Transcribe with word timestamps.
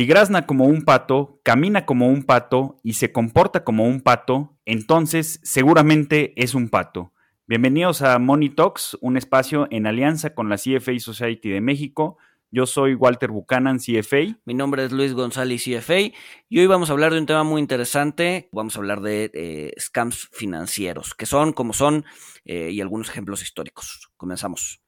Si 0.00 0.06
grazna 0.06 0.46
como 0.46 0.64
un 0.64 0.86
pato, 0.86 1.42
camina 1.42 1.84
como 1.84 2.08
un 2.08 2.22
pato 2.22 2.80
y 2.82 2.94
se 2.94 3.12
comporta 3.12 3.64
como 3.64 3.84
un 3.84 4.00
pato, 4.00 4.56
entonces 4.64 5.40
seguramente 5.42 6.32
es 6.42 6.54
un 6.54 6.70
pato. 6.70 7.12
Bienvenidos 7.46 8.00
a 8.00 8.18
Money 8.18 8.48
Talks, 8.48 8.96
un 9.02 9.18
espacio 9.18 9.68
en 9.70 9.86
alianza 9.86 10.34
con 10.34 10.48
la 10.48 10.56
CFA 10.56 10.98
Society 10.98 11.50
de 11.50 11.60
México. 11.60 12.16
Yo 12.50 12.64
soy 12.64 12.94
Walter 12.94 13.30
Buchanan, 13.30 13.76
CFA. 13.76 14.38
Mi 14.46 14.54
nombre 14.54 14.86
es 14.86 14.92
Luis 14.92 15.12
González, 15.12 15.62
CFA. 15.62 15.98
Y 16.48 16.60
hoy 16.60 16.66
vamos 16.66 16.88
a 16.88 16.94
hablar 16.94 17.12
de 17.12 17.18
un 17.18 17.26
tema 17.26 17.44
muy 17.44 17.60
interesante. 17.60 18.48
Vamos 18.52 18.76
a 18.76 18.78
hablar 18.78 19.02
de 19.02 19.30
eh, 19.34 19.72
scams 19.78 20.30
financieros, 20.32 21.14
que 21.14 21.26
son 21.26 21.52
como 21.52 21.74
son, 21.74 22.06
eh, 22.46 22.70
y 22.72 22.80
algunos 22.80 23.10
ejemplos 23.10 23.42
históricos. 23.42 24.10
Comenzamos. 24.16 24.79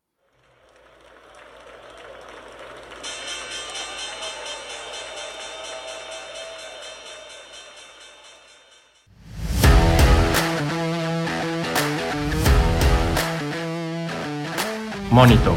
Monito, 15.12 15.54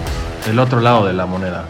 el 0.49 0.59
otro 0.59 0.81
lado 0.81 1.05
de 1.07 1.13
la 1.13 1.25
moneda. 1.25 1.69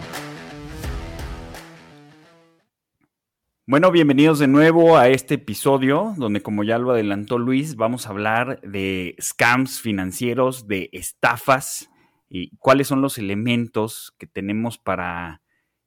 Bueno, 3.68 3.92
bienvenidos 3.92 4.40
de 4.40 4.48
nuevo 4.48 4.98
a 4.98 5.10
este 5.10 5.36
episodio 5.36 6.16
donde 6.18 6.42
como 6.42 6.64
ya 6.64 6.80
lo 6.80 6.90
adelantó 6.90 7.38
Luis, 7.38 7.76
vamos 7.76 8.08
a 8.08 8.10
hablar 8.10 8.60
de 8.62 9.16
scams 9.22 9.82
financieros, 9.82 10.68
de 10.68 10.90
estafas 10.94 11.92
y 12.28 12.58
cuáles 12.58 12.88
son 12.88 13.04
los 13.04 13.20
elementos 13.20 14.16
que 14.18 14.26
tenemos 14.26 14.80
para 14.80 15.44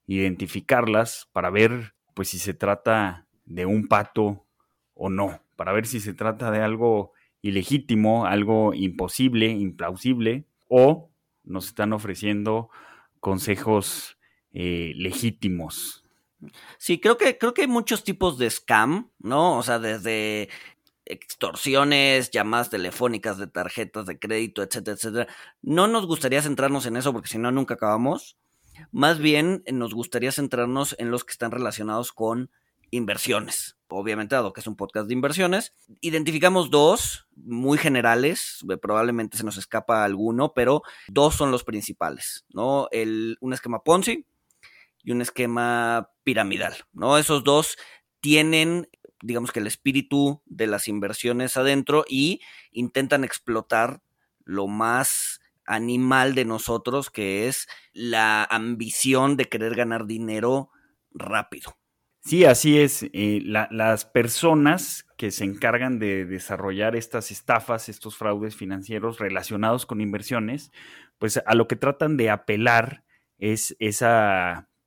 identificarlas, 0.06 1.28
para 1.32 1.50
ver 1.50 1.94
pues 2.14 2.28
si 2.28 2.38
se 2.38 2.54
trata 2.54 3.26
de 3.44 3.66
un 3.66 3.88
pato 3.88 4.46
o 4.94 5.10
no, 5.10 5.42
para 5.56 5.72
ver 5.72 5.84
si 5.84 5.98
se 5.98 6.14
trata 6.14 6.52
de 6.52 6.60
algo 6.60 7.12
ilegítimo, 7.42 8.24
algo 8.24 8.72
imposible, 8.72 9.48
implausible 9.48 10.46
o 10.68 11.07
nos 11.48 11.66
están 11.66 11.92
ofreciendo 11.92 12.70
consejos 13.20 14.18
eh, 14.52 14.92
legítimos. 14.96 16.04
Sí, 16.78 17.00
creo 17.00 17.18
que, 17.18 17.36
creo 17.36 17.52
que 17.52 17.62
hay 17.62 17.68
muchos 17.68 18.04
tipos 18.04 18.38
de 18.38 18.48
scam, 18.48 19.10
¿no? 19.18 19.58
O 19.58 19.62
sea, 19.62 19.78
desde 19.78 20.48
extorsiones, 21.04 22.30
llamadas 22.30 22.70
telefónicas 22.70 23.38
de 23.38 23.46
tarjetas 23.46 24.06
de 24.06 24.18
crédito, 24.18 24.62
etcétera, 24.62 24.94
etcétera. 24.94 25.26
No 25.62 25.88
nos 25.88 26.06
gustaría 26.06 26.42
centrarnos 26.42 26.86
en 26.86 26.96
eso 26.96 27.12
porque 27.12 27.28
si 27.28 27.38
no, 27.38 27.50
nunca 27.50 27.74
acabamos. 27.74 28.36
Más 28.92 29.18
bien 29.18 29.64
nos 29.72 29.94
gustaría 29.94 30.30
centrarnos 30.30 30.94
en 30.98 31.10
los 31.10 31.24
que 31.24 31.32
están 31.32 31.50
relacionados 31.50 32.12
con 32.12 32.50
inversiones. 32.90 33.76
Obviamente, 33.88 34.34
dado 34.34 34.52
que 34.52 34.60
es 34.60 34.66
un 34.66 34.76
podcast 34.76 35.08
de 35.08 35.14
inversiones, 35.14 35.72
identificamos 36.00 36.70
dos 36.70 37.26
muy 37.36 37.78
generales, 37.78 38.64
eh, 38.70 38.76
probablemente 38.76 39.38
se 39.38 39.44
nos 39.44 39.56
escapa 39.56 40.04
alguno, 40.04 40.52
pero 40.52 40.82
dos 41.08 41.34
son 41.34 41.50
los 41.50 41.64
principales, 41.64 42.44
¿no? 42.50 42.88
El, 42.90 43.38
un 43.40 43.54
esquema 43.54 43.82
Ponzi 43.82 44.26
y 45.02 45.12
un 45.12 45.22
esquema 45.22 46.10
piramidal, 46.22 46.74
¿no? 46.92 47.16
Esos 47.16 47.44
dos 47.44 47.78
tienen, 48.20 48.88
digamos 49.22 49.52
que 49.52 49.60
el 49.60 49.66
espíritu 49.66 50.42
de 50.44 50.66
las 50.66 50.86
inversiones 50.86 51.56
adentro 51.56 52.04
y 52.06 52.40
intentan 52.72 53.24
explotar 53.24 54.02
lo 54.44 54.66
más 54.66 55.40
animal 55.64 56.34
de 56.34 56.44
nosotros, 56.44 57.10
que 57.10 57.48
es 57.48 57.68
la 57.92 58.44
ambición 58.44 59.36
de 59.36 59.46
querer 59.46 59.74
ganar 59.74 60.06
dinero 60.06 60.70
rápido. 61.10 61.76
Sí, 62.20 62.44
así 62.44 62.78
es. 62.78 63.04
Eh, 63.12 63.40
las 63.42 64.04
personas 64.04 65.06
que 65.16 65.30
se 65.30 65.44
encargan 65.44 65.98
de 65.98 66.24
desarrollar 66.24 66.94
estas 66.94 67.30
estafas, 67.30 67.88
estos 67.88 68.16
fraudes 68.16 68.54
financieros 68.54 69.18
relacionados 69.18 69.86
con 69.86 70.00
inversiones, 70.00 70.70
pues 71.18 71.42
a 71.44 71.54
lo 71.54 71.66
que 71.68 71.76
tratan 71.76 72.16
de 72.16 72.30
apelar 72.30 73.02
es 73.38 73.76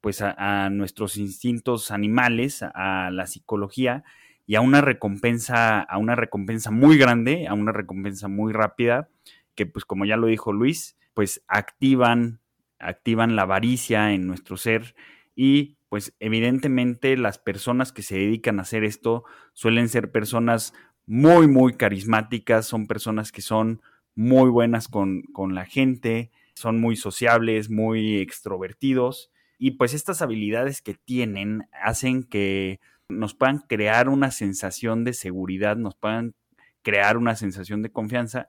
pues 0.01 0.21
a, 0.21 0.69
nuestros 0.71 1.17
instintos 1.17 1.91
animales, 1.91 2.63
a 2.63 3.09
la 3.11 3.27
psicología 3.27 4.03
y 4.45 4.55
a 4.55 4.61
una 4.61 4.81
recompensa, 4.81 5.79
a 5.79 5.97
una 5.97 6.15
recompensa 6.15 6.71
muy 6.71 6.97
grande, 6.97 7.47
a 7.47 7.53
una 7.53 7.71
recompensa 7.71 8.27
muy 8.27 8.51
rápida, 8.53 9.09
que 9.55 9.65
pues 9.65 9.85
como 9.85 10.05
ya 10.05 10.17
lo 10.17 10.27
dijo 10.27 10.53
Luis, 10.53 10.97
pues 11.13 11.43
activan, 11.47 12.39
activan 12.79 13.35
la 13.35 13.43
avaricia 13.43 14.13
en 14.13 14.27
nuestro 14.27 14.57
ser 14.57 14.95
y 15.35 15.77
pues 15.91 16.15
evidentemente 16.21 17.17
las 17.17 17.37
personas 17.37 17.91
que 17.91 18.01
se 18.01 18.15
dedican 18.15 18.59
a 18.59 18.61
hacer 18.61 18.85
esto 18.85 19.25
suelen 19.51 19.89
ser 19.89 20.09
personas 20.09 20.73
muy, 21.05 21.49
muy 21.49 21.73
carismáticas, 21.73 22.65
son 22.65 22.87
personas 22.87 23.33
que 23.33 23.41
son 23.41 23.81
muy 24.15 24.49
buenas 24.49 24.87
con, 24.87 25.25
la 25.49 25.65
gente, 25.65 26.31
son 26.55 26.79
muy 26.79 26.95
sociables, 26.95 27.69
muy 27.69 28.19
extrovertidos 28.19 29.33
y 29.57 29.71
pues 29.71 29.93
estas 29.93 30.21
habilidades 30.21 30.81
que 30.81 30.93
tienen 30.93 31.67
hacen 31.73 32.23
que 32.23 32.79
nos 33.09 33.33
puedan 33.35 33.59
crear 33.59 34.07
una 34.07 34.31
sensación 34.31 35.03
de 35.03 35.11
seguridad, 35.11 35.75
nos 35.75 35.95
puedan 35.95 36.35
crear 36.83 37.17
una 37.17 37.35
sensación 37.35 37.81
de 37.81 37.91
confianza 37.91 38.47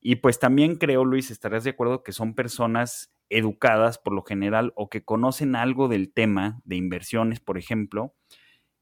y 0.00 0.14
pues 0.14 0.38
también 0.38 0.76
creo, 0.76 1.04
Luis, 1.04 1.32
estarás 1.32 1.64
de 1.64 1.70
acuerdo 1.70 2.04
que 2.04 2.12
son 2.12 2.34
personas 2.34 3.10
educadas 3.36 3.98
por 3.98 4.14
lo 4.14 4.22
general 4.22 4.72
o 4.76 4.88
que 4.88 5.04
conocen 5.04 5.56
algo 5.56 5.88
del 5.88 6.12
tema 6.12 6.60
de 6.64 6.76
inversiones, 6.76 7.40
por 7.40 7.58
ejemplo, 7.58 8.14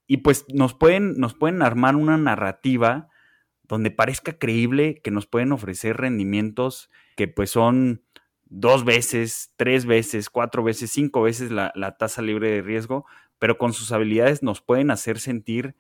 y 0.07 0.19
pues 0.19 0.45
nos 0.53 0.75
pueden, 0.75 1.15
nos 1.15 1.35
pueden 1.35 1.63
armar 1.63 1.97
una 1.97 2.17
narrativa 2.17 3.09
donde 3.63 3.91
parezca 3.91 4.39
creíble 4.39 5.01
que 5.03 5.11
nos 5.11 5.27
pueden 5.27 5.53
ofrecer 5.53 5.97
rendimientos 5.97 6.91
que 7.17 7.29
pues 7.29 7.51
son 7.51 8.03
dos 8.45 8.85
veces, 8.85 9.55
tres 9.57 9.87
veces, 9.87 10.29
cuatro 10.29 10.63
veces, 10.63 10.91
cinco 10.91 11.23
veces 11.23 11.51
la, 11.51 11.73
tasa 11.99 12.21
libre 12.21 12.51
de 12.51 12.61
riesgo, 12.61 13.07
pero 13.39 13.57
con 13.57 13.73
sus 13.73 13.91
habilidades 13.93 14.43
nos 14.43 14.61
pueden 14.61 14.91
hacer 14.91 15.19
sentir 15.19 15.75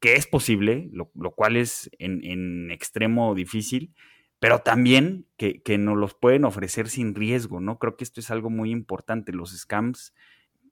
que 0.00 0.14
es 0.14 0.26
posible, 0.26 0.90
lo, 0.92 1.10
cual 1.32 1.56
es 1.56 1.90
en, 1.98 2.24
en 2.24 2.70
extremo 2.70 3.34
difícil, 3.34 3.94
pero 4.40 4.60
también 4.60 5.28
que, 5.36 5.62
nos 5.78 5.98
los 5.98 6.14
pueden 6.14 6.46
ofrecer 6.46 6.88
sin 6.88 7.14
riesgo, 7.14 7.60
¿no? 7.60 7.78
Creo 7.78 7.96
que 7.96 8.04
esto 8.04 8.20
es 8.20 8.30
algo 8.30 8.48
muy 8.48 8.70
importante. 8.70 9.32
Los 9.32 9.56
scams, 9.56 10.14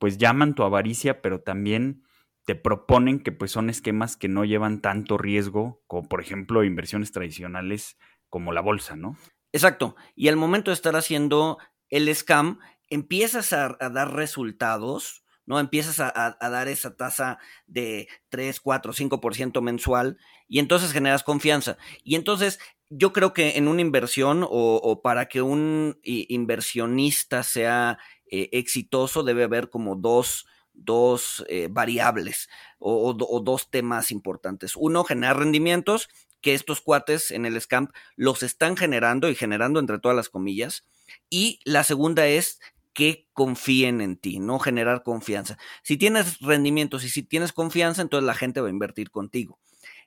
pues 0.01 0.17
llaman 0.17 0.55
tu 0.55 0.63
avaricia, 0.63 1.21
pero 1.21 1.43
también 1.43 2.03
te 2.47 2.55
proponen 2.55 3.21
que 3.21 3.31
pues 3.31 3.51
son 3.51 3.69
esquemas 3.69 4.17
que 4.17 4.29
no 4.29 4.47
llevan 4.47 4.81
tanto 4.81 5.19
riesgo, 5.19 5.83
como 5.87 6.09
por 6.09 6.23
ejemplo 6.23 6.65
inversiones 6.65 7.13
tradicionales 7.13 7.99
como 8.31 8.53
la 8.53 8.63
bolsa, 8.63 8.97
¿no? 8.97 9.19
Exacto. 9.53 9.97
Y 10.17 10.29
al 10.29 10.37
momento 10.37 10.71
de 10.71 10.75
estar 10.75 10.97
haciendo 10.97 11.59
el 11.91 12.15
scam, 12.15 12.61
empiezas 12.89 13.53
a, 13.53 13.77
dar 13.79 14.15
resultados, 14.15 15.25
¿no? 15.45 15.61
Empiezas 15.61 16.01
a, 16.01 16.39
a, 16.41 16.51
dar 16.51 16.69
esa 16.69 16.97
tasa 16.97 17.39
de 17.67 18.09
3, 18.31 18.61
4, 18.61 18.95
5% 18.95 19.61
mensual 19.61 20.17
y 20.47 20.59
entonces 20.59 20.93
generas 20.93 21.25
confianza. 21.25 21.77
Y 22.03 22.15
entonces 22.15 22.59
yo 22.91 23.13
creo 23.13 23.33
que 23.33 23.57
en 23.57 23.69
una 23.69 23.81
inversión 23.81 24.47
o, 24.49 25.01
para 25.03 25.27
que 25.29 25.43
un 25.43 25.99
inversionista 26.03 27.43
sea 27.43 27.99
eh, 28.31 28.49
exitoso 28.53 29.23
debe 29.23 29.45
haber 29.45 29.71
como 29.71 29.97
dos, 29.97 30.47
dos 30.73 31.45
eh, 31.49 31.69
variables 31.71 32.49
o, 32.79 33.13
dos 33.15 33.71
temas 33.71 34.11
importantes. 34.11 34.75
Uno, 34.77 35.05
generar 35.05 35.39
rendimientos, 35.39 36.09
que 36.41 36.55
estos 36.55 36.81
cuates 36.81 37.31
en 37.31 37.47
el 37.47 37.61
scamp 37.61 37.91
los 38.17 38.43
están 38.43 38.77
generando 38.77 39.29
y 39.29 39.35
generando 39.35 39.81
entre 39.81 39.99
todas 39.99 40.17
las 40.17 40.29
comillas. 40.29 40.87
Y 41.29 41.61
la 41.65 41.85
segunda 41.85 42.27
es 42.27 42.61
que 42.95 43.27
confíen 43.33 44.01
en 44.01 44.17
ti, 44.17 44.41
no 44.41 44.59
generar 44.59 45.03
confianza. 45.03 45.59
Si 45.83 45.97
tienes 45.97 46.39
rendimientos 46.41 47.05
y 47.05 47.11
si 47.11 47.23
tienes 47.23 47.53
confianza, 47.53 48.03
entonces 48.03 48.27
la 48.27 48.35
gente 48.35 48.61
va 48.61 48.69
a 48.69 48.71
invertir 48.71 49.11
contigo. 49.11 49.59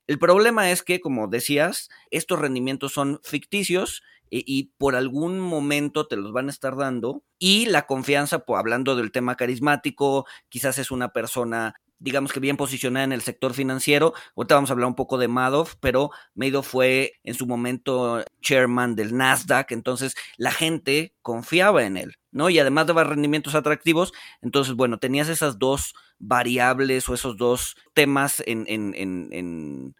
El 0.07 0.19
problema 0.19 0.71
es 0.71 0.83
que, 0.83 1.00
como 1.00 1.27
decías, 1.27 1.89
estos 2.09 2.39
rendimientos 2.39 2.94
son 2.94 3.19
ficticios 3.24 4.03
eh, 4.31 4.44
y, 4.45 4.71
por 4.77 4.95
algún 4.95 5.39
momento 5.39 6.07
te 6.07 6.18
los 6.18 6.33
van 6.33 6.48
a 6.48 6.51
estar 6.51 6.75
dando 6.75 7.24
y 7.39 7.65
la 7.68 7.88
confianza, 7.88 8.44
hablando 8.48 8.95
del 8.95 9.12
tema 9.12 9.36
carismático, 9.36 10.25
quizás 10.50 10.77
es 10.77 10.92
una 10.92 11.13
persona 11.13 11.75
digamos 12.01 12.33
que 12.33 12.39
bien 12.39 12.57
posicionada 12.57 13.03
en 13.03 13.12
el 13.12 13.21
sector 13.21 13.53
financiero. 13.53 14.13
Ahorita 14.36 14.56
vamos 14.56 14.71
a 14.71 14.74
hablar 14.74 14.88
un 14.88 14.95
poco 14.95 15.18
de 15.18 15.27
Madoff, 15.27 15.75
pero 15.80 16.09
Madoff 16.33 16.68
fue 16.68 17.13
en 17.24 17.36
su 17.36 17.45
momento 17.45 18.24
chairman 18.42 18.95
del 18.95 19.15
Nasdaq, 19.15 19.71
entonces 19.71 20.15
la 20.36 20.51
gente 20.51 21.13
confiaba 21.21 21.86
en 21.86 21.98
él, 21.98 22.15
¿no? 22.31 22.49
Y 22.49 22.59
además 22.59 22.87
daba 22.87 23.03
rendimientos 23.03 23.55
atractivos, 23.55 24.13
entonces, 24.41 24.75
bueno, 24.75 24.97
tenías 24.99 25.29
esas 25.29 25.59
dos 25.59 25.93
variables 26.19 27.07
o 27.09 27.13
esos 27.13 27.37
dos 27.37 27.75
temas 27.93 28.41
en, 28.45 28.65
en, 28.67 28.93
en, 28.95 29.95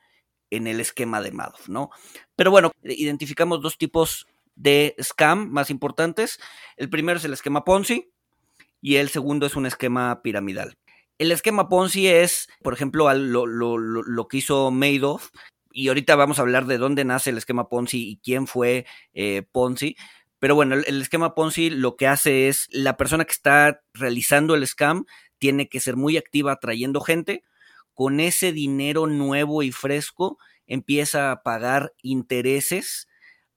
en 0.50 0.68
el 0.68 0.80
esquema 0.80 1.22
de 1.22 1.32
Madoff, 1.32 1.68
¿no? 1.70 1.90
Pero 2.36 2.52
bueno, 2.52 2.72
identificamos 2.84 3.62
dos 3.62 3.78
tipos 3.78 4.28
de 4.56 4.96
scam 5.02 5.50
más 5.50 5.70
importantes. 5.70 6.40
El 6.78 6.90
primero 6.90 7.18
es 7.18 7.26
el 7.26 7.34
esquema 7.34 7.64
Ponzi 7.64 8.12
y 8.82 8.96
el 8.96 9.10
segundo 9.10 9.46
es 9.46 9.56
un 9.56 9.66
esquema 9.66 10.22
piramidal. 10.22 10.78
El 11.18 11.32
esquema 11.32 11.70
Ponzi 11.70 12.08
es, 12.08 12.50
por 12.62 12.74
ejemplo, 12.74 13.14
lo, 13.14 13.46
lo, 13.46 13.78
lo 13.78 14.28
que 14.28 14.38
hizo 14.38 14.72
Madoff, 14.72 15.30
y 15.74 15.88
ahorita 15.88 16.16
vamos 16.16 16.38
a 16.38 16.42
hablar 16.42 16.66
de 16.66 16.78
dónde 16.78 17.06
nace 17.06 17.30
el 17.30 17.38
esquema 17.38 17.70
Ponzi 17.70 18.10
y 18.10 18.18
quién 18.18 18.46
fue 18.46 18.86
eh, 19.14 19.44
Ponzi. 19.52 19.96
Pero 20.42 20.56
bueno, 20.56 20.74
el, 20.74 21.02
esquema 21.04 21.36
Ponzi 21.36 21.70
lo 21.70 21.96
que 21.96 22.08
hace 22.08 22.48
es 22.48 22.68
la 22.72 22.98
persona 22.98 23.26
que 23.26 23.32
está 23.32 23.84
realizando 23.94 24.56
el 24.56 24.66
scam 24.66 25.06
tiene 25.38 25.70
que 25.70 25.80
ser 25.80 25.98
muy 25.98 26.18
activa 26.18 26.54
atrayendo 26.54 27.00
gente. 27.00 27.44
Con 27.94 28.20
ese 28.20 28.52
dinero 28.52 29.06
nuevo 29.06 29.62
y 29.62 29.72
fresco 29.72 30.40
empieza 30.66 31.32
a 31.32 31.44
pagar 31.44 31.94
intereses 32.02 33.08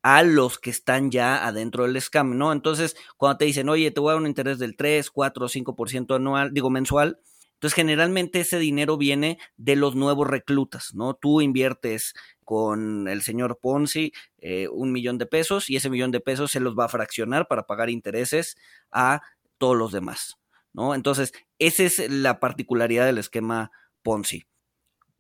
a 0.03 0.25
los 0.25 0.59
que 0.59 0.69
están 0.69 1.11
ya 1.11 1.47
adentro 1.47 1.85
del 1.85 1.99
scam, 2.03 2.37
¿no? 2.37 2.53
Entonces, 2.53 2.97
cuando 3.17 3.39
te 3.39 3.47
dicen, 3.47 3.71
oye, 3.71 3.91
te 3.91 4.01
voy 4.01 4.11
a 4.11 4.13
dar 4.13 4.21
un 4.21 4.29
interés 4.29 4.59
del 4.59 4.77
3, 4.77 5.11
4, 5.11 5.49
5% 5.49 6.17
anual, 6.17 6.53
digo 6.53 6.69
mensual, 6.69 7.19
entonces, 7.55 7.77
generalmente 7.77 8.41
ese 8.41 8.59
dinero 8.59 8.99
viene 8.99 9.39
de 9.57 9.77
los 9.77 9.95
nuevos 9.95 10.29
reclutas, 10.29 10.95
¿no? 10.95 11.15
Tú 11.15 11.41
inviertes 11.41 12.15
con 12.45 13.09
el 13.09 13.23
señor 13.23 13.59
Ponzi 13.61 14.13
eh, 14.39 14.69
un 14.69 14.93
millón 14.93 15.17
de 15.17 15.27
pesos 15.27 15.71
y 15.71 15.77
ese 15.77 15.89
millón 15.89 16.11
de 16.11 16.21
pesos 16.21 16.51
se 16.51 16.61
los 16.61 16.77
va 16.79 16.85
a 16.85 16.91
fraccionar 16.91 17.49
para 17.49 17.63
pagar 17.63 17.89
intereses 17.89 18.57
a 18.91 19.23
todos 19.57 19.77
los 19.77 19.93
demás, 19.93 20.37
¿no? 20.75 20.95
Entonces, 20.95 21.33
esa 21.59 21.85
es 21.85 22.11
la 22.11 22.39
particularidad 22.39 23.07
del 23.07 23.19
esquema 23.19 23.71
Ponzi. 24.03 24.45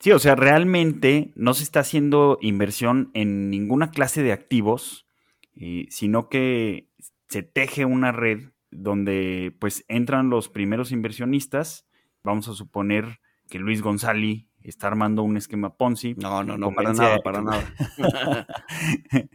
Sí, 0.00 0.12
o 0.12 0.18
sea, 0.18 0.34
realmente 0.34 1.32
no 1.36 1.54
se 1.54 1.62
está 1.62 1.80
haciendo 1.80 2.36
inversión 2.42 3.10
en 3.14 3.48
ninguna 3.48 3.90
clase 3.90 4.22
de 4.22 4.32
activos, 4.32 5.06
eh, 5.56 5.86
sino 5.88 6.28
que 6.28 6.90
se 7.28 7.42
teje 7.42 7.86
una 7.86 8.12
red 8.12 8.50
donde 8.70 9.56
pues 9.60 9.84
entran 9.88 10.28
los 10.28 10.50
primeros 10.50 10.92
inversionistas 10.92 11.86
vamos 12.24 12.48
a 12.48 12.54
suponer 12.54 13.20
que 13.48 13.58
Luis 13.58 13.82
González 13.82 14.46
está 14.62 14.86
armando 14.86 15.22
un 15.22 15.36
esquema 15.36 15.76
Ponzi. 15.76 16.14
No, 16.14 16.42
no, 16.42 16.56
no, 16.56 16.72
para 16.72 16.92
nada, 16.94 17.18
para 17.18 17.42
nada. 17.42 17.74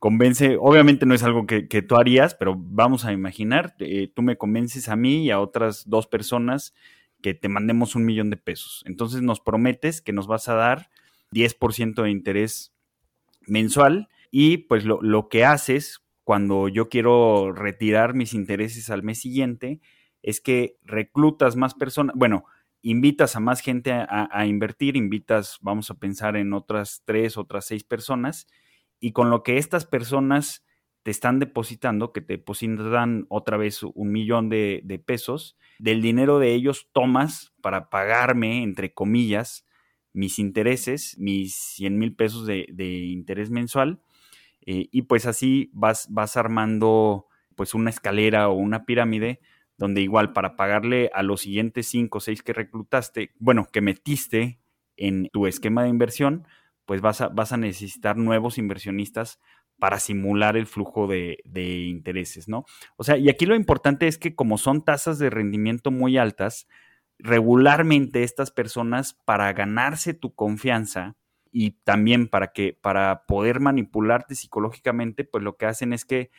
convence, 0.00 0.58
obviamente 0.60 1.06
no 1.06 1.14
es 1.14 1.22
algo 1.22 1.46
que, 1.46 1.62
tú 1.82 1.96
harías, 1.96 2.34
pero 2.34 2.56
vamos 2.58 3.04
a 3.04 3.12
imaginar, 3.12 3.74
eh, 3.78 4.12
tú 4.12 4.22
me 4.22 4.36
convences 4.36 4.88
a 4.88 4.96
mí 4.96 5.24
y 5.24 5.30
a 5.30 5.40
otras 5.40 5.88
dos 5.88 6.06
personas 6.06 6.74
que 7.22 7.32
te 7.32 7.48
mandemos 7.48 7.94
un 7.94 8.04
millón 8.04 8.28
de 8.28 8.36
pesos. 8.36 8.82
Entonces 8.84 9.22
nos 9.22 9.40
prometes 9.40 10.02
que 10.02 10.12
nos 10.12 10.26
vas 10.26 10.48
a 10.48 10.54
dar 10.54 10.90
10% 11.30 12.02
de 12.02 12.10
interés 12.10 12.74
mensual 13.46 14.08
y 14.30 14.58
pues 14.58 14.84
lo, 14.84 15.00
lo 15.00 15.28
que 15.28 15.44
haces 15.44 16.04
cuando 16.24 16.68
yo 16.68 16.88
quiero 16.88 17.52
retirar 17.52 18.14
mis 18.14 18.34
intereses 18.34 18.90
al 18.90 19.02
mes 19.02 19.20
siguiente 19.20 19.80
es 20.24 20.40
que 20.40 20.78
reclutas 20.82 21.54
más 21.54 21.74
personas, 21.74 22.16
bueno, 22.16 22.46
invitas 22.80 23.36
a 23.36 23.40
más 23.40 23.60
gente 23.60 23.92
a, 23.92 24.46
invertir, 24.46 24.96
invitas, 24.96 25.58
vamos 25.60 25.90
a 25.90 25.98
pensar 25.98 26.36
en 26.36 26.54
otras 26.54 27.02
tres, 27.04 27.36
otras 27.36 27.66
seis 27.66 27.84
personas, 27.84 28.46
y 28.98 29.12
con 29.12 29.28
lo 29.28 29.42
que 29.42 29.58
estas 29.58 29.84
personas 29.84 30.64
te 31.02 31.10
están 31.10 31.40
depositando, 31.40 32.12
que 32.12 32.22
te 32.22 32.38
depositan 32.38 33.26
otra 33.28 33.58
vez 33.58 33.82
un 33.82 34.12
millón 34.12 34.48
de, 34.48 35.02
pesos, 35.04 35.58
del 35.78 36.00
dinero 36.00 36.38
de 36.38 36.54
ellos 36.54 36.88
tomas 36.92 37.52
para 37.60 37.90
pagarme, 37.90 38.62
entre 38.62 38.94
comillas, 38.94 39.66
mis 40.14 40.38
intereses, 40.38 41.18
mis 41.18 41.54
100 41.54 41.98
mil 41.98 42.14
pesos 42.14 42.46
de, 42.46 42.66
interés 43.10 43.50
mensual, 43.50 44.00
eh, 44.64 44.88
y 44.90 45.02
pues 45.02 45.26
así 45.26 45.70
vas, 45.74 46.06
vas 46.10 46.38
armando 46.38 47.26
pues 47.56 47.74
una 47.74 47.90
escalera 47.90 48.48
o 48.48 48.54
una 48.54 48.86
pirámide 48.86 49.40
donde 49.76 50.02
igual 50.02 50.32
para 50.32 50.56
pagarle 50.56 51.10
a 51.14 51.22
los 51.22 51.42
siguientes 51.42 51.88
cinco 51.88 52.18
o 52.18 52.20
seis 52.20 52.42
que 52.42 52.52
reclutaste, 52.52 53.32
bueno, 53.38 53.66
que 53.72 53.80
metiste 53.80 54.60
en 54.96 55.28
tu 55.32 55.46
esquema 55.46 55.82
de 55.82 55.88
inversión, 55.88 56.46
pues 56.86 57.00
vas 57.00 57.20
a, 57.20 57.28
vas 57.28 57.52
a 57.52 57.56
necesitar 57.56 58.16
nuevos 58.16 58.58
inversionistas 58.58 59.40
para 59.78 59.98
simular 59.98 60.56
el 60.56 60.66
flujo 60.66 61.06
de, 61.06 61.38
de, 61.44 61.82
intereses, 61.82 62.48
¿no? 62.48 62.64
O 62.96 63.02
sea, 63.02 63.18
y 63.18 63.28
aquí 63.28 63.44
lo 63.44 63.56
importante 63.56 64.06
es 64.06 64.18
que 64.18 64.34
como 64.34 64.56
son 64.56 64.84
tasas 64.84 65.18
de 65.18 65.30
rendimiento 65.30 65.90
muy 65.90 66.16
altas, 66.16 66.68
regularmente 67.18 68.22
estas 68.22 68.50
personas 68.50 69.14
para 69.24 69.52
ganarse 69.52 70.14
tu 70.14 70.34
confianza 70.34 71.16
y 71.50 71.72
también 71.84 72.28
para 72.28 72.52
que 72.52 72.76
para 72.80 73.24
poder 73.26 73.60
manipularte 73.60 74.34
psicológicamente, 74.34 75.24
pues 75.24 75.42
lo 75.42 75.56
que 75.56 75.66
hacen 75.66 75.92
es 75.92 76.04
que 76.04 76.30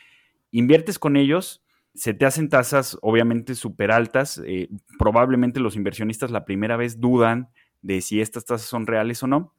inviertes 0.52 1.00
con 1.00 1.18
ellos 1.18 1.65
se 1.96 2.14
te 2.14 2.26
hacen 2.26 2.50
tasas 2.50 2.98
obviamente 3.02 3.56
súper 3.56 3.92
altas. 3.92 4.42
Eh, 4.46 4.70
probablemente 5.00 5.60
los 5.60 5.76
inversionistas 5.76 6.30
la 6.30 6.46
primera 6.46 6.78
vez 6.78 7.00
dudan 7.00 7.50
de 7.82 8.02
si 8.02 8.22
estas 8.22 8.46
tasas 8.46 8.68
son 8.68 8.86
reales 8.86 9.24
o 9.24 9.28
no. 9.28 9.54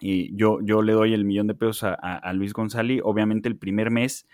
Y 0.00 0.34
yo, 0.36 0.58
yo 0.62 0.82
le 0.82 0.92
doy 0.92 1.14
el 1.14 1.24
millón 1.24 1.46
de 1.46 1.54
pesos 1.54 1.84
a, 1.84 2.32
Luis 2.34 2.52
González. 2.52 3.00
Obviamente 3.04 3.48
el 3.48 3.56
primer 3.56 3.90
mes 3.90 4.26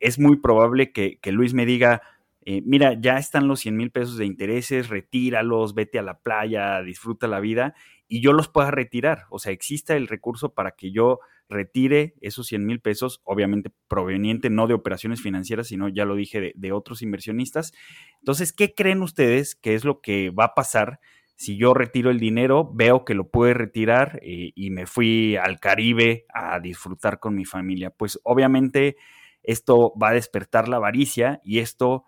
es 0.00 0.18
muy 0.18 0.36
probable 0.36 0.92
que, 0.92 1.18
Luis 1.32 1.54
me 1.54 1.66
diga, 1.66 2.02
eh, 2.42 2.62
mira, 2.64 2.94
ya 2.98 3.18
están 3.18 3.48
los 3.48 3.60
100 3.60 3.76
mil 3.76 3.90
pesos 3.90 4.16
de 4.16 4.26
intereses, 4.26 4.88
retíralos, 4.88 5.74
vete 5.74 5.98
a 5.98 6.02
la 6.02 6.20
playa, 6.20 6.82
disfruta 6.82 7.26
la 7.26 7.40
vida 7.40 7.74
y 8.06 8.20
yo 8.22 8.32
los 8.32 8.48
pueda 8.48 8.70
retirar. 8.70 9.24
O 9.28 9.40
sea, 9.40 9.52
exista 9.52 9.96
el 9.96 10.06
recurso 10.06 10.54
para 10.54 10.70
que 10.70 10.92
yo 10.92 11.18
retire 11.48 12.14
esos 12.20 12.46
100 12.46 12.66
mil 12.66 12.80
pesos, 12.80 13.20
obviamente 13.24 13.70
proveniente 13.88 14.50
no 14.50 14.66
de 14.66 14.74
operaciones 14.74 15.22
financieras, 15.22 15.68
sino 15.68 15.88
ya 15.88 16.04
lo 16.04 16.14
dije, 16.14 16.52
de, 16.54 16.72
otros 16.72 17.02
inversionistas. 17.02 17.72
Entonces, 18.20 18.52
¿qué 18.52 18.74
creen 18.74 19.02
ustedes 19.02 19.54
que 19.54 19.74
es 19.74 19.84
lo 19.84 20.00
que 20.00 20.30
va 20.30 20.44
a 20.44 20.54
pasar 20.54 21.00
si 21.34 21.56
yo 21.56 21.72
retiro 21.72 22.10
el 22.10 22.18
dinero, 22.18 22.70
veo 22.74 23.04
que 23.04 23.14
lo 23.14 23.30
pude 23.30 23.54
retirar 23.54 24.18
eh, 24.22 24.52
y 24.54 24.70
me 24.70 24.86
fui 24.86 25.36
al 25.36 25.60
Caribe 25.60 26.26
a 26.34 26.60
disfrutar 26.60 27.20
con 27.20 27.34
mi 27.34 27.44
familia? 27.44 27.90
Pues 27.90 28.18
obviamente 28.24 28.96
esto 29.42 29.94
va 30.00 30.08
a 30.10 30.14
despertar 30.14 30.68
la 30.68 30.76
avaricia 30.76 31.40
y 31.44 31.60
esto 31.60 32.04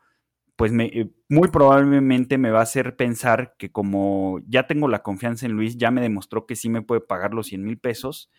pues 0.60 0.72
me, 0.72 0.88
eh, 0.88 1.10
muy 1.31 1.48
probablemente 1.48 2.36
me 2.36 2.50
va 2.50 2.58
a 2.58 2.64
hacer 2.64 2.94
pensar 2.94 3.54
que 3.56 3.72
como 3.72 4.40
ya 4.46 4.66
tengo 4.66 4.88
la 4.88 5.02
confianza 5.02 5.46
en 5.46 5.52
Luis, 5.52 5.78
ya 5.78 5.90
me 5.90 6.02
demostró 6.02 6.44
que 6.44 6.54
sí 6.54 6.69
me 6.69 6.82
puede 6.82 7.00
pagar 7.00 7.32
los 7.32 7.46
100 7.46 7.64
mil 7.64 7.78
pesos, 7.78 8.31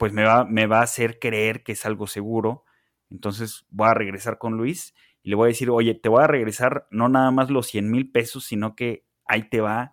pues 0.00 0.14
me 0.14 0.24
va, 0.24 0.46
me 0.46 0.66
va 0.66 0.78
a 0.78 0.84
hacer 0.84 1.18
creer 1.18 1.62
que 1.62 1.72
es 1.72 1.84
algo 1.84 2.06
seguro. 2.06 2.64
Entonces 3.10 3.66
voy 3.68 3.88
a 3.88 3.92
regresar 3.92 4.38
con 4.38 4.54
Luis 4.56 4.94
y 5.22 5.28
le 5.28 5.36
voy 5.36 5.44
a 5.44 5.48
decir, 5.48 5.68
oye, 5.68 5.94
te 5.94 6.08
voy 6.08 6.24
a 6.24 6.26
regresar 6.26 6.86
no 6.90 7.10
nada 7.10 7.30
más 7.30 7.50
los 7.50 7.66
100 7.66 7.90
mil 7.90 8.10
pesos, 8.10 8.46
sino 8.46 8.74
que 8.74 9.04
ahí 9.26 9.50
te 9.50 9.60
va 9.60 9.92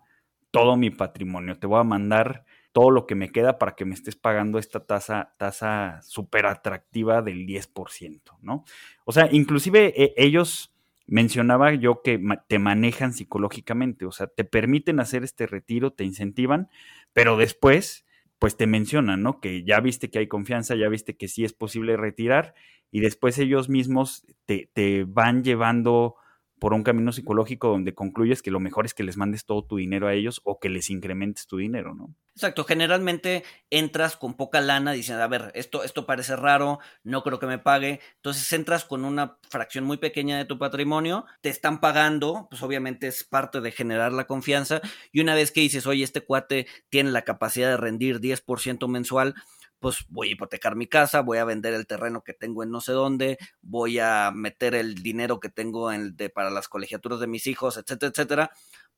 todo 0.50 0.78
mi 0.78 0.88
patrimonio. 0.88 1.58
Te 1.58 1.66
voy 1.66 1.78
a 1.78 1.84
mandar 1.84 2.46
todo 2.72 2.90
lo 2.90 3.04
que 3.04 3.16
me 3.16 3.30
queda 3.30 3.58
para 3.58 3.76
que 3.76 3.84
me 3.84 3.92
estés 3.92 4.16
pagando 4.16 4.58
esta 4.58 4.80
tasa, 4.86 5.34
tasa 5.36 6.00
súper 6.00 6.46
atractiva 6.46 7.20
del 7.20 7.46
10%, 7.46 8.38
¿no? 8.40 8.64
O 9.04 9.12
sea, 9.12 9.28
inclusive 9.30 9.92
eh, 9.94 10.14
ellos 10.16 10.74
mencionaba 11.06 11.74
yo 11.74 12.00
que 12.02 12.18
te 12.48 12.58
manejan 12.58 13.12
psicológicamente, 13.12 14.06
o 14.06 14.12
sea, 14.12 14.26
te 14.26 14.44
permiten 14.44 15.00
hacer 15.00 15.22
este 15.22 15.46
retiro, 15.46 15.92
te 15.92 16.04
incentivan, 16.04 16.70
pero 17.12 17.36
después 17.36 18.06
pues 18.38 18.56
te 18.56 18.66
mencionan, 18.66 19.22
¿no? 19.22 19.40
Que 19.40 19.64
ya 19.64 19.80
viste 19.80 20.10
que 20.10 20.20
hay 20.20 20.28
confianza, 20.28 20.74
ya 20.74 20.88
viste 20.88 21.16
que 21.16 21.28
sí 21.28 21.44
es 21.44 21.52
posible 21.52 21.96
retirar 21.96 22.54
y 22.90 23.00
después 23.00 23.38
ellos 23.38 23.68
mismos 23.68 24.26
te, 24.46 24.70
te 24.72 25.04
van 25.04 25.42
llevando 25.44 26.16
por 26.58 26.74
un 26.74 26.82
camino 26.82 27.12
psicológico 27.12 27.68
donde 27.68 27.94
concluyes 27.94 28.42
que 28.42 28.50
lo 28.50 28.60
mejor 28.60 28.86
es 28.86 28.94
que 28.94 29.02
les 29.02 29.16
mandes 29.16 29.44
todo 29.44 29.64
tu 29.64 29.76
dinero 29.76 30.08
a 30.08 30.14
ellos 30.14 30.40
o 30.44 30.58
que 30.58 30.68
les 30.68 30.90
incrementes 30.90 31.46
tu 31.46 31.58
dinero, 31.58 31.94
¿no? 31.94 32.14
Exacto, 32.34 32.64
generalmente 32.64 33.42
entras 33.68 34.16
con 34.16 34.34
poca 34.34 34.60
lana 34.60 34.92
diciendo, 34.92 35.24
a 35.24 35.26
ver, 35.26 35.50
esto, 35.54 35.82
esto 35.82 36.06
parece 36.06 36.36
raro, 36.36 36.78
no 37.02 37.24
creo 37.24 37.40
que 37.40 37.46
me 37.46 37.58
pague, 37.58 38.00
entonces 38.16 38.52
entras 38.52 38.84
con 38.84 39.04
una 39.04 39.38
fracción 39.48 39.84
muy 39.84 39.96
pequeña 39.96 40.38
de 40.38 40.44
tu 40.44 40.56
patrimonio, 40.56 41.26
te 41.40 41.48
están 41.48 41.80
pagando, 41.80 42.46
pues 42.48 42.62
obviamente 42.62 43.08
es 43.08 43.24
parte 43.24 43.60
de 43.60 43.72
generar 43.72 44.12
la 44.12 44.28
confianza 44.28 44.80
y 45.10 45.20
una 45.20 45.34
vez 45.34 45.50
que 45.50 45.62
dices, 45.62 45.86
oye, 45.86 46.04
este 46.04 46.20
cuate 46.20 46.68
tiene 46.90 47.10
la 47.10 47.22
capacidad 47.22 47.70
de 47.70 47.76
rendir 47.76 48.20
10% 48.20 48.86
mensual, 48.88 49.34
pues 49.80 50.04
voy 50.08 50.28
a 50.28 50.32
hipotecar 50.32 50.76
mi 50.76 50.86
casa, 50.86 51.20
voy 51.20 51.38
a 51.38 51.44
vender 51.44 51.74
el 51.74 51.86
terreno 51.86 52.22
que 52.22 52.34
tengo 52.34 52.62
en 52.62 52.70
no 52.70 52.80
sé 52.80 52.92
dónde, 52.92 53.38
voy 53.62 53.98
a 53.98 54.30
meter 54.34 54.74
el 54.74 54.96
dinero 54.96 55.40
que 55.40 55.48
tengo 55.48 55.92
en, 55.92 56.16
de, 56.16 56.30
para 56.30 56.50
las 56.50 56.68
colegiaturas 56.68 57.20
de 57.20 57.26
mis 57.26 57.46
hijos, 57.46 57.76
etcétera, 57.76 58.10
etcétera, 58.10 58.50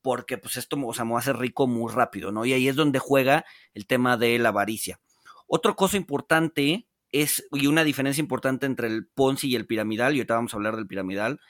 porque 0.02 0.38
pues 0.38 0.56
esto 0.56 0.76
o 0.82 0.94
sea, 0.94 1.04
me 1.04 1.12
va 1.12 1.18
a 1.18 1.20
hacer 1.20 1.36
rico 1.36 1.66
muy 1.66 1.92
rápido, 1.92 2.32
¿no? 2.32 2.44
Y 2.44 2.52
ahí 2.52 2.68
es 2.68 2.76
donde 2.76 2.98
juega 2.98 3.44
el 3.74 3.86
tema 3.86 4.16
de 4.16 4.38
la 4.38 4.50
avaricia. 4.50 5.00
Otra 5.46 5.74
cosa 5.74 5.96
importante 5.96 6.86
es, 7.12 7.46
y 7.52 7.66
una 7.66 7.84
diferencia 7.84 8.20
importante 8.20 8.66
entre 8.66 8.86
el 8.86 9.06
Ponzi 9.06 9.48
y 9.48 9.56
el 9.56 9.66
piramidal, 9.66 10.14
y 10.14 10.18
ahorita 10.18 10.34
vamos 10.34 10.54
a 10.54 10.56
hablar 10.56 10.76
del 10.76 10.86
piramidal, 10.86 11.40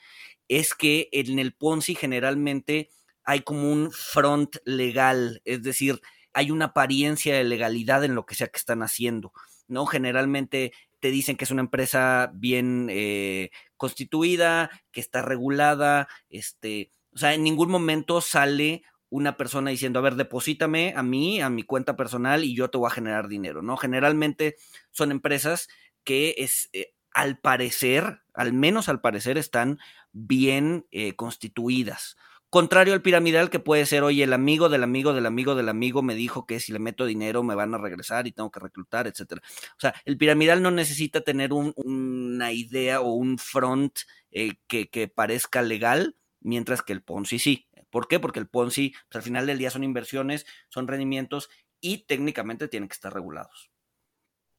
es 0.47 0.73
que 0.73 1.07
en 1.11 1.39
el 1.39 1.53
Ponzi 1.53 1.95
generalmente 1.95 2.89
hay 3.23 3.41
como 3.41 3.71
un 3.71 3.91
front 3.91 4.57
legal, 4.65 5.41
es 5.45 5.61
decir, 5.61 6.01
hay 6.33 6.51
una 6.51 6.65
apariencia 6.65 7.35
de 7.35 7.43
legalidad 7.43 8.03
en 8.03 8.15
lo 8.15 8.25
que 8.25 8.35
sea 8.35 8.47
que 8.47 8.57
están 8.57 8.83
haciendo, 8.83 9.33
¿no? 9.67 9.85
Generalmente 9.85 10.73
te 10.99 11.09
dicen 11.11 11.35
que 11.35 11.45
es 11.45 11.51
una 11.51 11.61
empresa 11.61 12.31
bien 12.33 12.87
eh, 12.89 13.49
constituida, 13.77 14.69
que 14.91 15.01
está 15.01 15.21
regulada, 15.21 16.07
este, 16.29 16.91
o 17.13 17.17
sea, 17.17 17.33
en 17.33 17.43
ningún 17.43 17.69
momento 17.69 18.21
sale 18.21 18.83
una 19.09 19.35
persona 19.35 19.71
diciendo, 19.71 19.99
a 19.99 20.03
ver, 20.03 20.15
deposítame 20.15 20.93
a 20.95 21.03
mí, 21.03 21.41
a 21.41 21.49
mi 21.49 21.63
cuenta 21.63 21.97
personal 21.97 22.45
y 22.45 22.55
yo 22.55 22.69
te 22.69 22.77
voy 22.77 22.87
a 22.87 22.93
generar 22.93 23.27
dinero, 23.27 23.61
¿no? 23.61 23.75
Generalmente 23.75 24.55
son 24.91 25.11
empresas 25.11 25.67
que 26.05 26.35
es, 26.37 26.69
eh, 26.71 26.93
al 27.13 27.37
parecer, 27.37 28.21
al 28.33 28.53
menos 28.53 28.87
al 28.87 29.01
parecer, 29.01 29.37
están 29.37 29.79
bien 30.13 30.87
eh, 30.91 31.15
constituidas. 31.15 32.15
Contrario 32.51 32.93
al 32.93 33.01
piramidal 33.01 33.49
que 33.49 33.59
puede 33.59 33.85
ser, 33.85 34.03
oye, 34.03 34.25
el 34.25 34.33
amigo 34.33 34.67
del 34.67 34.83
amigo 34.83 35.13
del 35.13 35.25
amigo 35.25 35.55
del 35.55 35.69
amigo 35.69 36.01
me 36.01 36.15
dijo 36.15 36.45
que 36.45 36.59
si 36.59 36.73
le 36.73 36.79
meto 36.79 37.05
dinero 37.05 37.43
me 37.43 37.55
van 37.55 37.73
a 37.73 37.77
regresar 37.77 38.27
y 38.27 38.33
tengo 38.33 38.51
que 38.51 38.59
reclutar, 38.59 39.07
etcétera. 39.07 39.41
O 39.77 39.79
sea, 39.79 39.95
el 40.03 40.17
piramidal 40.17 40.61
no 40.61 40.69
necesita 40.69 41.21
tener 41.21 41.51
una 41.53 42.51
idea 42.51 42.99
o 42.99 43.13
un 43.13 43.37
front 43.37 43.99
eh, 44.31 44.55
que, 44.67 44.89
que, 44.89 45.07
parezca 45.07 45.61
legal, 45.61 46.17
mientras 46.41 46.81
que 46.81 46.91
el 46.91 47.01
Ponzi 47.01 47.39
sí. 47.39 47.69
¿Por 47.89 48.09
qué? 48.09 48.19
Porque 48.19 48.39
el 48.39 48.49
Ponzi, 48.49 48.95
pues, 49.07 49.15
al 49.15 49.21
final 49.21 49.47
del 49.47 49.57
día 49.57 49.69
son 49.69 49.85
inversiones, 49.85 50.45
son 50.67 50.89
rendimientos 50.89 51.49
y 51.79 51.99
técnicamente 51.99 52.67
tienen 52.67 52.89
que 52.89 52.95
estar 52.95 53.13
regulados. 53.13 53.71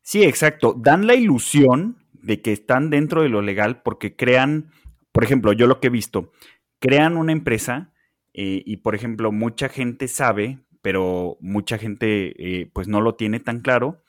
Sí, 0.00 0.24
exacto. 0.24 0.74
Dan 0.78 1.06
la 1.06 1.14
ilusión 1.14 1.98
de 2.14 2.40
que 2.40 2.52
están 2.52 2.88
dentro 2.88 3.20
de 3.20 3.28
lo 3.28 3.42
legal 3.42 3.82
porque 3.82 4.16
crean, 4.16 4.72
por 5.12 5.24
ejemplo, 5.24 5.52
yo 5.52 5.66
lo 5.66 5.78
que 5.78 5.88
he 5.88 5.90
visto, 5.90 6.32
crean 6.82 7.16
una 7.16 7.30
empresa 7.30 7.92
eh, 8.34 8.62
y, 8.66 8.78
por 8.78 8.96
ejemplo, 8.96 9.30
mucha 9.30 9.68
gente 9.68 10.08
sabe, 10.08 10.58
pero 10.82 11.38
mucha 11.40 11.78
gente 11.78 12.34
eh, 12.36 12.70
pues 12.72 12.88
no 12.88 13.00
lo 13.00 13.14
tiene 13.14 13.38
tan 13.38 13.60
claro, 13.60 14.02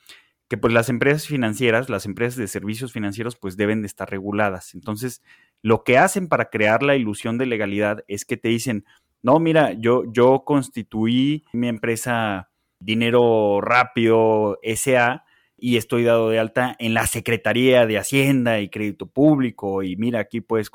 que 0.48 0.58
pues 0.58 0.72
las 0.74 0.88
empresas 0.88 1.28
financieras, 1.28 1.88
las 1.88 2.04
empresas 2.04 2.36
de 2.36 2.48
servicios 2.48 2.92
financieros 2.92 3.36
pues 3.36 3.56
deben 3.56 3.80
de 3.80 3.86
estar 3.86 4.10
reguladas. 4.10 4.74
Entonces, 4.74 5.22
lo 5.62 5.84
que 5.84 5.98
hacen 5.98 6.28
para 6.28 6.50
crear 6.50 6.82
la 6.82 6.96
ilusión 6.96 7.38
de 7.38 7.46
legalidad 7.46 8.04
es 8.08 8.24
que 8.24 8.36
te 8.36 8.48
dicen, 8.48 8.84
no, 9.22 9.38
mira, 9.38 9.72
yo, 9.74 10.02
yo 10.12 10.42
constituí 10.44 11.44
mi 11.52 11.68
empresa 11.68 12.50
Dinero 12.80 13.60
Rápido 13.60 14.58
SA 14.74 15.23
y 15.56 15.76
estoy 15.76 16.02
dado 16.02 16.30
de 16.30 16.38
alta 16.38 16.76
en 16.78 16.94
la 16.94 17.06
Secretaría 17.06 17.86
de 17.86 17.98
Hacienda 17.98 18.60
y 18.60 18.68
Crédito 18.68 19.06
Público 19.06 19.82
y 19.82 19.96
mira, 19.96 20.20
aquí 20.20 20.40
puedes, 20.40 20.70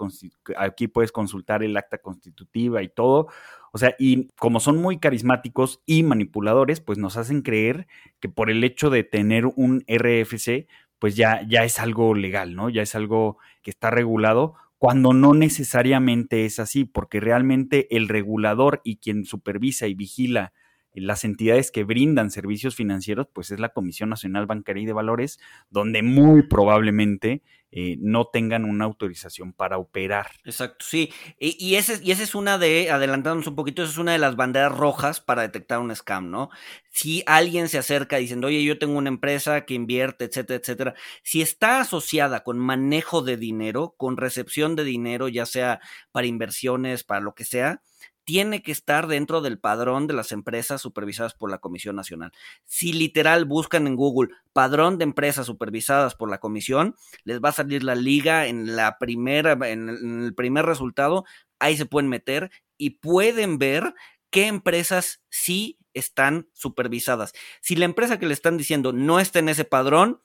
aquí 0.58 0.88
puedes 0.88 1.12
consultar 1.12 1.64
el 1.64 1.76
acta 1.78 1.98
constitutiva 1.98 2.82
y 2.82 2.90
todo. 2.90 3.28
O 3.72 3.78
sea, 3.78 3.96
y 4.00 4.30
como 4.38 4.60
son 4.60 4.78
muy 4.78 5.00
carismáticos 5.00 5.82
y 5.86 6.04
manipuladores, 6.04 6.82
pues 6.82 6.98
nos 6.98 7.18
hacen 7.18 7.42
creer 7.42 7.88
que 8.20 8.30
por 8.30 8.50
el 8.50 8.64
hecho 8.64 8.90
de 8.90 9.04
tener 9.04 9.46
un 9.46 9.84
RFC, 9.88 10.68
pues 10.98 11.16
ya, 11.16 11.46
ya 11.48 11.64
es 11.64 11.80
algo 11.80 12.16
legal, 12.16 12.56
¿no? 12.56 12.70
Ya 12.70 12.82
es 12.82 12.96
algo 12.96 13.38
que 13.62 13.70
está 13.70 13.92
regulado, 13.92 14.56
cuando 14.80 15.12
no 15.14 15.34
necesariamente 15.34 16.46
es 16.46 16.58
así, 16.58 16.86
porque 16.86 17.20
realmente 17.20 17.96
el 17.96 18.08
regulador 18.08 18.82
y 18.84 18.98
quien 18.98 19.26
supervisa 19.26 19.88
y 19.88 19.94
vigila 19.94 20.54
las 20.94 21.24
entidades 21.24 21.72
que 21.72 21.84
brindan 21.84 22.32
servicios 22.32 22.76
financieros, 22.76 23.28
pues 23.32 23.52
es 23.52 23.60
la 23.60 23.70
Comisión 23.70 24.10
Nacional 24.10 24.46
Bancaria 24.46 24.84
y 24.84 24.86
de 24.86 24.94
Valores, 24.94 25.40
donde 25.70 26.02
muy 26.02 26.44
probablemente 26.44 27.42
eh, 27.72 27.98
no 28.00 28.26
tengan 28.26 28.66
una 28.66 28.86
autorización 28.86 29.54
para 29.54 29.78
operar. 29.78 30.32
Exacto, 30.44 30.84
sí. 30.88 31.12
Y, 31.40 31.56
y, 31.64 31.76
ese, 31.76 32.00
y 32.04 32.10
esa 32.10 32.24
es 32.24 32.34
una 32.34 32.58
de, 32.58 32.90
adelantándonos 32.90 33.46
un 33.46 33.56
poquito, 33.56 33.84
esa 33.84 33.92
es 33.92 33.98
una 34.00 34.14
de 34.14 34.18
las 34.18 34.36
banderas 34.36 34.76
rojas 34.76 35.22
para 35.22 35.44
detectar 35.44 35.78
un 35.78 35.96
scam, 35.96 36.32
¿no? 36.32 36.50
Si 36.90 37.22
alguien 37.28 37.70
se 37.70 37.78
acerca 37.78 38.18
diciendo, 38.18 38.48
oye, 38.48 38.64
yo 38.64 38.80
tengo 38.80 38.98
una 38.98 39.10
empresa 39.10 39.66
que 39.66 39.76
invierte, 39.76 40.26
etcétera, 40.26 40.60
etcétera, 40.60 40.96
si 41.22 41.44
está 41.44 41.82
asociada 41.82 42.44
con 42.44 42.58
manejo 42.58 43.22
de 43.22 43.38
dinero, 43.38 43.94
con 43.98 44.18
recepción 44.18 44.76
de 44.76 44.84
dinero, 44.84 45.28
ya 45.28 45.46
sea 45.46 45.80
para 46.12 46.26
inversiones, 46.26 47.04
para 47.04 47.22
lo 47.22 47.36
que 47.36 47.46
sea, 47.46 47.84
tiene 48.30 48.62
que 48.62 48.72
estar 48.72 49.08
dentro 49.08 49.42
del 49.42 49.58
padrón 49.58 50.06
de 50.06 50.14
las 50.14 50.32
empresas 50.32 50.80
supervisadas 50.84 51.34
por 51.34 51.50
la 51.50 51.58
Comisión 51.58 51.96
Nacional. 51.96 52.32
Si 52.64 52.94
literal 52.94 53.46
buscan 53.46 53.88
en 53.88 53.96
Google 53.96 54.30
padrón 54.54 55.00
de 55.00 55.06
empresas 55.06 55.48
supervisadas 55.48 56.14
por 56.14 56.30
la 56.30 56.38
Comisión, 56.38 56.96
les 57.24 57.42
va 57.42 57.50
a 57.50 57.54
salir 57.54 57.84
la 57.84 57.96
liga 57.96 58.46
en 58.46 58.76
la 58.76 59.00
primera, 59.00 59.54
en 59.68 59.90
el 59.90 60.36
primer 60.36 60.68
resultado, 60.68 61.26
ahí 61.58 61.76
se 61.76 61.88
pueden 61.88 62.08
meter 62.08 62.52
y 62.78 63.00
pueden 63.00 63.58
ver 63.58 63.96
qué 64.30 64.46
empresas 64.46 65.24
sí 65.32 65.80
están 65.96 66.50
supervisadas. 66.54 67.34
Si 67.62 67.76
la 67.76 67.86
empresa 67.86 68.20
que 68.20 68.28
le 68.28 68.36
están 68.36 68.58
diciendo 68.58 68.94
no 68.94 69.20
está 69.20 69.40
en 69.40 69.50
ese 69.50 69.66
padrón, 69.66 70.22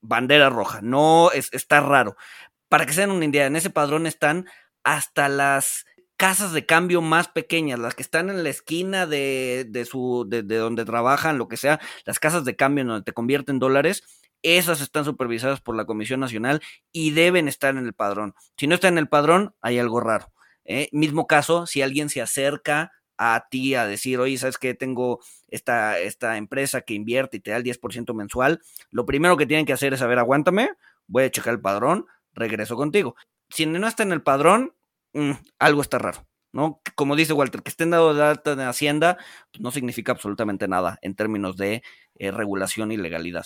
bandera 0.00 0.48
roja, 0.48 0.80
no 0.80 1.30
es, 1.30 1.50
está 1.52 1.80
raro. 1.80 2.16
Para 2.70 2.86
que 2.86 2.94
se 2.94 3.02
den 3.02 3.10
una 3.10 3.26
idea, 3.26 3.44
en 3.44 3.56
ese 3.56 3.68
padrón 3.68 4.06
están 4.06 4.46
hasta 4.82 5.28
las 5.28 5.84
casas 6.16 6.52
de 6.52 6.66
cambio 6.66 7.00
más 7.00 7.28
pequeñas, 7.28 7.78
las 7.78 7.94
que 7.94 8.02
están 8.02 8.30
en 8.30 8.42
la 8.42 8.48
esquina 8.48 9.06
de, 9.06 9.66
de 9.68 9.84
su, 9.84 10.24
de, 10.28 10.42
donde 10.42 10.84
trabajan, 10.84 11.38
lo 11.38 11.48
que 11.48 11.56
sea, 11.56 11.80
las 12.04 12.18
casas 12.18 12.44
de 12.44 12.56
cambio 12.56 12.84
donde 12.84 13.04
te 13.04 13.12
convierten 13.12 13.58
dólares, 13.58 14.02
esas 14.42 14.80
están 14.80 15.04
supervisadas 15.04 15.60
por 15.60 15.74
la 15.74 15.86
Comisión 15.86 16.20
Nacional 16.20 16.60
y 16.92 17.12
deben 17.12 17.48
estar 17.48 17.76
en 17.76 17.86
el 17.86 17.94
padrón. 17.94 18.34
Si 18.58 18.66
no 18.66 18.74
está 18.74 18.88
en 18.88 18.98
el 18.98 19.08
padrón, 19.08 19.54
hay 19.62 19.78
algo 19.78 20.00
raro. 20.00 20.32
¿eh? 20.64 20.88
Mismo 20.92 21.26
caso, 21.26 21.66
si 21.66 21.82
alguien 21.82 22.10
se 22.10 22.20
acerca 22.20 22.92
a 23.16 23.46
ti 23.50 23.74
a 23.74 23.86
decir, 23.86 24.18
oye, 24.18 24.36
¿sabes 24.36 24.58
qué? 24.58 24.74
Tengo 24.74 25.20
esta, 25.48 25.98
esta 25.98 26.36
empresa 26.36 26.82
que 26.82 26.94
invierte 26.94 27.38
y 27.38 27.40
te 27.40 27.52
da 27.52 27.56
el 27.56 27.64
10% 27.64 28.12
mensual, 28.14 28.60
lo 28.90 29.06
primero 29.06 29.36
que 29.36 29.46
tienen 29.46 29.66
que 29.66 29.72
hacer 29.72 29.94
es 29.94 30.00
saber, 30.00 30.18
aguántame, 30.18 30.70
voy 31.06 31.24
a 31.24 31.30
checar 31.30 31.54
el 31.54 31.60
padrón, 31.60 32.06
regreso 32.34 32.76
contigo. 32.76 33.16
Si 33.48 33.66
no 33.66 33.86
está 33.86 34.02
en 34.02 34.12
el 34.12 34.22
padrón, 34.22 34.74
Mm, 35.14 35.32
algo 35.58 35.80
está 35.80 35.98
raro. 35.98 36.26
¿no? 36.52 36.80
Como 36.94 37.16
dice 37.16 37.32
Walter, 37.32 37.62
que 37.62 37.70
estén 37.70 37.90
dado 37.90 38.14
de 38.14 38.22
alta 38.22 38.52
en 38.52 38.60
Hacienda 38.60 39.18
pues 39.50 39.60
no 39.60 39.72
significa 39.72 40.12
absolutamente 40.12 40.68
nada 40.68 40.98
en 41.02 41.16
términos 41.16 41.56
de 41.56 41.82
eh, 42.14 42.30
regulación 42.30 42.92
y 42.92 42.96
legalidad. 42.96 43.44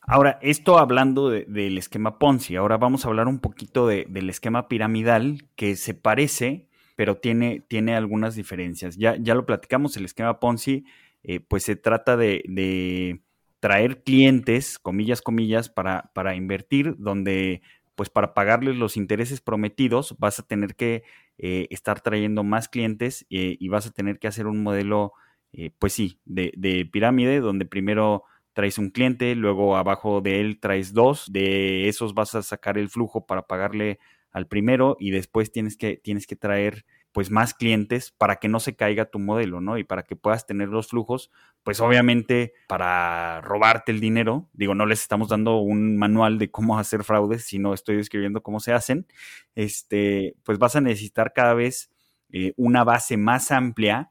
Ahora, 0.00 0.38
esto 0.40 0.78
hablando 0.78 1.30
del 1.30 1.76
esquema 1.76 2.18
Ponzi, 2.18 2.56
ahora 2.56 2.78
vamos 2.78 3.04
a 3.04 3.08
hablar 3.08 3.28
un 3.28 3.40
poquito 3.40 3.88
del 3.88 4.30
esquema 4.30 4.68
piramidal 4.68 5.48
que 5.56 5.76
se 5.76 5.94
parece, 5.94 6.68
pero 6.94 7.16
tiene, 7.16 7.64
tiene 7.68 7.94
algunas 7.94 8.36
diferencias. 8.36 8.96
Ya, 8.96 9.16
ya 9.16 9.34
lo 9.34 9.44
platicamos, 9.44 9.96
el 9.96 10.04
esquema 10.04 10.38
Ponzi, 10.40 10.84
eh, 11.24 11.40
pues 11.40 11.64
se 11.64 11.76
trata 11.76 12.16
de, 12.16 12.44
de, 12.46 13.20
traer 13.60 14.04
clientes, 14.04 14.78
comillas, 14.78 15.22
comillas, 15.22 15.68
para, 15.68 16.10
para 16.14 16.36
invertir, 16.36 16.94
donde 16.98 17.62
pues 17.96 18.10
para 18.10 18.34
pagarles 18.34 18.76
los 18.76 18.96
intereses 18.96 19.40
prometidos 19.40 20.14
vas 20.18 20.38
a 20.38 20.44
tener 20.44 20.76
que 20.76 21.02
eh, 21.38 21.66
estar 21.70 22.00
trayendo 22.00 22.44
más 22.44 22.68
clientes 22.68 23.26
eh, 23.30 23.56
y 23.58 23.68
vas 23.68 23.86
a 23.86 23.90
tener 23.90 24.18
que 24.18 24.28
hacer 24.28 24.46
un 24.46 24.62
modelo, 24.62 25.12
eh, 25.52 25.70
pues 25.78 25.94
sí, 25.94 26.20
de, 26.24 26.52
de, 26.56 26.86
pirámide, 26.86 27.40
donde 27.40 27.64
primero 27.66 28.24
traes 28.52 28.78
un 28.78 28.90
cliente, 28.90 29.34
luego 29.34 29.76
abajo 29.76 30.20
de 30.20 30.40
él 30.40 30.60
traes 30.60 30.92
dos, 30.92 31.32
de 31.32 31.88
esos 31.88 32.14
vas 32.14 32.34
a 32.34 32.42
sacar 32.42 32.78
el 32.78 32.88
flujo 32.88 33.26
para 33.26 33.42
pagarle 33.46 33.98
al 34.30 34.46
primero 34.46 34.96
y 35.00 35.10
después 35.10 35.50
tienes 35.50 35.76
que, 35.76 35.96
tienes 35.96 36.26
que 36.26 36.36
traer 36.36 36.84
pues 37.16 37.30
más 37.30 37.54
clientes 37.54 38.10
para 38.10 38.36
que 38.36 38.46
no 38.46 38.60
se 38.60 38.76
caiga 38.76 39.06
tu 39.06 39.18
modelo, 39.18 39.62
¿no? 39.62 39.78
Y 39.78 39.84
para 39.84 40.02
que 40.02 40.16
puedas 40.16 40.44
tener 40.44 40.68
los 40.68 40.88
flujos, 40.88 41.30
pues 41.62 41.80
obviamente 41.80 42.52
para 42.68 43.40
robarte 43.40 43.90
el 43.90 44.00
dinero, 44.00 44.50
digo, 44.52 44.74
no 44.74 44.84
les 44.84 45.00
estamos 45.00 45.30
dando 45.30 45.56
un 45.56 45.96
manual 45.96 46.36
de 46.36 46.50
cómo 46.50 46.78
hacer 46.78 47.04
fraudes, 47.04 47.44
sino 47.44 47.72
estoy 47.72 47.96
describiendo 47.96 48.42
cómo 48.42 48.60
se 48.60 48.74
hacen, 48.74 49.06
este, 49.54 50.36
pues 50.42 50.58
vas 50.58 50.76
a 50.76 50.82
necesitar 50.82 51.32
cada 51.32 51.54
vez 51.54 51.90
eh, 52.32 52.52
una 52.58 52.84
base 52.84 53.16
más 53.16 53.50
amplia 53.50 54.10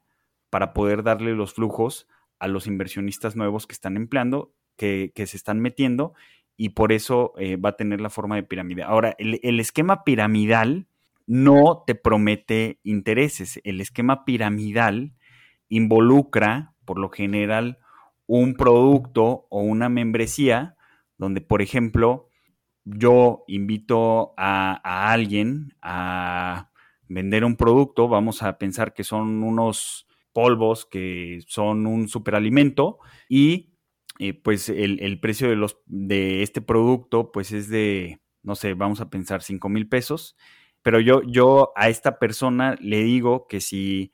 para 0.50 0.74
poder 0.74 1.03
darle 1.03 1.35
los 1.35 1.53
flujos 1.53 2.07
a 2.39 2.47
los 2.47 2.65
inversionistas 2.65 3.35
nuevos 3.35 3.67
que 3.67 3.74
están 3.74 3.97
empleando, 3.97 4.55
que, 4.77 5.12
que 5.13 5.27
se 5.27 5.38
están 5.38 5.59
metiendo, 5.59 6.15
y 6.57 6.69
por 6.69 6.91
eso 6.91 7.33
eh, 7.38 7.55
va 7.57 7.69
a 7.69 7.75
tener 7.75 8.01
la 8.01 8.09
forma 8.09 8.35
de 8.35 8.41
pirámide. 8.41 8.81
Ahora, 8.81 9.13
el, 9.19 9.39
el 9.43 9.59
esquema 9.59 10.03
piramidal, 10.03 10.88
no 11.27 11.84
te 11.86 11.96
promete 11.96 12.79
intereses. 12.84 13.60
El 13.63 13.82
esquema 13.82 14.25
piramidal 14.25 15.13
involucra, 15.70 16.74
por 16.86 17.00
lo 17.00 17.10
general, 17.10 17.79
un 18.27 18.55
producto 18.55 19.48
o 19.50 19.62
una 19.62 19.89
membresía 19.89 20.75
donde, 21.17 21.41
por 21.41 21.62
ejemplo, 21.62 22.29
yo 22.84 23.44
invito 23.48 24.34
a, 24.38 25.12
alguien 25.12 25.75
a 25.82 26.70
vender 27.08 27.44
un 27.44 27.55
producto, 27.55 28.08
vamos 28.08 28.44
a 28.44 28.58
pensar 28.58 28.94
que 28.94 29.03
son 29.03 29.44
unos 29.44 30.08
polvos 30.34 30.86
que 30.86 31.39
son 31.48 31.88
un 31.88 32.08
superalimento 32.10 33.00
y 33.29 33.74
eh, 34.20 34.34
pues 34.34 34.70
el, 34.70 35.00
el, 35.01 35.20
precio 35.20 35.48
de, 35.86 36.44
este 36.44 36.62
producto 36.62 37.32
pues 37.32 37.51
es 37.51 37.70
de, 37.70 38.20
no 38.44 38.55
sé, 38.55 38.74
vamos 38.74 39.01
a 39.01 39.10
pensar 39.10 39.41
5 39.41 39.70
mil 39.70 39.88
pesos 39.88 40.36
pero 40.86 41.00
yo, 41.00 41.24
yo 41.24 41.72
a 41.75 41.89
esta 41.89 42.20
persona 42.20 42.75
le 42.80 43.01
digo 43.01 43.48
que 43.48 43.60
si 43.60 44.13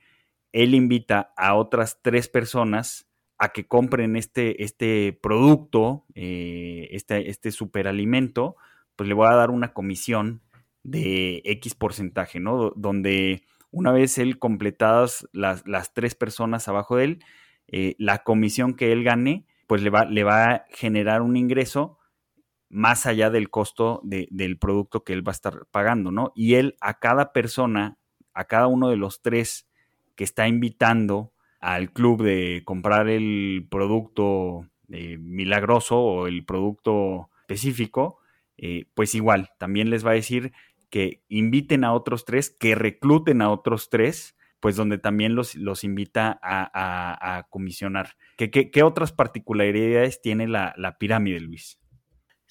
él 0.54 0.74
invita 0.74 1.34
a 1.36 1.56
otras 1.56 2.00
tres 2.01 2.30
personas 2.30 3.10
a 3.38 3.50
que 3.50 3.68
compren 3.68 4.16
este, 4.16 4.63
este 4.63 5.12
producto, 5.22 6.06
eh, 6.16 6.88
este, 6.92 7.30
este 7.30 7.51
superalimento, 7.51 8.56
pues 8.96 9.10
le 9.10 9.13
voy 9.13 9.28
a 9.28 9.36
dar 9.36 9.50
una 9.51 9.74
comisión 9.74 10.44
de 10.82 11.42
X 11.44 11.75
porcentaje, 11.75 12.40
¿no? 12.40 12.72
Donde 12.78 13.44
una 13.70 13.92
vez 13.92 14.18
él 14.18 14.40
completadas 14.40 15.28
las, 15.34 15.68
las 15.68 15.94
tres 15.94 16.16
personas 16.16 16.70
abajo 16.70 16.96
de 16.96 17.04
él, 17.04 17.24
eh, 17.68 17.96
la 18.00 18.20
comisión 18.20 18.75
que 18.75 18.94
él 18.94 19.04
gane, 19.04 19.46
pues 19.68 19.82
le 19.82 19.90
va, 19.90 20.06
le 20.06 20.24
va 20.24 20.46
a 20.46 20.66
generar 20.70 21.22
un 21.22 21.36
ingreso 21.36 21.98
más 22.72 23.06
allá 23.06 23.30
del 23.30 23.50
costo 23.50 24.01
del 24.04 24.58
producto 24.58 25.04
que 25.04 25.13
él 25.13 25.28
va 25.28 25.32
a 25.32 25.36
estar 25.40 25.68
pagando, 25.72 26.12
¿no? 26.12 26.32
Y 26.36 26.56
él 26.56 26.75
a 26.82 27.00
cada 27.00 27.34
persona, 27.34 27.98
a 28.34 28.46
cada 28.46 28.68
uno 28.68 28.90
de 28.90 28.98
los 28.98 29.22
tres 29.22 29.68
que 30.16 30.24
está 30.24 30.48
invitando 30.48 31.34
al 31.60 31.92
club 31.92 32.24
de 32.24 32.63
comprar 32.66 33.08
el 33.08 33.68
producto 33.70 34.68
eh, 34.90 35.18
milagroso 35.18 36.00
o 36.00 36.28
el 36.28 36.44
producto 36.46 37.30
específico, 37.42 38.20
eh, 38.58 38.86
pues 38.94 39.16
igual, 39.16 39.50
también 39.58 39.90
les 39.90 40.06
va 40.06 40.12
a 40.12 40.16
decir 40.16 40.54
que 40.90 41.24
inviten 41.30 41.84
a 41.84 41.94
otros 41.94 42.25
tres, 42.25 42.50
que 42.50 42.75
recluten 42.75 43.42
a 43.42 43.50
otros 43.50 43.90
tres, 43.90 44.36
pues 44.60 44.75
donde 44.75 45.00
también 45.00 45.34
los, 45.34 45.56
los 45.56 45.84
invita 45.84 46.40
a, 46.44 47.48
comisionar. 47.50 48.16
¿Qué, 48.38 48.51
¿Qué, 48.51 48.84
otras 48.84 49.12
particularidades 49.12 50.22
tiene 50.22 50.48
la, 50.48 50.96
pirámide, 51.00 51.40
Luis? 51.40 51.80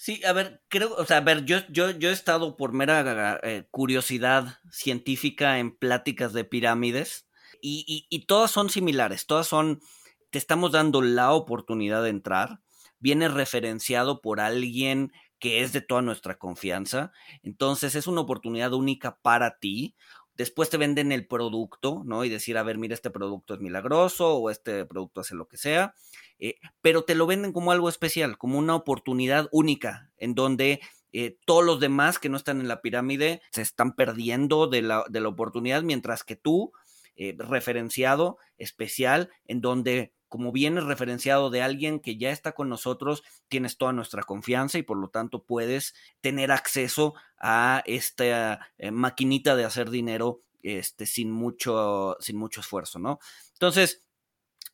Sí, 0.02 0.25
a 0.25 0.33
ver, 0.33 0.62
creo, 0.69 0.95
o 0.97 1.04
sea, 1.04 1.19
a 1.19 1.21
ver, 1.21 1.45
yo, 1.45 1.59
yo, 1.69 1.90
yo 1.90 2.09
he 2.09 2.12
estado 2.14 2.57
por 2.57 2.73
mera 2.73 3.38
eh, 3.42 3.66
curiosidad 3.71 4.57
científica 4.71 5.59
en 5.59 5.76
pláticas 5.76 6.33
de 6.33 6.45
pirámides 6.45 7.28
y, 7.61 8.07
y, 8.09 8.25
todas 8.25 8.50
son 8.50 8.71
similares, 8.71 9.26
todas 9.26 9.47
son, 9.47 9.83
te 10.30 10.38
estamos 10.38 10.73
dando 10.73 11.02
la 11.02 11.33
oportunidad 11.33 12.02
de 12.02 12.09
entrar, 12.09 12.61
viene 12.99 13.28
referenciado 13.28 14.23
por 14.23 14.40
alguien 14.40 15.12
que 15.38 15.61
es 15.61 15.75
de 15.75 15.83
toda 15.83 16.00
nuestra 16.00 16.38
confianza. 16.38 17.12
Entonces 17.42 17.95
es 17.95 18.07
una 18.07 18.23
oportunidad 18.23 18.73
única 18.73 19.19
para 19.21 19.59
ti. 19.59 19.97
Después 20.40 20.70
te 20.70 20.78
venden 20.78 21.12
el 21.12 21.26
producto, 21.26 22.00
¿no? 22.06 22.25
Y 22.25 22.30
decir, 22.30 22.56
a 22.56 22.62
ver, 22.62 22.78
mira, 22.78 22.94
este 22.94 23.11
producto 23.11 23.52
es 23.52 23.61
milagroso 23.61 24.38
o 24.38 24.49
este 24.49 24.87
producto 24.87 25.20
hace 25.20 25.35
lo 25.35 25.47
que 25.49 25.59
sea. 25.59 25.94
Eh, 26.38 26.54
pero 26.80 27.04
te 27.04 27.14
lo 27.14 27.26
venden 27.26 27.52
como 27.52 27.73
algo 27.73 27.90
especial, 27.90 28.38
como 28.38 28.59
una 28.59 28.75
oportunidad 28.75 29.50
única, 29.52 30.11
en 30.16 30.35
donde 30.35 30.80
eh, 31.12 31.37
todos 31.44 31.62
los 31.62 31.78
demás 31.78 32.18
que 32.18 32.30
no 32.30 32.38
están 32.38 32.59
en 32.62 32.68
la 32.68 32.80
pirámide 32.80 33.42
se 33.50 33.61
están 33.61 33.94
perdiendo 33.94 34.66
de 34.66 34.80
la, 34.80 35.04
de 35.11 35.20
la 35.20 35.28
oportunidad, 35.28 35.82
mientras 35.82 36.25
que 36.25 36.37
tú, 36.37 36.73
eh, 37.16 37.37
referenciado, 37.37 38.38
especial, 38.56 39.28
en 39.44 39.61
donde 39.61 40.14
como 40.30 40.52
vienes 40.52 40.84
referenciado 40.84 41.50
de 41.50 41.60
alguien 41.60 41.99
que 41.99 42.16
ya 42.16 42.30
está 42.30 42.52
con 42.52 42.68
nosotros, 42.68 43.25
tienes 43.49 43.76
toda 43.76 43.92
nuestra 43.92 44.22
confianza 44.22 44.78
y 44.78 44.82
por 44.82 44.96
lo 44.96 45.08
tanto 45.08 45.42
puedes 45.42 45.92
tener 46.20 46.52
acceso 46.52 47.14
a 47.37 47.82
esta 47.84 48.70
eh, 48.78 48.92
maquinita 48.92 49.56
de 49.56 49.64
hacer 49.64 49.90
dinero 49.90 50.40
este, 50.62 51.06
sin, 51.06 51.32
mucho, 51.32 52.16
sin 52.20 52.37
mucho 52.37 52.60
esfuerzo, 52.60 53.00
¿no? 53.00 53.18
Entonces, 53.54 54.04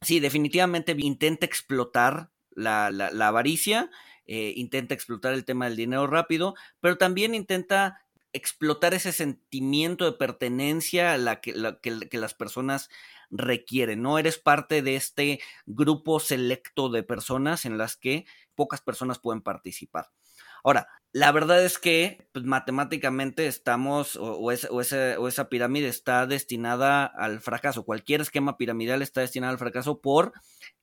sí, 0.03 0.21
definitivamente 0.21 0.95
intenta 0.99 1.47
explotar 1.47 2.31
la, 2.51 2.89
avaricia, 3.27 3.91
eh, 4.27 4.53
intenta 4.57 4.93
explotar 4.93 5.33
el 5.33 5.47
tema 5.47 5.65
del 5.65 5.77
dinero 5.77 6.07
rápido, 6.07 6.55
pero 6.81 6.99
también 6.99 7.35
intenta 7.35 8.03
explotar 8.35 8.93
ese 8.93 9.13
sentimiento 9.13 10.05
de 10.05 10.19
pertenencia 10.19 11.15
a 11.15 11.19
la 11.19 11.41
que 11.41 11.55
las 11.55 12.35
personas 12.35 12.91
requiere, 13.31 13.97
no 13.97 14.19
eres 14.19 14.39
parte 14.39 14.83
de 14.83 14.97
este 14.97 15.41
grupo 15.67 16.21
selecto 16.21 16.89
de 16.89 17.03
personas 17.03 17.65
en 17.65 17.79
las 17.79 17.97
que 17.97 18.27
pocas 18.55 18.81
personas 18.81 19.19
pueden 19.19 19.43
participar. 19.43 20.11
Ahora, 20.65 20.89
la 21.13 21.33
verdad 21.33 21.65
es 21.65 21.79
que 21.79 22.29
pues, 22.33 22.45
matemáticamente 22.45 23.47
estamos, 23.47 24.19
o, 24.21 24.51
esa, 24.51 25.49
pirámide 25.49 25.89
está 25.89 26.27
destinada 26.27 27.07
al 27.07 27.41
fracaso. 27.41 27.85
Cualquier 27.85 28.21
esquema 28.21 28.59
piramidal 28.59 29.01
está 29.01 29.23
destinado 29.23 29.53
al 29.53 29.59
fracaso 29.59 30.01
por 30.01 30.33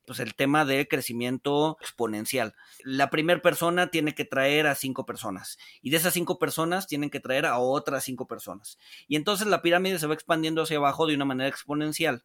pues, 0.05 0.19
el 0.19 0.35
tema 0.35 0.65
de 0.65 0.87
crecimiento 0.87 1.77
exponencial. 1.81 2.55
La 2.83 3.09
primera 3.09 3.41
persona 3.41 3.91
tiene 3.91 4.15
que 4.15 4.25
traer 4.25 4.67
a 4.67 4.75
cinco 4.75 5.05
personas 5.05 5.57
y 5.81 5.91
de 5.91 5.97
esas 5.97 6.13
cinco 6.13 6.39
personas 6.39 6.87
tienen 6.87 7.09
que 7.09 7.19
traer 7.19 7.45
a 7.45 7.59
otras 7.59 8.03
cinco 8.03 8.25
personas. 8.25 8.79
Y 9.07 9.17
entonces 9.17 9.47
la 9.47 9.61
pirámide 9.61 9.99
se 9.99 10.07
va 10.07 10.13
expandiendo 10.13 10.63
hacia 10.63 10.77
abajo 10.77 11.05
de 11.05 11.15
una 11.15 11.25
manera 11.25 11.49
exponencial. 11.49 12.23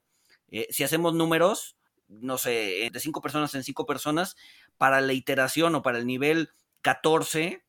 Eh, 0.50 0.66
si 0.70 0.84
hacemos 0.84 1.14
números, 1.14 1.76
no 2.08 2.38
sé, 2.38 2.86
eh, 2.86 2.90
de 2.90 3.00
cinco 3.00 3.20
personas 3.20 3.54
en 3.54 3.64
cinco 3.64 3.86
personas, 3.86 4.36
para 4.76 5.00
la 5.00 5.12
iteración 5.12 5.74
o 5.74 5.82
para 5.82 5.98
el 5.98 6.06
nivel 6.06 6.50
14, 6.82 7.64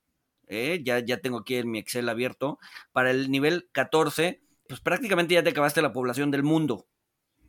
eh, 0.47 0.81
ya, 0.83 0.99
ya 0.99 1.17
tengo 1.17 1.39
aquí 1.39 1.55
en 1.55 1.69
mi 1.69 1.79
Excel 1.79 2.09
abierto, 2.09 2.59
para 2.91 3.11
el 3.11 3.29
nivel 3.31 3.69
14, 3.71 4.41
pues 4.67 4.79
prácticamente 4.81 5.33
ya 5.33 5.43
te 5.43 5.49
acabaste 5.49 5.81
la 5.81 5.93
población 5.93 6.31
del 6.31 6.43
mundo. 6.43 6.87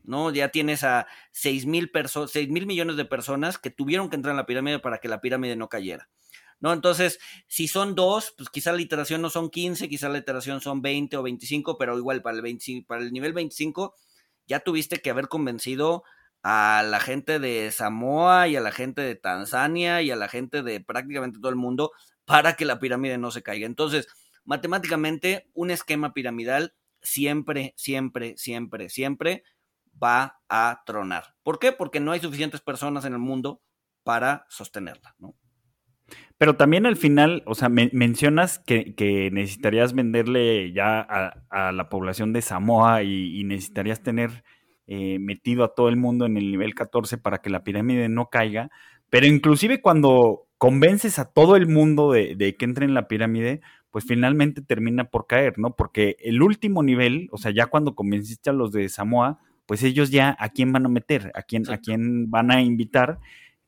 ¿no? 0.02 0.32
Ya 0.32 0.48
tienes 0.48 0.82
a 0.82 1.06
6 1.32 1.66
mil, 1.66 1.90
mil 2.48 2.66
millones 2.66 2.96
de 2.96 3.04
personas 3.04 3.58
que 3.58 3.70
tuvieron 3.70 4.10
que 4.10 4.16
entrar 4.16 4.32
en 4.32 4.38
la 4.38 4.46
pirámide 4.46 4.78
para 4.78 4.98
que 4.98 5.08
la 5.08 5.20
pirámide 5.20 5.56
no 5.56 5.68
cayera. 5.68 6.08
¿no? 6.58 6.72
Entonces, 6.72 7.18
si 7.46 7.68
son 7.68 7.94
dos, 7.94 8.34
pues 8.36 8.50
quizá 8.50 8.72
la 8.72 8.82
iteración 8.82 9.22
no 9.22 9.30
son 9.30 9.50
15, 9.50 9.88
quizá 9.88 10.08
la 10.08 10.18
iteración 10.18 10.60
son 10.60 10.82
20 10.82 11.16
o 11.16 11.22
25, 11.22 11.78
pero 11.78 11.96
igual 11.96 12.22
para 12.22 12.38
el, 12.38 12.84
para 12.86 13.02
el 13.02 13.12
nivel 13.12 13.32
25 13.32 13.94
ya 14.50 14.58
tuviste 14.58 15.00
que 15.00 15.10
haber 15.10 15.28
convencido 15.28 16.02
a 16.42 16.82
la 16.84 16.98
gente 16.98 17.38
de 17.38 17.70
Samoa 17.70 18.48
y 18.48 18.56
a 18.56 18.60
la 18.60 18.72
gente 18.72 19.00
de 19.00 19.14
Tanzania 19.14 20.02
y 20.02 20.10
a 20.10 20.16
la 20.16 20.26
gente 20.26 20.64
de 20.64 20.80
prácticamente 20.80 21.38
todo 21.38 21.50
el 21.50 21.56
mundo 21.56 21.92
para 22.24 22.54
que 22.54 22.64
la 22.64 22.80
pirámide 22.80 23.16
no 23.16 23.30
se 23.30 23.44
caiga. 23.44 23.66
Entonces, 23.66 24.08
matemáticamente, 24.44 25.48
un 25.54 25.70
esquema 25.70 26.12
piramidal 26.12 26.74
siempre, 27.00 27.74
siempre, 27.76 28.34
siempre, 28.36 28.88
siempre 28.88 29.44
va 30.02 30.40
a 30.48 30.82
tronar. 30.84 31.36
¿Por 31.44 31.60
qué? 31.60 31.70
Porque 31.70 32.00
no 32.00 32.10
hay 32.10 32.18
suficientes 32.18 32.60
personas 32.60 33.04
en 33.04 33.12
el 33.12 33.20
mundo 33.20 33.62
para 34.02 34.46
sostenerla, 34.48 35.14
¿no? 35.18 35.36
Pero 36.38 36.56
también 36.56 36.86
al 36.86 36.96
final, 36.96 37.42
o 37.44 37.54
sea, 37.54 37.68
mencionas 37.68 38.58
que, 38.58 39.30
necesitarías 39.32 39.92
venderle 39.92 40.72
ya 40.72 41.00
a, 41.00 41.72
la 41.72 41.88
población 41.90 42.32
de 42.32 42.40
Samoa 42.40 43.02
y, 43.02 43.44
necesitarías 43.44 44.02
tener 44.02 44.42
eh, 44.86 45.18
metido 45.18 45.64
a 45.64 45.74
todo 45.74 45.88
el 45.90 45.96
mundo 45.96 46.24
en 46.24 46.38
el 46.38 46.50
nivel 46.50 46.74
14 46.74 47.18
para 47.18 47.38
que 47.38 47.50
la 47.50 47.62
pirámide 47.62 48.08
no 48.08 48.30
caiga. 48.30 48.70
Pero 49.10 49.26
inclusive 49.26 49.82
cuando 49.82 50.46
convences 50.56 51.18
a 51.18 51.26
todo 51.26 51.56
el 51.56 51.66
mundo 51.66 52.12
de, 52.12 52.56
que 52.58 52.64
entre 52.64 52.86
en 52.86 52.94
la 52.94 53.08
pirámide, 53.08 53.60
pues 53.90 54.04
finalmente 54.06 54.62
termina 54.62 55.04
por 55.04 55.26
caer, 55.26 55.58
¿no? 55.58 55.76
Porque 55.76 56.16
el 56.20 56.42
último 56.42 56.82
nivel, 56.82 57.28
o 57.32 57.38
sea, 57.38 57.50
ya 57.50 57.66
cuando 57.66 57.94
convenciste 57.94 58.50
a 58.50 58.54
los 58.54 58.72
de 58.72 58.88
Samoa, 58.88 59.40
pues 59.66 59.82
ellos 59.82 60.10
ya 60.10 60.36
a 60.38 60.48
quién 60.48 60.72
van 60.72 60.86
a 60.86 60.88
meter, 60.88 61.32
a 61.34 61.42
quién, 61.42 61.68
a 61.70 61.78
quién 61.78 62.30
van 62.30 62.50
a 62.50 62.62
invitar 62.62 63.18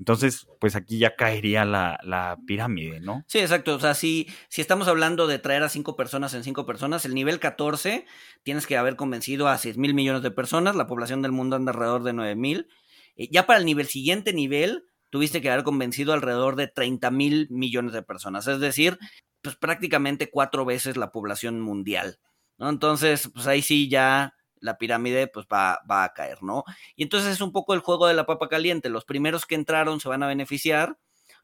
entonces, 0.02 0.48
pues 0.58 0.74
aquí 0.74 0.98
ya 0.98 1.14
caería 1.14 1.64
la, 1.64 2.36
pirámide, 2.44 2.98
¿no? 2.98 3.24
Sí, 3.28 3.38
exacto. 3.38 3.76
O 3.76 3.78
sea, 3.78 3.94
si, 3.94 4.26
si 4.48 4.60
estamos 4.60 4.88
hablando 4.88 5.28
de 5.28 5.38
traer 5.38 5.62
a 5.62 5.68
cinco 5.68 5.94
personas 5.94 6.34
en 6.34 6.42
cinco 6.42 6.66
personas, 6.66 7.04
el 7.04 7.14
nivel 7.14 7.38
14 7.38 8.04
tienes 8.42 8.66
que 8.66 8.76
haber 8.76 8.96
convencido 8.96 9.46
a 9.46 9.56
6 9.58 9.78
mil 9.78 9.94
millones 9.94 10.22
de 10.22 10.32
personas, 10.32 10.74
la 10.74 10.88
población 10.88 11.22
del 11.22 11.30
mundo 11.30 11.54
anda 11.54 11.70
alrededor 11.70 12.02
de 12.02 12.14
9 12.14 12.34
mil. 12.34 12.66
Eh, 13.14 13.28
ya 13.30 13.46
para 13.46 13.60
el 13.60 13.64
nivel 13.64 13.86
siguiente 13.86 14.32
nivel, 14.32 14.86
tuviste 15.08 15.40
que 15.40 15.50
haber 15.50 15.62
convencido 15.62 16.14
alrededor 16.14 16.56
de 16.56 16.66
30 16.66 17.12
mil 17.12 17.46
millones 17.50 17.92
de 17.92 18.02
personas, 18.02 18.48
es 18.48 18.58
decir, 18.58 18.98
pues 19.40 19.54
prácticamente 19.54 20.30
cuatro 20.30 20.64
veces 20.64 20.96
la 20.96 21.12
población 21.12 21.60
mundial, 21.60 22.18
¿no? 22.58 22.68
Entonces, 22.68 23.30
pues 23.32 23.46
ahí 23.46 23.62
sí 23.62 23.88
ya 23.88 24.34
la 24.62 24.78
pirámide 24.78 25.26
pues 25.26 25.46
va, 25.52 25.80
va, 25.90 26.04
a 26.04 26.12
caer, 26.14 26.42
¿no? 26.42 26.64
Y 26.96 27.02
entonces 27.02 27.32
es 27.32 27.40
un 27.40 27.52
poco 27.52 27.74
el 27.74 27.80
juego 27.80 28.06
de 28.06 28.14
la 28.14 28.24
papa 28.24 28.48
caliente. 28.48 28.88
Los 28.88 29.04
primeros 29.04 29.44
que 29.44 29.54
entraron 29.54 30.00
se 30.00 30.08
van 30.08 30.22
a 30.22 30.28
beneficiar, 30.28 30.98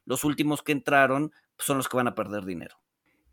los 0.05 0.23
últimos 0.23 0.63
que 0.63 0.71
entraron 0.71 1.31
pues, 1.55 1.67
son 1.67 1.77
los 1.77 1.87
que 1.87 1.97
van 1.97 2.07
a 2.07 2.15
perder 2.15 2.45
dinero. 2.45 2.75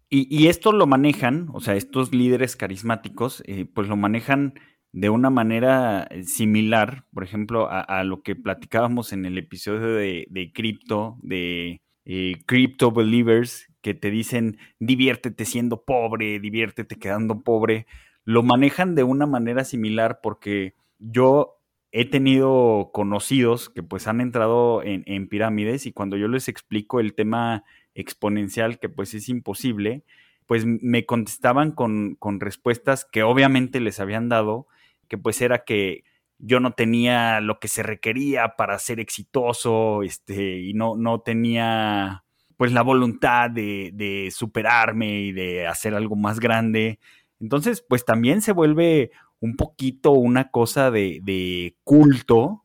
Y, 0.09 0.47
esto 0.47 0.71
lo 0.71 0.87
manejan, 0.87 1.49
o 1.53 1.61
sea, 1.61 1.75
estos 1.75 2.15
líderes 2.15 2.55
carismáticos, 2.55 3.43
eh, 3.47 3.65
pues 3.65 3.89
lo 3.89 3.97
manejan 3.97 4.55
de 4.93 5.11
una 5.11 5.31
manera 5.31 6.07
eh, 6.11 6.23
similar, 6.23 7.07
por 7.13 7.25
ejemplo, 7.25 7.69
a, 7.69 8.05
lo 8.05 8.23
que 8.23 8.37
platicábamos 8.37 9.13
en 9.13 9.27
el 9.27 9.37
episodio 9.37 9.95
de, 9.95 10.29
de 10.31 10.53
Crypto, 10.53 11.17
de 11.23 11.83
eh, 12.05 12.37
Crypto 12.47 12.93
Believers, 12.93 13.67
que 13.83 13.93
te 13.95 14.13
dicen 14.13 14.59
diviértete 14.79 15.45
siendo 15.45 15.85
pobre, 15.85 16.39
diviértete 16.39 16.97
quedando 16.97 17.43
pobre 17.43 17.87
lo 18.27 18.43
manejan 18.43 18.97
de 18.97 19.05
una 19.05 19.25
manera 19.25 19.65
similar 19.65 20.21
porque 20.21 20.75
yo 20.99 21.61
he 21.93 22.05
tenido 22.05 22.91
conocidos 22.93 23.71
que 23.71 23.85
pues 23.85 24.09
han 24.09 24.21
entrado 24.21 24.83
en, 24.83 25.29
pirámides 25.29 25.87
y 25.87 25.93
cuando 25.93 26.17
yo 26.17 26.27
les 26.27 26.49
explico 26.49 26.99
el 26.99 27.15
tema 27.15 27.65
exponencial 27.95 28.81
que 28.81 28.89
pues 28.89 29.15
es 29.15 29.29
imposible, 29.29 30.03
pues 30.47 30.65
me 30.67 31.07
contestaban 31.07 31.71
con, 31.71 32.19
respuestas 32.41 33.07
que 33.11 33.23
obviamente 33.23 33.79
les 33.79 34.01
habían 34.01 34.29
dado, 34.29 34.67
que 35.09 35.17
pues 35.17 35.41
era 35.41 35.65
que 35.65 36.03
yo 36.39 36.59
no 36.59 36.73
tenía 36.73 37.41
lo 37.41 37.61
que 37.61 37.69
se 37.69 37.85
requería 37.85 38.57
para 38.57 38.79
ser 38.81 38.99
exitoso, 38.99 40.03
este, 40.03 40.59
y 40.59 40.75
no, 40.75 40.97
no 40.97 41.21
tenía 41.21 42.25
pues 42.57 42.73
la 42.73 42.83
voluntad 42.83 43.51
de, 43.51 43.91
de 43.95 44.31
superarme 44.33 45.21
y 45.21 45.33
de 45.33 45.67
hacer 45.69 45.95
algo 45.95 46.17
más 46.17 46.41
grande. 46.41 46.99
Entonces, 47.41 47.85
pues 47.87 48.05
también 48.05 48.43
se 48.43 48.53
vuelve 48.53 49.11
un 49.41 49.57
poquito 49.57 50.13
una 50.13 50.51
cosa 50.51 50.91
de, 50.91 51.21
de 51.23 51.77
culto, 51.85 52.65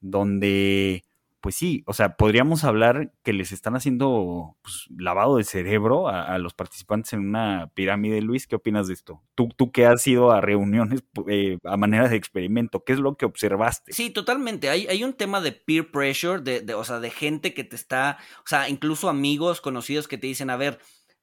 donde 0.00 1.02
pues 1.40 1.54
sí, 1.54 1.82
o 1.86 1.92
sea, 1.92 2.16
podríamos 2.16 2.64
hablar 2.64 3.12
que 3.22 3.32
les 3.32 3.52
están 3.52 3.74
haciendo 3.74 4.56
pues, 4.62 4.86
lavado 4.96 5.36
de 5.36 5.44
cerebro 5.44 6.08
a, 6.08 6.38
los 6.38 6.54
participantes 6.54 7.12
en 7.14 7.20
una 7.20 7.70
pirámide. 7.74 8.20
Luis, 8.20 8.46
¿qué 8.46 8.56
opinas 8.56 8.88
de 8.88 8.94
esto? 8.94 9.22
Tú, 9.34 9.48
tú 9.56 9.72
que 9.72 9.86
has 9.86 10.06
ido 10.06 10.32
a 10.32 10.40
reuniones 10.40 11.02
eh, 11.28 11.58
a 11.64 11.76
manera 11.76 12.08
de 12.08 12.16
experimento, 12.16 12.84
¿qué 12.84 12.92
es 12.92 12.98
lo 12.98 13.16
que 13.16 13.24
observaste? 13.24 13.92
Sí, 13.92 14.10
totalmente. 14.10 14.68
Hay, 14.68 14.86
hay 14.86 15.02
un 15.02 15.14
tema 15.14 15.40
de 15.40 15.52
peer 15.52 15.90
pressure, 15.90 16.42
de, 16.42 16.60
de, 16.60 16.74
o 16.74 16.84
sea, 16.84 17.00
de 17.00 17.10
gente 17.10 17.54
que 17.54 17.64
te 17.64 17.76
está, 17.76 18.18
o 18.44 18.46
sea, 18.46 18.68
incluso 18.68 19.08
amigos 19.08 19.60
conocidos 19.60 20.08
que 20.08 20.18
te 20.18 20.26
dicen, 20.26 20.50
a 20.50 20.56
ver, 20.56 20.78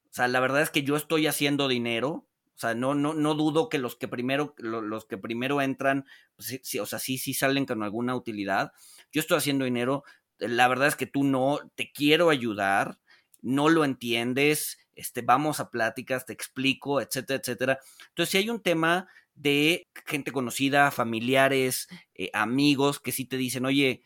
o 0.05 0.13
sea, 0.13 0.27
la 0.27 0.39
verdad 0.39 0.63
es 0.63 0.71
que 0.71 0.83
yo 0.83 0.95
estoy 0.95 1.27
haciendo 1.27 1.67
dinero, 1.67 2.26
o 2.57 2.59
sea, 2.59 2.73
no, 2.73 2.95
no, 2.95 3.13
no 3.13 3.35
dudo 3.35 3.69
que 3.69 3.77
los 3.77 3.95
que 3.95 4.07
primero, 4.07 4.55
los 4.57 5.05
que 5.05 5.19
primero 5.19 5.61
entran, 5.61 6.05
pues, 6.35 6.59
o 6.81 6.85
sea, 6.87 6.97
sí, 6.97 7.19
sí 7.19 7.35
salen 7.35 7.67
con 7.67 7.83
alguna 7.83 8.15
utilidad. 8.15 8.71
Yo 9.11 9.21
estoy 9.21 9.37
haciendo 9.37 9.65
dinero. 9.65 10.03
La 10.39 10.67
verdad 10.67 10.87
es 10.87 10.95
que 10.95 11.05
tú 11.05 11.23
no, 11.23 11.59
te 11.75 11.91
quiero 11.91 12.31
ayudar, 12.31 12.97
no 13.43 13.69
lo 13.69 13.85
entiendes, 13.85 14.79
este, 14.95 15.21
vamos 15.21 15.59
a 15.59 15.69
pláticas, 15.69 16.25
te 16.25 16.33
explico, 16.33 16.99
etcétera, 16.99 17.39
etcétera. 17.39 17.79
Entonces, 18.09 18.31
si 18.31 18.37
hay 18.39 18.49
un 18.49 18.63
tema 18.63 19.07
de 19.35 19.87
gente 20.07 20.31
conocida, 20.31 20.89
familiares, 20.89 21.87
eh, 22.15 22.31
amigos, 22.33 22.99
que 22.99 23.11
sí 23.11 23.25
te 23.25 23.37
dicen, 23.37 23.65
oye, 23.67 24.03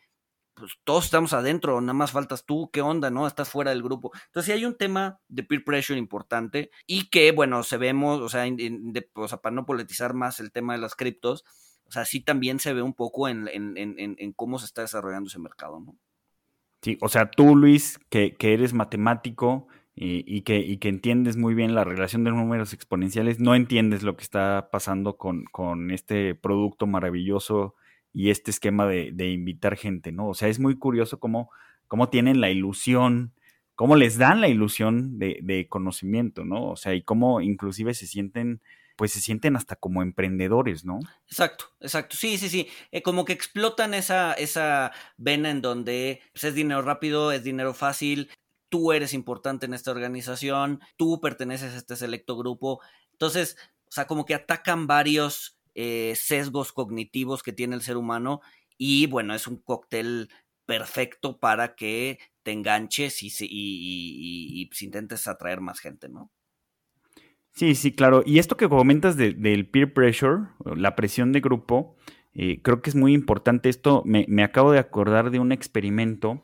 pues 0.62 0.80
todos 0.84 1.06
estamos 1.06 1.34
adentro, 1.34 1.82
nada 1.82 1.94
más 1.94 2.12
faltas 2.12 2.46
tú, 2.46 2.70
¿qué 2.72 2.82
onda, 2.82 3.10
no? 3.10 3.28
Estás 3.28 3.50
fuera 3.50 3.72
del 3.72 3.84
grupo. 3.84 4.12
Entonces, 4.28 4.46
sí 4.46 4.52
hay 4.54 4.66
un 4.66 4.78
tema 4.78 5.20
de 5.28 5.44
peer 5.44 5.64
pressure 5.64 6.00
importante 6.00 6.72
y 6.88 7.10
que, 7.10 7.32
bueno, 7.32 7.64
se 7.64 7.78
vemos, 7.78 8.22
o 8.22 8.30
sea, 8.30 8.46
o 9.16 9.28
sea, 9.28 9.38
para 9.40 9.56
no 9.56 9.66
politizar 9.66 10.14
más 10.14 10.40
el 10.40 10.52
tema 10.52 10.74
de 10.74 10.80
las 10.80 10.96
criptos, 10.96 11.44
o 11.86 11.92
sea, 11.92 12.06
sí 12.06 12.22
también 12.22 12.60
se 12.60 12.74
ve 12.74 12.82
un 12.82 12.94
poco 12.94 13.28
en 13.28 14.34
cómo 14.36 14.60
se 14.60 14.66
está 14.66 14.82
desarrollando 14.82 15.28
ese 15.28 15.40
mercado, 15.40 15.80
¿no? 15.80 15.96
Sí, 16.82 16.98
o 17.00 17.10
sea, 17.10 17.30
tú, 17.30 17.56
Luis, 17.56 18.00
que, 18.10 18.36
que 18.36 18.54
eres 18.54 18.74
matemático 18.74 19.68
y, 19.94 20.24
y, 20.26 20.42
que, 20.42 20.60
y, 20.60 20.78
que, 20.78 20.90
entiendes 20.90 21.38
muy 21.38 21.54
bien 21.54 21.76
la 21.76 21.84
relación 21.84 22.24
de 22.24 22.32
números 22.32 22.74
exponenciales, 22.74 23.40
no 23.40 23.54
entiendes 23.54 24.02
lo 24.02 24.16
que 24.16 24.24
está 24.24 24.70
pasando 24.72 25.16
con, 25.18 25.46
con 25.46 25.92
este 25.92 26.34
producto 26.34 26.88
maravilloso 26.88 27.76
y 28.14 28.30
este 28.30 28.52
esquema 28.52 28.88
de, 28.88 29.12
de, 29.14 29.32
invitar 29.32 29.78
gente, 29.78 30.12
¿no? 30.12 30.30
O 30.30 30.34
sea, 30.34 30.48
es 30.48 30.60
muy 30.60 30.78
curioso 30.78 31.20
cómo, 31.20 31.50
cómo 31.88 32.10
tienen 32.10 32.42
la 32.42 32.50
ilusión, 32.50 33.34
cómo 33.76 33.96
les 33.96 34.18
dan 34.18 34.42
la 34.42 34.48
ilusión 34.48 35.18
de, 35.18 35.40
de, 35.42 35.68
conocimiento, 35.68 36.44
¿no? 36.44 36.70
O 36.72 36.76
sea, 36.76 36.94
y 36.94 37.04
cómo 37.04 37.42
inclusive 37.42 37.94
se 37.94 38.08
sienten, 38.08 38.62
pues 38.98 39.14
se 39.14 39.22
sienten 39.22 39.56
hasta 39.56 39.76
como 39.76 40.02
emprendedores, 40.02 40.84
¿no? 40.84 41.00
Exacto, 41.28 41.66
exacto. 41.80 42.18
Sí, 42.18 42.38
sí, 42.38 42.50
sí. 42.50 42.68
Eh, 42.92 43.02
como 43.02 43.26
que 43.26 43.34
explotan 43.34 43.94
esa, 43.94 44.34
esa 44.34 44.92
vena 45.18 45.50
en 45.50 45.62
donde 45.62 46.22
pues, 46.34 46.44
es 46.44 46.56
dinero 46.56 46.82
rápido, 46.82 47.32
es 47.32 47.44
dinero 47.44 47.74
fácil, 47.74 48.30
tú 48.70 48.92
eres 48.92 49.14
importante 49.14 49.66
en 49.66 49.74
esta 49.74 49.92
organización, 49.92 50.82
tú 50.98 51.20
perteneces 51.22 51.74
a 51.74 51.78
este 51.78 51.96
selecto 51.96 52.38
grupo. 52.38 52.82
Entonces, 53.14 53.58
o 53.88 53.92
sea, 53.92 54.08
como 54.08 54.26
que 54.26 54.34
atacan 54.34 54.88
varios 54.88 55.58
eh, 55.76 56.14
sesgos 56.16 56.74
cognitivos 56.74 57.44
que 57.44 57.54
tiene 57.54 57.76
el 57.76 57.82
ser 57.82 57.98
humano 57.98 58.42
y 58.78 59.08
bueno, 59.08 59.36
es 59.36 59.48
un 59.48 59.58
cóctel 59.58 60.30
perfecto 60.66 61.40
para 61.40 61.76
que 61.76 62.20
te 62.44 62.52
enganches 62.52 63.22
y, 63.24 63.28
y, 63.28 64.62
y, 64.62 64.70
intentes 64.84 65.28
atraer 65.28 65.62
más 65.62 65.80
gente, 65.80 66.10
¿no? 66.10 66.32
Sí, 67.52 67.76
sí, 67.76 67.92
claro. 67.92 68.24
Y 68.26 68.40
esto 68.40 68.58
que 68.58 68.70
comentas 68.70 69.18
de, 69.18 69.34
del 69.34 69.68
peer 69.68 69.94
pressure, 69.94 70.48
la 70.64 70.96
presión 70.96 71.34
de 71.34 71.42
grupo, 71.42 71.96
eh, 72.34 72.62
creo 72.62 72.82
que 72.82 72.90
es 72.90 72.96
muy 72.96 73.14
importante. 73.14 73.70
Esto 73.70 74.04
me, 74.06 74.26
me, 74.30 74.44
acabo 74.44 74.72
de 74.72 74.80
acordar 74.80 75.32
de 75.32 75.40
un 75.40 75.52
experimento 75.52 76.42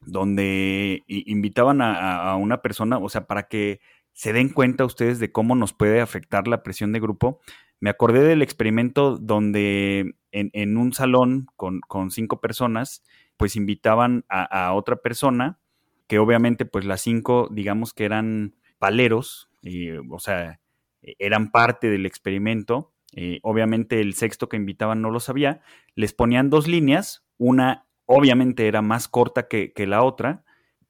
donde 0.00 1.02
invitaban 1.06 1.80
a, 1.80 2.30
a, 2.30 2.36
una 2.36 2.62
persona, 2.62 2.98
o 2.98 3.08
sea, 3.08 3.26
para 3.26 3.48
que 3.48 3.80
se 4.12 4.32
den 4.32 4.48
cuenta 4.48 4.84
ustedes 4.84 5.18
de 5.18 5.32
cómo 5.32 5.54
nos 5.54 5.72
puede 5.72 6.00
afectar 6.00 6.48
la 6.48 6.62
presión 6.62 6.92
de 6.92 7.00
grupo. 7.00 7.40
Me 7.82 7.90
acordé 7.90 8.22
del 8.22 8.42
experimento 8.42 9.18
donde 9.18 10.14
en, 10.30 10.76
un 10.76 10.92
salón 10.92 11.48
con, 11.56 11.80
cinco 12.12 12.40
personas, 12.40 13.02
pues 13.36 13.56
invitaban 13.56 14.24
a, 14.28 14.72
otra 14.74 14.94
persona, 14.94 15.58
que 16.06 16.20
obviamente 16.20 16.64
pues 16.64 16.84
las 16.84 17.00
cinco, 17.00 17.48
digamos 17.50 17.92
que 17.92 18.04
eran 18.04 18.54
paleros, 18.78 19.50
y, 19.62 19.90
o 19.90 20.20
sea, 20.20 20.60
eran 21.02 21.50
parte 21.50 21.90
del 21.90 22.06
experimento. 22.06 22.92
Eh, 23.16 23.40
obviamente 23.42 24.00
el 24.00 24.14
sexto 24.14 24.48
que 24.48 24.58
invitaban 24.58 25.02
no 25.02 25.10
lo 25.10 25.18
sabía. 25.18 25.60
Les 25.96 26.12
ponían 26.12 26.50
dos 26.50 26.68
líneas, 26.68 27.24
una 27.36 27.88
obviamente 28.06 28.68
era 28.68 28.80
más 28.80 29.08
corta 29.08 29.48
que, 29.48 29.72
que 29.72 29.88
la 29.88 30.04
otra, 30.04 30.44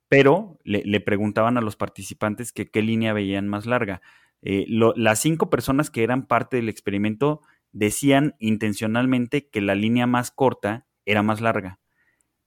pero 0.09 0.59
le, 0.63 0.83
le, 0.85 1.01
preguntaban 1.01 1.57
a 1.57 1.63
los 1.63 1.77
participantes 1.77 2.53
que 2.53 2.71
qué 2.71 2.83
línea 2.83 3.15
veían 3.15 3.49
más 3.49 3.65
larga. 3.65 4.03
Eh, 4.43 4.67
las 4.69 5.21
cinco 5.21 5.51
personas 5.51 5.91
que 5.91 6.03
eran 6.03 6.27
parte 6.27 6.57
del 6.57 6.69
experimento 6.69 7.41
decían 7.71 8.35
intencionalmente 8.39 9.49
que 9.49 9.61
la 9.61 9.75
línea 9.75 10.07
más 10.07 10.31
corta 10.31 10.87
era 11.07 11.23
más 11.23 11.41
larga. 11.41 11.81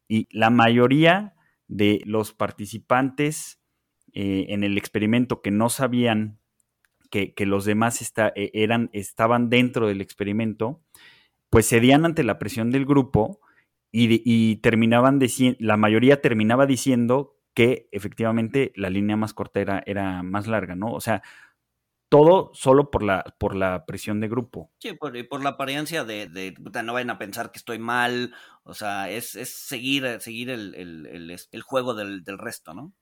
Y 0.07 0.27
la 0.31 0.49
mayoría 0.49 1.33
de 1.67 2.01
los 2.05 2.33
participantes 2.33 3.59
eh, 4.13 4.47
en 4.49 4.63
el 4.63 4.77
experimento 4.77 5.41
que 5.41 5.51
no 5.51 5.69
sabían 5.69 6.39
que, 7.09 7.33
que 7.33 7.45
los 7.45 7.65
demás 7.65 8.13
eh, 8.17 8.51
eran, 8.53 8.89
estaban 8.93 9.49
dentro 9.49 9.87
del 9.87 10.01
experimento, 10.01 10.83
pues 11.49 11.67
cedían 11.69 12.05
ante 12.05 12.23
la 12.23 12.37
presión 12.37 12.71
del 12.71 12.85
grupo 12.85 13.39
y, 13.91 14.21
y 14.25 14.57
terminaban 14.57 15.17
diciendo, 15.17 15.57
la 15.61 15.77
mayoría 15.77 16.21
terminaba 16.21 16.65
diciendo 16.65 17.39
que 17.53 17.87
efectivamente 17.91 18.73
la 18.75 18.89
línea 18.89 19.15
más 19.15 19.33
corta 19.33 19.61
era, 19.61 19.81
era 19.85 20.21
más 20.23 20.45
larga, 20.45 20.75
¿no? 20.75 20.91
O 20.91 20.99
sea, 20.99 21.23
todo 22.15 22.51
solo 22.53 22.91
por 22.91 23.03
la, 23.03 23.25
por 23.37 23.57
la 23.57 23.85
presión 23.85 24.21
de 24.21 24.29
grupo. 24.29 24.71
Sí, 24.79 24.93
por, 24.93 25.27
por 25.27 25.43
la 25.43 25.49
apariencia 25.49 26.05
de, 26.05 26.27
de, 26.27 26.55
no 26.81 26.93
vayan 26.93 27.09
a 27.09 27.17
pensar 27.17 27.51
que 27.51 27.57
estoy 27.57 27.77
mal, 27.77 28.33
o 28.63 28.73
sea, 28.73 29.09
es, 29.09 29.35
es 29.35 29.49
seguir, 29.49 30.21
seguir 30.21 30.49
el, 30.49 30.73
el, 30.75 31.05
el, 31.07 31.37
el 31.51 31.61
juego 31.61 31.93
del, 31.93 32.23
del, 32.23 32.37
resto, 32.37 32.73
¿no? 32.73 32.93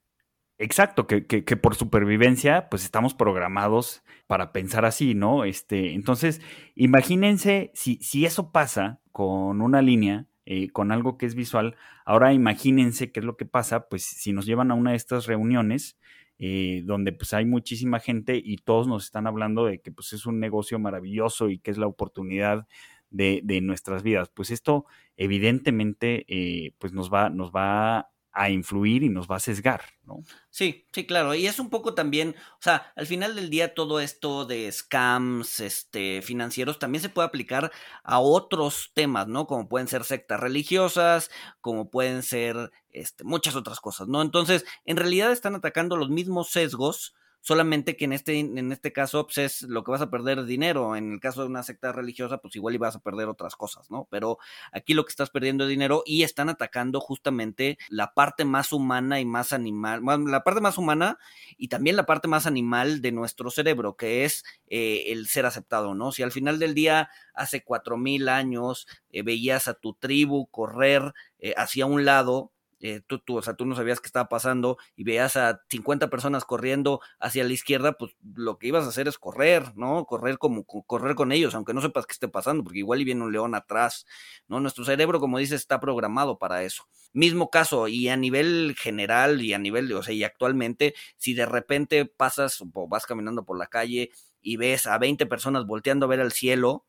Exacto, 0.57 1.05
que, 1.05 1.27
que, 1.27 1.45
que, 1.45 1.55
por 1.57 1.75
supervivencia, 1.75 2.69
pues 2.69 2.83
estamos 2.83 3.13
programados 3.13 4.01
para 4.25 4.51
pensar 4.51 4.83
así, 4.83 5.13
¿no? 5.13 5.43
Este, 5.43 5.93
entonces, 5.93 6.41
imagínense 6.73 7.69
si, 7.75 7.97
si 7.97 8.25
eso 8.25 8.51
pasa 8.51 8.99
con 9.11 9.61
una 9.61 9.83
línea, 9.83 10.25
eh, 10.47 10.71
con 10.71 10.91
algo 10.91 11.19
que 11.19 11.27
es 11.27 11.35
visual. 11.35 11.75
Ahora 12.03 12.33
imagínense 12.33 13.11
qué 13.11 13.19
es 13.19 13.25
lo 13.27 13.37
que 13.37 13.45
pasa, 13.45 13.89
pues 13.89 14.05
si 14.05 14.33
nos 14.33 14.47
llevan 14.47 14.71
a 14.71 14.73
una 14.73 14.91
de 14.91 14.97
estas 14.97 15.27
reuniones 15.27 15.99
eh, 16.45 16.81
donde 16.83 17.13
pues 17.13 17.33
hay 17.33 17.45
muchísima 17.45 18.01
gente 18.01 18.35
y 18.43 18.57
todos 18.57 18.85
nos 18.85 19.05
están 19.05 19.27
hablando 19.27 19.63
de 19.63 19.79
que 19.79 19.93
pues 19.93 20.11
es 20.11 20.25
un 20.25 20.41
negocio 20.41 20.77
maravilloso 20.77 21.49
y 21.49 21.57
que 21.57 21.71
es 21.71 21.77
la 21.77 21.87
oportunidad 21.87 22.67
de, 23.11 23.39
de 23.45 23.61
nuestras 23.61 24.03
vidas. 24.03 24.27
Pues 24.27 24.51
esto 24.51 24.85
evidentemente 25.15 26.25
eh, 26.27 26.73
pues 26.79 26.91
nos 26.91 27.09
va, 27.09 27.29
nos 27.29 27.51
va 27.53 28.09
a 28.33 28.49
influir 28.49 29.03
y 29.03 29.09
nos 29.09 29.27
va 29.27 29.35
a 29.35 29.39
sesgar, 29.39 29.83
¿no? 30.05 30.23
Sí, 30.49 30.87
sí, 30.91 31.05
claro. 31.05 31.35
Y 31.35 31.45
es 31.45 31.59
un 31.59 31.69
poco 31.69 31.93
también, 31.93 32.35
o 32.53 32.61
sea, 32.61 32.91
al 32.95 33.05
final 33.05 33.35
del 33.35 33.49
día 33.49 33.75
todo 33.75 33.99
esto 33.99 34.45
de 34.45 34.71
scams 34.71 35.59
este, 35.59 36.21
financieros 36.21 36.79
también 36.79 37.01
se 37.01 37.09
puede 37.09 37.27
aplicar 37.27 37.71
a 38.03 38.19
otros 38.19 38.91
temas, 38.95 39.27
¿no? 39.27 39.45
Como 39.45 39.69
pueden 39.69 39.87
ser 39.87 40.03
sectas 40.03 40.39
religiosas, 40.39 41.29
como 41.61 41.89
pueden 41.91 42.23
ser 42.23 42.71
este, 42.89 43.23
muchas 43.23 43.55
otras 43.55 43.79
cosas, 43.79 44.07
¿no? 44.07 44.21
Entonces, 44.21 44.65
en 44.85 44.97
realidad 44.97 45.31
están 45.31 45.55
atacando 45.55 45.95
los 45.95 46.09
mismos 46.09 46.49
sesgos 46.49 47.13
solamente 47.43 47.97
que 47.97 48.05
en 48.05 48.13
este, 48.13 48.39
en 48.39 48.71
este 48.71 48.93
caso 48.93 49.25
pues 49.25 49.37
es 49.37 49.61
lo 49.63 49.83
que 49.83 49.91
vas 49.91 50.01
a 50.01 50.09
perder 50.09 50.45
dinero. 50.45 50.95
En 50.95 51.11
el 51.11 51.19
caso 51.19 51.41
de 51.41 51.47
una 51.47 51.61
secta 51.61 51.91
religiosa, 51.91 52.37
pues 52.37 52.55
igual 52.55 52.73
ibas 52.73 52.95
a 52.95 53.01
perder 53.01 53.27
otras 53.27 53.57
cosas, 53.57 53.91
¿no? 53.91 54.07
Pero 54.09 54.37
aquí 54.71 54.93
lo 54.93 55.03
que 55.03 55.09
estás 55.09 55.29
perdiendo 55.29 55.65
es 55.65 55.69
dinero 55.69 56.03
y 56.05 56.23
están 56.23 56.47
atacando 56.47 57.01
justamente 57.01 57.77
la 57.89 58.13
parte 58.13 58.45
más 58.45 58.71
humana 58.71 59.19
y 59.19 59.25
más 59.25 59.51
animal, 59.51 60.01
la 60.25 60.43
parte 60.45 60.61
más 60.61 60.77
humana 60.77 61.19
y 61.57 61.67
también 61.67 61.97
la 61.97 62.05
parte 62.05 62.29
más 62.29 62.47
animal 62.47 63.01
de 63.01 63.11
nuestro 63.11 63.51
cerebro, 63.51 63.97
que 63.97 64.23
es 64.23 64.45
eh, 64.67 65.11
el 65.11 65.27
ser 65.27 65.45
aceptado, 65.45 65.95
¿no? 65.95 66.13
Si 66.13 66.23
al 66.23 66.31
final 66.31 66.59
del 66.59 66.73
día, 66.73 67.09
hace 67.33 67.61
cuatro 67.61 67.97
mil 67.97 68.29
años, 68.29 68.87
eh, 69.09 69.21
veías 69.21 69.67
a 69.67 69.73
tu 69.73 69.95
tribu 69.95 70.47
correr 70.47 71.13
eh, 71.39 71.53
hacia 71.57 71.85
un 71.87 72.05
lado, 72.05 72.52
eh, 72.83 72.99
tú, 73.07 73.19
tú, 73.19 73.37
o 73.37 73.41
sea, 73.41 73.53
tú 73.55 73.65
no 73.65 73.77
sabías 73.77 74.01
qué 74.01 74.07
estaba 74.07 74.27
pasando 74.27 74.77
y 74.97 75.05
veías 75.05 75.37
a 75.37 75.61
50 75.69 76.09
personas 76.09 76.43
corriendo 76.43 76.99
hacia 77.17 77.45
la 77.45 77.53
izquierda, 77.53 77.93
pues 77.93 78.11
lo 78.35 78.59
que 78.59 78.67
ibas 78.67 78.83
a 78.83 78.89
hacer 78.89 79.07
es 79.07 79.17
correr, 79.17 79.71
¿no? 79.77 80.05
Correr 80.05 80.37
como 80.37 80.65
correr 80.65 81.15
con 81.15 81.31
ellos, 81.31 81.55
aunque 81.55 81.73
no 81.73 81.79
sepas 81.79 82.05
qué 82.05 82.11
esté 82.11 82.27
pasando, 82.27 82.61
porque 82.61 82.79
igual 82.79 82.99
y 82.99 83.05
viene 83.05 83.23
un 83.23 83.31
león 83.31 83.55
atrás, 83.55 84.05
¿no? 84.49 84.59
Nuestro 84.59 84.83
cerebro, 84.83 85.21
como 85.21 85.37
dices, 85.37 85.61
está 85.61 85.79
programado 85.79 86.37
para 86.37 86.63
eso. 86.63 86.83
Mismo 87.13 87.49
caso, 87.49 87.87
y 87.87 88.09
a 88.09 88.17
nivel 88.17 88.75
general 88.77 89.41
y 89.41 89.53
a 89.53 89.59
nivel, 89.59 89.89
o 89.93 90.03
sea, 90.03 90.13
y 90.13 90.25
actualmente, 90.25 90.93
si 91.15 91.33
de 91.33 91.45
repente 91.45 92.05
pasas 92.05 92.61
o 92.73 92.87
vas 92.89 93.05
caminando 93.05 93.45
por 93.45 93.57
la 93.57 93.67
calle 93.67 94.11
y 94.41 94.57
ves 94.57 94.87
a 94.87 94.97
20 94.97 95.25
personas 95.27 95.65
volteando 95.65 96.05
a 96.05 96.09
ver 96.09 96.19
al 96.19 96.33
cielo, 96.33 96.85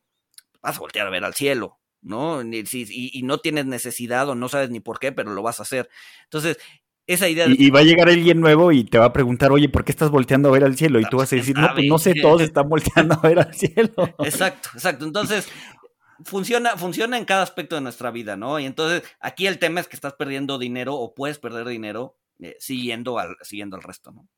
vas 0.61 0.77
a 0.77 0.81
voltear 0.81 1.07
a 1.07 1.11
ver 1.11 1.25
al 1.25 1.35
cielo, 1.35 1.79
¿no? 2.05 2.43
Y, 2.43 3.23
no 3.25 3.39
tienes 3.39 3.67
necesidad 3.67 4.29
o 4.29 4.35
no 4.35 4.49
sabes 4.49 4.71
ni 4.71 4.81
por 4.81 4.99
qué, 4.99 5.11
pero 5.11 5.33
lo 5.33 5.43
vas 5.43 5.59
a 5.59 5.65
hacer. 5.65 5.89
Entonces, 6.25 6.59
esa 7.07 7.29
idea. 7.29 7.47
Y, 7.49 7.71
va 7.71 7.81
a 7.81 7.85
llegar 7.85 8.09
alguien 8.09 8.41
nuevo 8.41 8.73
y 8.73 8.85
te 8.85 8.99
va 8.99 9.07
a 9.07 9.13
preguntar, 9.13 9.51
oye, 9.53 9.69
¿por 9.69 9.85
qué 9.85 9.93
estás 9.93 10.11
volteando 10.11 10.49
a 10.49 10.53
ver 10.53 10.65
al 10.65 10.77
cielo? 10.77 11.01
Y 11.01 11.05
tú 11.05 11.17
vas 11.17 11.33
a 11.33 11.37
decir, 11.37 11.57
no, 11.57 11.73
pues 11.75 11.87
no 11.87 11.99
sé, 11.99 12.15
todos 12.23 12.43
están 12.43 12.69
volteando 12.69 13.15
a 13.15 13.29
ver 13.29 13.41
al 13.41 13.55
cielo. 13.55 13.93
Exacto, 14.19 14.71
exacto. 14.75 15.05
Entonces, 15.05 15.49
funciona, 16.25 16.77
funciona 16.77 17.19
en 17.19 17.25
cada 17.25 17.43
aspecto 17.43 17.75
de 17.75 17.81
nuestra 17.81 18.11
vida, 18.11 18.37
¿no? 18.37 18.59
Y 18.61 18.67
entonces, 18.67 19.03
aquí 19.21 19.47
el 19.47 19.59
tema 19.59 19.81
es 19.81 19.89
que 19.89 19.97
estás 19.97 20.15
perdiendo 20.15 20.59
dinero 20.59 20.95
o 20.95 21.15
puedes 21.15 21.39
perder 21.39 21.67
dinero 21.67 22.17
eh, 22.41 22.57
siguiendo, 22.59 23.19
al, 23.19 23.37
siguiendo 23.43 23.77
al 23.77 23.83
resto, 23.83 24.13
¿no? 24.13 24.29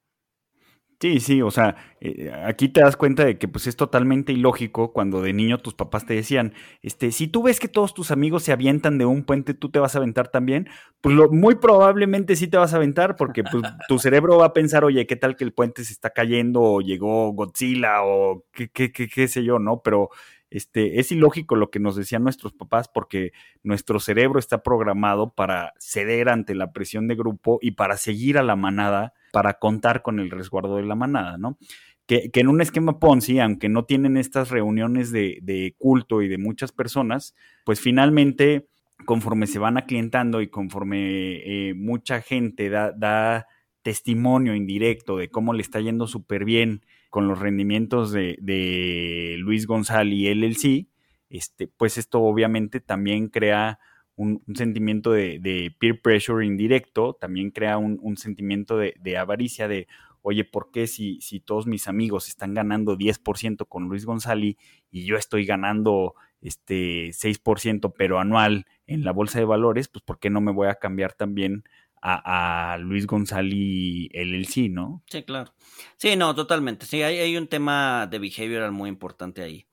Sí, 0.99 1.21
sí, 1.21 1.43
o 1.43 1.51
sea, 1.51 1.77
eh, 2.01 2.33
aquí 2.47 2.71
te 2.71 2.81
das 2.81 2.97
cuenta 2.97 3.23
de 3.23 3.37
que 3.37 3.49
pues 3.49 3.67
es 3.67 3.77
totalmente 3.77 4.33
ilógico 4.33 4.95
cuando 4.95 5.21
de 5.21 5.35
niño 5.35 5.59
tus 5.59 5.75
papás 5.75 6.07
te 6.07 6.15
decían, 6.15 6.55
este, 6.81 7.13
si 7.13 7.29
tú 7.29 7.43
ves 7.43 7.61
que 7.61 7.69
todos 7.69 7.93
tus 7.93 8.11
amigos 8.11 8.45
se 8.45 8.53
avientan 8.53 8.97
de 8.97 9.05
un 9.05 9.23
puente, 9.23 9.53
tú 9.53 9.71
te 9.71 9.79
vas 9.79 9.95
a 9.95 9.99
aventar 9.99 10.29
también, 10.29 10.71
pues 11.03 11.15
lo, 11.15 11.31
muy 11.31 11.57
probablemente 11.57 12.35
sí 12.35 12.49
te 12.49 12.57
vas 12.57 12.73
a 12.73 12.77
aventar 12.77 13.15
porque 13.17 13.45
pues, 13.45 13.63
tu 13.89 13.99
cerebro 13.99 14.39
va 14.39 14.47
a 14.47 14.53
pensar, 14.55 14.85
oye, 14.85 15.07
¿qué 15.07 15.17
tal 15.17 15.37
que 15.37 15.45
el 15.45 15.53
puente 15.53 15.85
se 15.85 15.93
está 15.93 16.11
cayendo 16.11 16.63
o 16.63 16.81
llegó 16.81 17.31
Godzilla 17.33 18.03
o 18.03 18.47
qué, 18.53 18.69
qué, 18.71 18.91
qué, 18.91 19.07
qué 19.07 19.29
sé 19.29 19.45
yo, 19.45 19.59
¿no? 19.59 19.83
Pero 19.83 20.09
este, 20.49 21.01
es 21.01 21.13
ilógico 21.13 21.57
lo 21.57 21.71
que 21.71 21.81
nos 21.81 21.97
decían 21.97 22.23
nuestros 22.23 22.55
papás 22.55 22.89
porque 22.89 23.33
nuestro 23.63 24.01
cerebro 24.01 24.39
está 24.39 24.63
programado 24.63 25.35
para 25.35 25.75
ceder 25.79 26.31
ante 26.31 26.55
la 26.55 26.73
presión 26.73 27.09
de 27.09 27.17
grupo 27.17 27.59
y 27.61 27.73
para 27.73 27.99
seguir 27.99 28.39
a 28.39 28.43
la 28.43 28.57
manada 28.57 29.13
para 29.37 29.59
contar 29.59 30.01
con 30.01 30.19
el 30.19 30.31
resguardo 30.31 30.77
de 30.77 30.85
la 30.85 30.95
manada, 30.95 31.37
¿no? 31.37 31.59
Que, 32.07 32.31
en 32.33 32.49
un 32.49 32.63
esquema 32.63 32.99
Ponzi, 32.99 33.39
aunque 33.39 33.69
no 33.69 33.85
tienen 33.85 34.17
estas 34.17 34.49
reuniones 34.49 35.13
de, 35.13 35.75
culto 35.77 36.23
y 36.23 36.29
de 36.29 36.39
muchas 36.39 36.73
personas, 36.73 37.35
pues 37.67 37.79
finalmente, 37.79 38.67
conforme 39.05 39.47
se 39.47 39.59
van 39.59 39.77
aclientando 39.77 40.41
y 40.41 40.49
conforme 40.49 41.69
eh, 41.69 41.75
mucha 41.75 42.23
gente 42.23 42.71
da, 42.71 43.47
testimonio 43.83 44.55
indirecto 44.55 45.19
de 45.19 45.29
cómo 45.29 45.53
le 45.53 45.61
está 45.61 45.81
yendo 45.81 46.07
súper 46.07 46.47
bien 46.47 46.81
con 47.11 47.29
los 47.29 47.39
rendimientos 47.39 48.13
de, 48.13 49.37
Luis 49.39 49.67
González 49.67 50.15
y 50.15 50.35
LLC, 50.35 50.89
este, 51.29 51.69
pues 51.69 51.99
esto 51.99 52.23
obviamente 52.23 52.81
también 52.81 53.29
crea 53.29 53.81
un, 54.17 54.43
sentimiento 54.55 55.13
de, 55.13 55.75
peer 55.79 56.01
pressure 56.01 56.45
indirecto, 56.45 57.15
también 57.15 57.51
crea 57.51 57.79
un, 57.79 58.17
sentimiento 58.17 58.77
de, 58.79 59.17
avaricia 59.17 59.69
de, 59.69 59.87
oye, 60.23 60.45
¿por 60.45 60.71
qué 60.71 60.87
si, 60.87 61.21
si 61.21 61.41
todos 61.41 61.67
mis 61.67 61.87
amigos 61.87 62.29
están 62.29 62.55
ganando 62.55 62.97
10% 62.97 63.67
con 63.69 63.89
Luis 63.89 64.05
González 64.05 64.57
y 64.91 65.05
yo 65.05 65.17
estoy 65.17 65.45
ganando 65.45 66.15
este 66.41 67.09
6% 67.09 67.95
pero 67.97 68.19
anual 68.19 68.67
en 68.87 69.05
la 69.05 69.13
bolsa 69.13 69.39
de 69.39 69.45
valores, 69.45 69.89
pues 69.89 70.03
¿por 70.03 70.19
qué 70.19 70.31
no 70.31 70.41
me 70.41 70.53
voy 70.53 70.69
a 70.69 70.77
cambiar 70.77 71.13
también 71.13 71.65
a, 72.09 72.77
Luis 72.79 73.07
González 73.07 74.09
LLC, 74.13 74.71
¿no? 74.71 75.03
Sí, 75.07 75.25
claro. 75.25 75.53
Sí, 75.97 76.15
no, 76.15 76.37
totalmente. 76.37 76.87
Sí, 76.87 77.03
hay, 77.03 77.19
hay 77.19 77.37
un 77.37 77.49
tema 77.49 78.07
de 78.07 78.21
behavioral 78.21 78.71
muy 78.71 78.89
importante 78.89 79.43
ahí. 79.43 79.67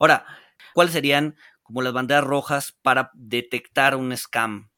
Ahora, 0.00 0.24
¿cuáles 0.74 0.92
serían 0.92 1.36
como 1.70 1.82
las 1.82 1.92
banderas 1.92 2.24
rojas 2.24 2.76
para 2.82 3.12
detectar 3.14 3.94
un 3.94 4.16
scam, 4.16 4.70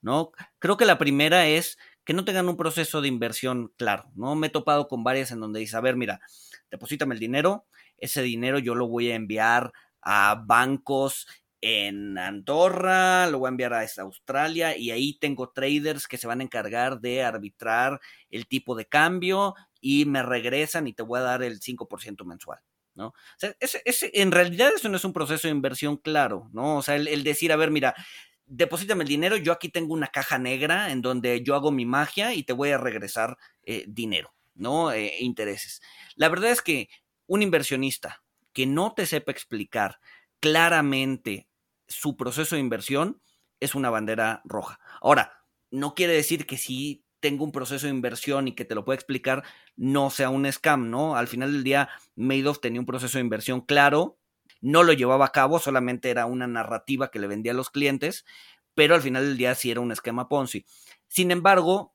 ¿no? 0.00 0.32
Creo 0.58 0.76
que 0.76 0.84
la 0.84 0.98
primera 0.98 1.46
es 1.46 1.78
que 2.02 2.12
no 2.12 2.24
tengan 2.24 2.48
un 2.48 2.56
proceso 2.56 3.00
de 3.00 3.06
inversión 3.06 3.72
claro, 3.76 4.10
¿no? 4.16 4.34
Me 4.34 4.48
he 4.48 4.50
topado 4.50 4.88
con 4.88 5.04
varias 5.04 5.30
en 5.30 5.38
donde 5.38 5.60
dice, 5.60 5.76
a 5.76 5.80
ver, 5.80 5.94
mira, 5.94 6.20
deposítame 6.68 7.14
el 7.14 7.20
dinero, 7.20 7.66
ese 7.98 8.22
dinero 8.22 8.58
yo 8.58 8.74
lo 8.74 8.88
voy 8.88 9.12
a 9.12 9.14
enviar 9.14 9.72
a 10.02 10.42
bancos 10.44 11.28
en 11.60 12.18
Andorra, 12.18 13.28
lo 13.28 13.38
voy 13.38 13.46
a 13.46 13.50
enviar 13.50 13.72
a 13.72 13.86
Australia 13.98 14.76
y 14.76 14.90
ahí 14.90 15.20
tengo 15.20 15.50
traders 15.50 16.08
que 16.08 16.18
se 16.18 16.26
van 16.26 16.40
a 16.40 16.42
encargar 16.42 17.00
de 17.00 17.22
arbitrar 17.22 18.00
el 18.28 18.48
tipo 18.48 18.74
de 18.74 18.86
cambio 18.86 19.54
y 19.80 20.04
me 20.04 20.24
regresan 20.24 20.88
y 20.88 20.94
te 20.94 21.04
voy 21.04 21.20
a 21.20 21.22
dar 21.22 21.44
el 21.44 21.60
5% 21.60 22.24
mensual. 22.24 22.58
¿No? 22.94 23.08
O 23.08 23.14
sea, 23.36 23.54
ese, 23.60 24.10
en 24.14 24.32
realidad 24.32 24.72
eso 24.74 24.88
no 24.88 24.96
es 24.96 25.04
un 25.04 25.12
proceso 25.12 25.48
de 25.48 25.54
inversión 25.54 25.96
claro, 25.96 26.48
¿no? 26.52 26.78
O 26.78 26.82
sea, 26.82 26.96
el, 26.96 27.22
decir, 27.24 27.52
a 27.52 27.56
ver, 27.56 27.70
mira, 27.70 27.94
deposítame 28.46 29.04
el 29.04 29.08
dinero, 29.08 29.36
yo 29.36 29.52
aquí 29.52 29.68
tengo 29.68 29.94
una 29.94 30.08
caja 30.08 30.38
negra 30.38 30.90
en 30.90 31.02
donde 31.02 31.42
yo 31.42 31.54
hago 31.54 31.70
mi 31.70 31.86
magia 31.86 32.34
y 32.34 32.42
te 32.42 32.52
voy 32.52 32.70
a 32.70 32.78
regresar 32.78 33.36
eh, 33.62 33.84
dinero, 33.88 34.34
¿no? 34.54 34.92
Eh, 34.92 35.14
intereses. 35.20 35.80
La 36.16 36.28
verdad 36.28 36.50
es 36.50 36.62
que 36.62 36.88
un 37.26 37.42
inversionista 37.42 38.22
que 38.52 38.66
no 38.66 38.94
te 38.94 39.06
sepa 39.06 39.32
explicar 39.32 40.00
claramente 40.40 41.48
su 41.86 42.16
proceso 42.16 42.56
de 42.56 42.60
inversión 42.60 43.22
es 43.60 43.74
una 43.74 43.90
bandera 43.90 44.42
roja. 44.44 44.80
Ahora, 45.00 45.44
no 45.70 45.94
quiere 45.94 46.14
decir 46.14 46.46
que 46.46 46.56
si 46.56 47.04
tengo 47.20 47.44
un 47.44 47.52
proceso 47.52 47.86
de 47.86 47.92
inversión 47.92 48.48
y 48.48 48.54
que 48.54 48.64
te 48.64 48.74
lo 48.74 48.84
pueda 48.84 48.96
explicar, 48.96 49.44
no 49.76 50.10
sea 50.10 50.30
un 50.30 50.50
scam, 50.50 50.90
¿no? 50.90 51.16
Al 51.16 51.28
final 51.28 51.52
del 51.52 51.64
día, 51.64 51.88
Madoff 52.16 52.60
tenía 52.60 52.80
un 52.80 52.86
proceso 52.86 53.18
de 53.18 53.24
inversión 53.24 53.60
claro, 53.60 54.18
no 54.60 54.82
lo 54.82 54.92
llevaba 54.92 55.26
a 55.26 55.32
cabo, 55.32 55.58
solamente 55.58 56.10
era 56.10 56.26
una 56.26 56.46
narrativa 56.46 57.10
que 57.10 57.18
le 57.18 57.26
vendía 57.26 57.52
a 57.52 57.54
los 57.54 57.70
clientes, 57.70 58.24
pero 58.74 58.94
al 58.94 59.02
final 59.02 59.24
del 59.24 59.36
día 59.36 59.54
sí 59.54 59.70
era 59.70 59.80
un 59.80 59.92
esquema 59.92 60.28
Ponzi. 60.28 60.64
Sin 61.08 61.30
embargo, 61.30 61.94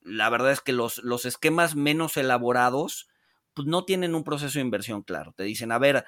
la 0.00 0.28
verdad 0.30 0.52
es 0.52 0.60
que 0.60 0.72
los, 0.72 0.98
los 0.98 1.24
esquemas 1.24 1.76
menos 1.76 2.16
elaborados, 2.16 3.08
pues 3.54 3.66
no 3.66 3.84
tienen 3.84 4.14
un 4.14 4.24
proceso 4.24 4.58
de 4.58 4.64
inversión 4.64 5.02
claro. 5.02 5.32
Te 5.36 5.44
dicen, 5.44 5.72
a 5.72 5.78
ver, 5.78 6.04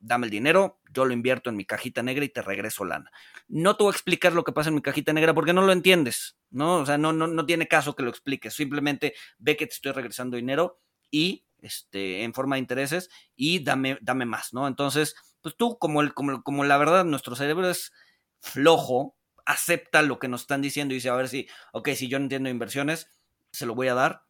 dame 0.00 0.26
el 0.26 0.30
dinero, 0.30 0.80
yo 0.92 1.04
lo 1.04 1.12
invierto 1.12 1.50
en 1.50 1.56
mi 1.56 1.64
cajita 1.64 2.02
negra 2.02 2.24
y 2.24 2.28
te 2.28 2.42
regreso 2.42 2.84
lana. 2.84 3.10
No 3.48 3.76
te 3.76 3.84
voy 3.84 3.92
a 3.92 3.94
explicar 3.94 4.32
lo 4.32 4.44
que 4.44 4.52
pasa 4.52 4.68
en 4.68 4.76
mi 4.76 4.82
cajita 4.82 5.12
negra 5.12 5.34
porque 5.34 5.52
no 5.52 5.62
lo 5.62 5.72
entiendes, 5.72 6.38
¿no? 6.50 6.76
O 6.76 6.86
sea, 6.86 6.98
no, 6.98 7.12
no, 7.12 7.26
no 7.26 7.46
tiene 7.46 7.68
caso 7.68 7.94
que 7.94 8.02
lo 8.02 8.10
expliques, 8.10 8.54
simplemente 8.54 9.14
ve 9.38 9.56
que 9.56 9.66
te 9.66 9.74
estoy 9.74 9.92
regresando 9.92 10.36
dinero 10.36 10.80
y 11.10 11.46
este, 11.60 12.22
en 12.22 12.34
forma 12.34 12.56
de 12.56 12.60
intereses 12.60 13.10
y 13.34 13.62
dame, 13.64 13.98
dame 14.00 14.26
más, 14.26 14.52
¿no? 14.52 14.66
Entonces, 14.68 15.14
pues 15.40 15.56
tú, 15.56 15.78
como, 15.78 16.02
el, 16.02 16.14
como, 16.14 16.42
como 16.42 16.64
la 16.64 16.78
verdad, 16.78 17.04
nuestro 17.04 17.36
cerebro 17.36 17.68
es 17.68 17.92
flojo, 18.40 19.16
acepta 19.44 20.02
lo 20.02 20.18
que 20.18 20.28
nos 20.28 20.42
están 20.42 20.62
diciendo 20.62 20.94
y 20.94 20.98
dice, 20.98 21.08
a 21.08 21.16
ver 21.16 21.28
si, 21.28 21.48
ok, 21.72 21.90
si 21.90 22.08
yo 22.08 22.18
no 22.18 22.24
entiendo 22.24 22.48
inversiones, 22.48 23.10
se 23.52 23.66
lo 23.66 23.74
voy 23.74 23.88
a 23.88 23.94
dar, 23.94 24.22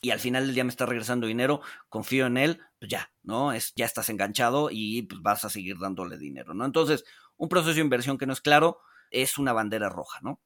y 0.00 0.10
al 0.10 0.20
final 0.20 0.46
del 0.46 0.54
día 0.54 0.64
me 0.64 0.70
está 0.70 0.86
regresando 0.86 1.26
dinero, 1.26 1.60
confío 1.88 2.26
en 2.26 2.36
él, 2.36 2.60
pues 2.78 2.90
ya, 2.90 3.12
¿no? 3.22 3.52
Es, 3.52 3.74
ya 3.76 3.84
estás 3.84 4.08
enganchado 4.08 4.68
y 4.70 5.02
pues 5.02 5.20
vas 5.20 5.44
a 5.44 5.50
seguir 5.50 5.78
dándole 5.78 6.16
dinero, 6.16 6.54
¿no? 6.54 6.64
Entonces, 6.64 7.04
un 7.36 7.48
proceso 7.48 7.74
de 7.74 7.80
inversión 7.80 8.18
que 8.18 8.26
no 8.26 8.32
es 8.32 8.40
claro 8.40 8.78
es 9.10 9.38
una 9.38 9.52
bandera 9.52 9.88
roja, 9.88 10.20
¿no? 10.22 10.40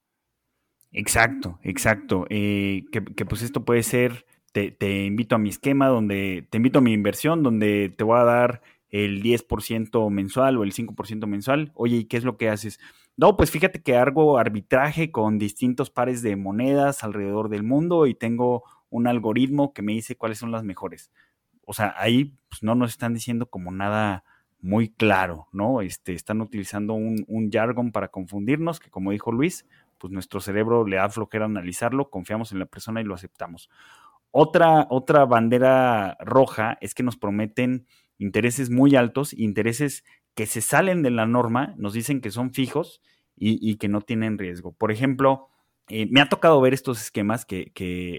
Exacto, 0.90 1.58
exacto. 1.62 2.26
Eh, 2.30 2.84
que, 2.92 3.02
pues 3.02 3.42
esto 3.42 3.64
puede 3.64 3.82
ser, 3.82 4.26
te, 4.52 4.70
te, 4.70 5.04
invito 5.04 5.34
a 5.34 5.38
mi 5.38 5.48
esquema, 5.48 5.88
donde 5.88 6.46
te 6.50 6.56
invito 6.58 6.78
a 6.78 6.82
mi 6.82 6.92
inversión, 6.92 7.42
donde 7.42 7.92
te 7.96 8.04
voy 8.04 8.18
a 8.18 8.24
dar 8.24 8.62
el 8.90 9.22
10% 9.22 10.08
mensual 10.10 10.56
o 10.56 10.62
el 10.62 10.72
5% 10.72 11.26
mensual. 11.26 11.72
Oye, 11.74 11.96
¿y 11.96 12.04
qué 12.04 12.16
es 12.16 12.24
lo 12.24 12.36
que 12.36 12.48
haces? 12.48 12.78
No, 13.16 13.36
pues 13.36 13.50
fíjate 13.50 13.82
que 13.82 13.96
hago 13.96 14.38
arbitraje 14.38 15.10
con 15.10 15.38
distintos 15.38 15.90
pares 15.90 16.22
de 16.22 16.36
monedas 16.36 17.02
alrededor 17.02 17.48
del 17.48 17.62
mundo 17.64 18.06
y 18.06 18.14
tengo 18.14 18.64
un 18.94 19.08
algoritmo 19.08 19.72
que 19.72 19.82
me 19.82 19.92
dice 19.92 20.14
cuáles 20.14 20.38
son 20.38 20.52
las 20.52 20.62
mejores. 20.62 21.10
O 21.66 21.72
sea, 21.72 21.94
ahí 21.96 22.36
pues, 22.48 22.62
no 22.62 22.76
nos 22.76 22.92
están 22.92 23.12
diciendo 23.12 23.46
como 23.46 23.72
nada 23.72 24.22
muy 24.60 24.88
claro, 24.88 25.48
¿no? 25.50 25.80
Este, 25.80 26.12
están 26.12 26.40
utilizando 26.40 26.94
un, 26.94 27.24
un 27.26 27.50
jargon 27.50 27.90
para 27.90 28.08
confundirnos, 28.08 28.78
que 28.78 28.90
como 28.90 29.10
dijo 29.10 29.32
Luis, 29.32 29.66
pues 29.98 30.12
nuestro 30.12 30.40
cerebro 30.40 30.86
le 30.86 30.96
da 30.96 31.08
flojera 31.08 31.46
analizarlo, 31.46 32.08
confiamos 32.08 32.52
en 32.52 32.60
la 32.60 32.66
persona 32.66 33.00
y 33.00 33.04
lo 33.04 33.14
aceptamos. 33.14 33.68
Otra, 34.30 34.86
otra 34.90 35.24
bandera 35.24 36.16
roja 36.20 36.78
es 36.80 36.94
que 36.94 37.02
nos 37.02 37.16
prometen 37.16 37.86
intereses 38.18 38.70
muy 38.70 38.94
altos, 38.94 39.32
intereses 39.32 40.04
que 40.36 40.46
se 40.46 40.60
salen 40.60 41.02
de 41.02 41.10
la 41.10 41.26
norma, 41.26 41.74
nos 41.78 41.94
dicen 41.94 42.20
que 42.20 42.30
son 42.30 42.52
fijos 42.52 43.02
y, 43.34 43.58
y 43.60 43.74
que 43.74 43.88
no 43.88 44.02
tienen 44.02 44.38
riesgo. 44.38 44.70
Por 44.72 44.92
ejemplo, 44.92 45.48
eh, 45.88 46.06
me 46.10 46.20
ha 46.20 46.28
tocado 46.28 46.60
ver 46.60 46.72
estos 46.74 47.00
esquemas, 47.00 47.44
que, 47.44 47.70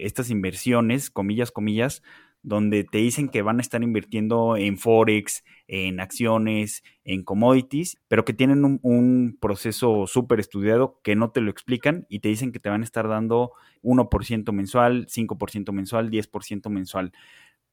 estas 0.03 0.29
inversiones, 0.29 1.09
comillas, 1.09 1.51
comillas, 1.51 2.03
donde 2.43 2.83
te 2.83 2.99
dicen 2.99 3.27
que 3.29 3.41
van 3.41 3.57
a 3.57 3.61
estar 3.61 3.81
invirtiendo 3.81 4.55
en 4.55 4.77
Forex, 4.77 5.43
en 5.67 5.99
acciones, 5.99 6.83
en 7.03 7.23
commodities, 7.23 7.97
pero 8.07 8.23
que 8.23 8.33
tienen 8.33 8.79
un, 8.83 9.37
proceso 9.41 10.05
súper 10.05 10.39
estudiado 10.39 10.99
que 11.03 11.15
no 11.15 11.31
te 11.31 11.41
lo 11.41 11.49
explican 11.49 12.05
y 12.07 12.19
te 12.19 12.29
dicen 12.29 12.51
que 12.51 12.59
te 12.59 12.69
van 12.69 12.81
a 12.81 12.85
estar 12.85 13.07
dando 13.07 13.53
1% 13.81 14.51
mensual, 14.51 15.07
5% 15.07 15.71
mensual, 15.71 16.11
10% 16.11 16.69
mensual. 16.69 17.13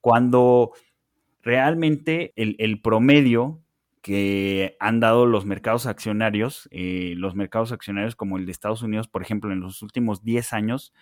Cuando 0.00 0.72
realmente 1.42 2.32
el 2.36 2.80
promedio 2.80 3.62
que 4.02 4.76
han 4.80 5.00
dado 5.00 5.26
los 5.26 5.46
mercados 5.46 5.86
accionarios, 5.86 6.68
eh, 6.72 7.14
los 7.16 7.34
mercados 7.36 7.72
accionarios 7.72 8.16
como 8.16 8.36
el 8.36 8.46
de 8.46 8.52
Estados 8.52 8.82
Unidos, 8.82 9.08
por 9.08 9.22
ejemplo, 9.22 9.52
en 9.52 9.60
los 9.60 9.80
últimos 9.80 10.24
10 10.24 10.52
años, 10.52 10.92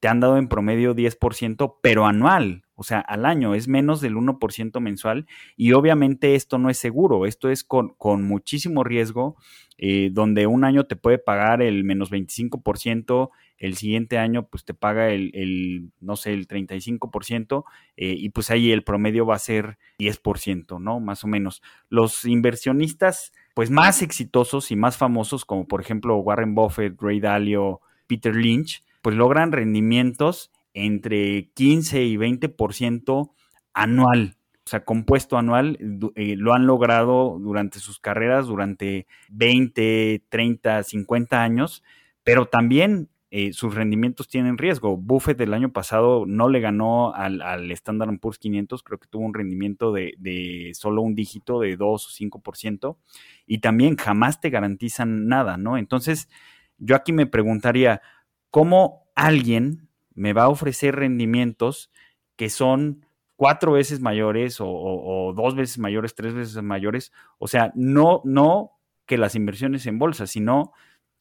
te 0.00 0.08
han 0.08 0.20
dado 0.20 0.36
en 0.36 0.48
promedio 0.48 0.94
10%, 0.94 1.78
pero 1.80 2.06
anual. 2.06 2.64
o 2.74 2.82
sea, 2.82 2.98
al 2.98 3.24
año, 3.24 3.54
es 3.54 3.68
menos 3.68 4.00
del 4.00 4.16
1% 4.16 4.80
mensual 4.80 5.26
y 5.56 5.72
obviamente 5.72 6.34
esto 6.34 6.58
no 6.58 6.68
es 6.68 6.78
seguro, 6.78 7.26
esto 7.26 7.48
es 7.48 7.62
con, 7.62 7.94
muchísimo 8.24 8.82
riesgo, 8.82 9.36
eh, 9.78 10.10
donde 10.12 10.48
un 10.48 10.64
año 10.64 10.84
te 10.84 10.96
puede 10.96 11.18
pagar 11.18 11.62
el 11.62 11.84
menos 11.84 12.10
25%, 12.10 13.30
el 13.62 13.76
siguiente 13.76 14.18
año 14.18 14.48
pues 14.48 14.64
te 14.64 14.74
paga 14.74 15.10
el, 15.10 15.92
no 16.00 16.16
sé, 16.16 16.32
el 16.32 16.48
35% 16.48 17.64
eh, 17.96 18.14
y 18.18 18.30
pues 18.30 18.50
ahí 18.50 18.72
el 18.72 18.82
promedio 18.82 19.24
va 19.24 19.36
a 19.36 19.38
ser 19.38 19.78
10%, 20.00 20.80
¿no? 20.80 20.98
Más 20.98 21.22
o 21.22 21.28
menos. 21.28 21.62
Los 21.88 22.24
inversionistas 22.24 23.32
pues 23.54 23.70
más 23.70 24.02
exitosos 24.02 24.72
y 24.72 24.76
más 24.76 24.96
famosos 24.96 25.44
como 25.44 25.68
por 25.68 25.80
ejemplo 25.80 26.16
Warren 26.16 26.56
Buffett, 26.56 27.00
Ray 27.00 27.20
Dalio, 27.20 27.80
Peter 28.08 28.34
Lynch, 28.34 28.82
pues 29.00 29.14
logran 29.14 29.52
rendimientos 29.52 30.50
entre 30.74 31.50
15 31.54 32.02
y 32.02 32.16
20% 32.16 33.30
anual. 33.74 34.36
O 34.66 34.70
sea, 34.70 34.84
compuesto 34.84 35.38
anual, 35.38 35.78
eh, 36.16 36.34
lo 36.36 36.52
han 36.52 36.66
logrado 36.66 37.38
durante 37.38 37.78
sus 37.78 38.00
carreras, 38.00 38.48
durante 38.48 39.06
20, 39.30 40.24
30, 40.28 40.82
50 40.82 41.42
años, 41.42 41.84
pero 42.24 42.46
también 42.46 43.08
eh, 43.34 43.54
sus 43.54 43.74
rendimientos 43.74 44.28
tienen 44.28 44.58
riesgo. 44.58 44.98
Buffett 44.98 45.40
el 45.40 45.54
año 45.54 45.72
pasado 45.72 46.26
no 46.26 46.50
le 46.50 46.60
ganó 46.60 47.14
al, 47.14 47.40
al 47.40 47.70
Standard 47.70 48.18
Poor's 48.18 48.38
500, 48.38 48.82
creo 48.82 49.00
que 49.00 49.08
tuvo 49.08 49.24
un 49.24 49.32
rendimiento 49.32 49.90
de, 49.90 50.12
de, 50.18 50.72
solo 50.74 51.00
un 51.00 51.14
dígito 51.14 51.58
de 51.58 51.78
2 51.78 52.06
o 52.06 52.10
5%, 52.10 52.98
y 53.46 53.60
también 53.60 53.96
jamás 53.96 54.38
te 54.42 54.50
garantizan 54.50 55.28
nada, 55.28 55.56
¿no? 55.56 55.78
Entonces, 55.78 56.28
yo 56.76 56.94
aquí 56.94 57.14
me 57.14 57.24
preguntaría, 57.24 58.02
¿cómo 58.50 59.06
alguien 59.14 59.88
me 60.12 60.34
va 60.34 60.42
a 60.42 60.50
ofrecer 60.50 60.96
rendimientos 60.96 61.90
que 62.36 62.50
son 62.50 63.06
cuatro 63.36 63.72
veces 63.72 64.00
mayores 64.00 64.60
o, 64.60 64.68
o, 64.68 65.32
dos 65.32 65.54
veces 65.56 65.78
mayores, 65.78 66.14
tres 66.14 66.34
veces 66.34 66.62
mayores? 66.62 67.12
O 67.38 67.48
sea, 67.48 67.72
no, 67.76 68.20
no 68.26 68.72
que 69.06 69.16
las 69.16 69.34
inversiones 69.36 69.86
en 69.86 69.98
bolsa, 69.98 70.26
sino 70.26 70.74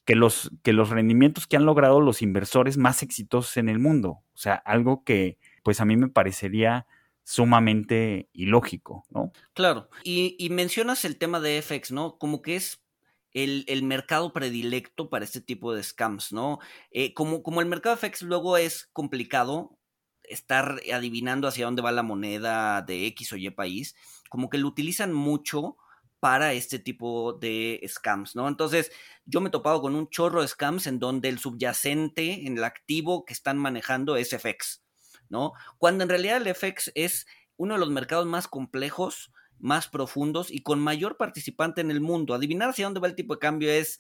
que 0.05 0.15
los, 0.15 0.51
que 0.63 0.73
los 0.73 0.89
rendimientos 0.89 1.47
que 1.47 1.57
han 1.57 1.65
logrado 1.65 2.01
los 2.01 2.21
inversores 2.21 2.77
más 2.77 3.03
exitosos 3.03 3.57
en 3.57 3.69
el 3.69 3.79
mundo. 3.79 4.21
O 4.33 4.37
sea, 4.37 4.55
algo 4.55 5.03
que 5.03 5.37
pues 5.63 5.79
a 5.79 5.85
mí 5.85 5.95
me 5.95 6.09
parecería 6.09 6.87
sumamente 7.23 8.29
ilógico, 8.33 9.05
¿no? 9.09 9.31
Claro, 9.53 9.89
y, 10.03 10.35
y 10.39 10.49
mencionas 10.49 11.05
el 11.05 11.17
tema 11.17 11.39
de 11.39 11.61
FX, 11.61 11.91
¿no? 11.91 12.17
Como 12.17 12.41
que 12.41 12.55
es 12.55 12.83
el, 13.33 13.63
el, 13.67 13.83
mercado 13.83 14.33
predilecto 14.33 15.09
para 15.09 15.23
este 15.23 15.39
tipo 15.39 15.73
de 15.73 15.83
scams, 15.83 16.33
¿no? 16.33 16.59
Eh, 16.91 17.13
como, 17.13 17.43
como 17.43 17.61
el 17.61 17.67
mercado 17.67 17.95
FX 17.95 18.23
luego 18.23 18.57
es 18.57 18.89
complicado 18.91 19.77
estar 20.23 20.81
adivinando 20.93 21.47
hacia 21.47 21.65
dónde 21.65 21.81
va 21.81 21.91
la 21.91 22.03
moneda 22.03 22.81
de 22.81 23.05
X 23.07 23.33
o 23.33 23.37
Y 23.37 23.49
país, 23.51 23.95
como 24.29 24.49
que 24.49 24.57
lo 24.57 24.67
utilizan 24.67 25.13
mucho 25.13 25.77
para 26.21 26.53
este 26.53 26.77
tipo 26.77 27.33
de 27.33 27.81
scams, 27.87 28.35
¿no? 28.35 28.47
Entonces, 28.47 28.91
yo 29.25 29.41
me 29.41 29.49
he 29.49 29.51
topado 29.51 29.81
con 29.81 29.95
un 29.95 30.07
chorro 30.07 30.41
de 30.41 30.47
scams 30.47 30.85
en 30.85 30.99
donde 30.99 31.29
el 31.29 31.39
subyacente 31.39 32.45
en 32.45 32.59
el 32.59 32.63
activo 32.63 33.25
que 33.25 33.33
están 33.33 33.57
manejando 33.57 34.15
es 34.15 34.29
FX, 34.29 34.83
¿no? 35.29 35.53
Cuando 35.79 36.03
en 36.03 36.09
realidad 36.09 36.37
el 36.37 36.55
FX 36.55 36.91
es 36.93 37.25
uno 37.57 37.73
de 37.73 37.79
los 37.79 37.89
mercados 37.89 38.27
más 38.27 38.47
complejos, 38.47 39.33
más 39.57 39.87
profundos 39.87 40.51
y 40.51 40.61
con 40.61 40.79
mayor 40.79 41.17
participante 41.17 41.81
en 41.81 41.89
el 41.89 42.01
mundo. 42.01 42.35
Adivinar 42.35 42.69
hacia 42.69 42.85
dónde 42.85 42.99
va 42.99 43.07
el 43.07 43.15
tipo 43.15 43.33
de 43.33 43.39
cambio 43.39 43.71
es 43.71 43.97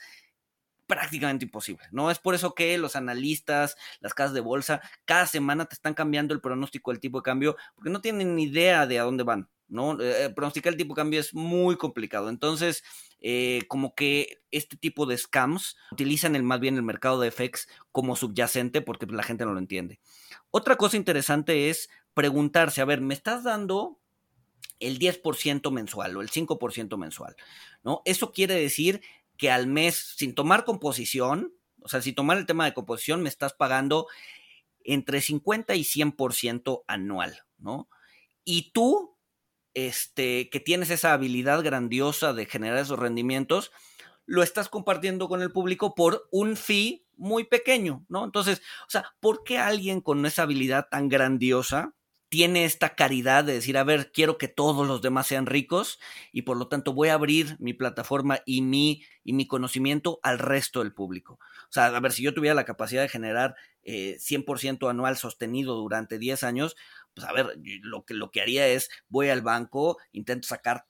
prácticamente 0.85 1.45
imposible, 1.45 1.87
¿no? 1.91 2.11
Es 2.11 2.19
por 2.19 2.35
eso 2.35 2.53
que 2.53 2.77
los 2.77 2.95
analistas, 2.95 3.77
las 3.99 4.13
casas 4.13 4.35
de 4.35 4.41
bolsa, 4.41 4.79
cada 5.05 5.25
semana 5.25 5.65
te 5.65 5.73
están 5.73 5.95
cambiando 5.95 6.35
el 6.35 6.41
pronóstico 6.41 6.91
del 6.91 6.99
tipo 6.99 7.17
de 7.19 7.23
cambio 7.23 7.57
porque 7.73 7.89
no 7.89 7.99
tienen 8.01 8.35
ni 8.35 8.43
idea 8.43 8.85
de 8.85 8.99
a 8.99 9.03
dónde 9.03 9.23
van, 9.23 9.49
¿no? 9.71 9.99
Eh, 9.99 10.29
pronosticar 10.35 10.73
el 10.73 10.77
tipo 10.77 10.93
de 10.93 10.99
cambio 10.99 11.19
es 11.19 11.33
muy 11.33 11.77
complicado. 11.77 12.29
Entonces, 12.29 12.83
eh, 13.21 13.61
como 13.69 13.95
que 13.95 14.43
este 14.51 14.75
tipo 14.75 15.05
de 15.05 15.17
scams 15.17 15.77
utilizan 15.91 16.35
el, 16.35 16.43
más 16.43 16.59
bien 16.59 16.75
el 16.75 16.83
mercado 16.83 17.19
de 17.21 17.31
FX 17.31 17.67
como 17.91 18.15
subyacente 18.15 18.81
porque 18.81 19.05
la 19.07 19.23
gente 19.23 19.45
no 19.45 19.53
lo 19.53 19.59
entiende. 19.59 19.99
Otra 20.51 20.75
cosa 20.75 20.97
interesante 20.97 21.69
es 21.69 21.89
preguntarse, 22.13 22.81
a 22.81 22.85
ver, 22.85 22.99
¿me 22.99 23.13
estás 23.13 23.43
dando 23.43 23.97
el 24.79 24.99
10% 24.99 25.71
mensual 25.71 26.17
o 26.17 26.21
el 26.21 26.29
5% 26.29 26.97
mensual? 26.97 27.35
¿No? 27.83 28.01
Eso 28.03 28.33
quiere 28.33 28.55
decir 28.55 29.01
que 29.37 29.49
al 29.49 29.67
mes, 29.67 30.13
sin 30.17 30.35
tomar 30.35 30.65
composición, 30.65 31.53
o 31.81 31.87
sea, 31.87 32.01
sin 32.01 32.13
tomar 32.13 32.37
el 32.37 32.45
tema 32.45 32.65
de 32.65 32.73
composición, 32.73 33.23
me 33.23 33.29
estás 33.29 33.53
pagando 33.53 34.07
entre 34.83 35.21
50 35.21 35.75
y 35.75 35.83
100% 35.83 36.83
anual, 36.87 37.39
¿no? 37.57 37.87
Y 38.43 38.71
tú 38.71 39.10
este, 39.73 40.49
que 40.49 40.59
tienes 40.59 40.89
esa 40.89 41.13
habilidad 41.13 41.63
grandiosa 41.63 42.33
de 42.33 42.45
generar 42.45 42.77
esos 42.77 42.99
rendimientos, 42.99 43.71
lo 44.25 44.43
estás 44.43 44.69
compartiendo 44.69 45.27
con 45.27 45.41
el 45.41 45.51
público 45.51 45.95
por 45.95 46.27
un 46.31 46.55
fee 46.55 47.05
muy 47.17 47.43
pequeño, 47.43 48.05
¿no? 48.09 48.23
Entonces, 48.23 48.61
o 48.87 48.89
sea, 48.89 49.13
¿por 49.19 49.43
qué 49.43 49.57
alguien 49.57 50.01
con 50.01 50.25
esa 50.25 50.43
habilidad 50.43 50.87
tan 50.89 51.09
grandiosa 51.09 51.93
tiene 52.31 52.63
esta 52.63 52.95
caridad 52.95 53.43
de 53.43 53.55
decir, 53.55 53.77
a 53.77 53.83
ver, 53.83 54.13
quiero 54.13 54.37
que 54.37 54.47
todos 54.47 54.87
los 54.87 55.01
demás 55.01 55.27
sean 55.27 55.47
ricos 55.47 55.99
y 56.31 56.43
por 56.43 56.55
lo 56.55 56.69
tanto 56.69 56.93
voy 56.93 57.09
a 57.09 57.15
abrir 57.15 57.57
mi 57.59 57.73
plataforma 57.73 58.39
y 58.45 58.61
mi, 58.61 59.03
y 59.25 59.33
mi 59.33 59.47
conocimiento 59.47 60.21
al 60.23 60.39
resto 60.39 60.79
del 60.79 60.93
público? 60.93 61.39
O 61.63 61.71
sea, 61.73 61.87
a 61.87 61.99
ver, 61.99 62.13
si 62.13 62.23
yo 62.23 62.33
tuviera 62.33 62.55
la 62.55 62.63
capacidad 62.63 63.01
de 63.01 63.09
generar 63.09 63.55
eh, 63.83 64.15
100% 64.17 64.89
anual 64.89 65.17
sostenido 65.17 65.75
durante 65.75 66.17
10 66.19 66.43
años, 66.43 66.77
pues 67.13 67.27
a 67.27 67.33
ver, 67.33 67.57
lo 67.81 68.03
que, 68.05 68.13
lo 68.13 68.31
que 68.31 68.41
haría 68.41 68.67
es, 68.67 68.89
voy 69.09 69.29
al 69.29 69.41
banco, 69.41 69.97
intento 70.11 70.47
sacar 70.47 70.85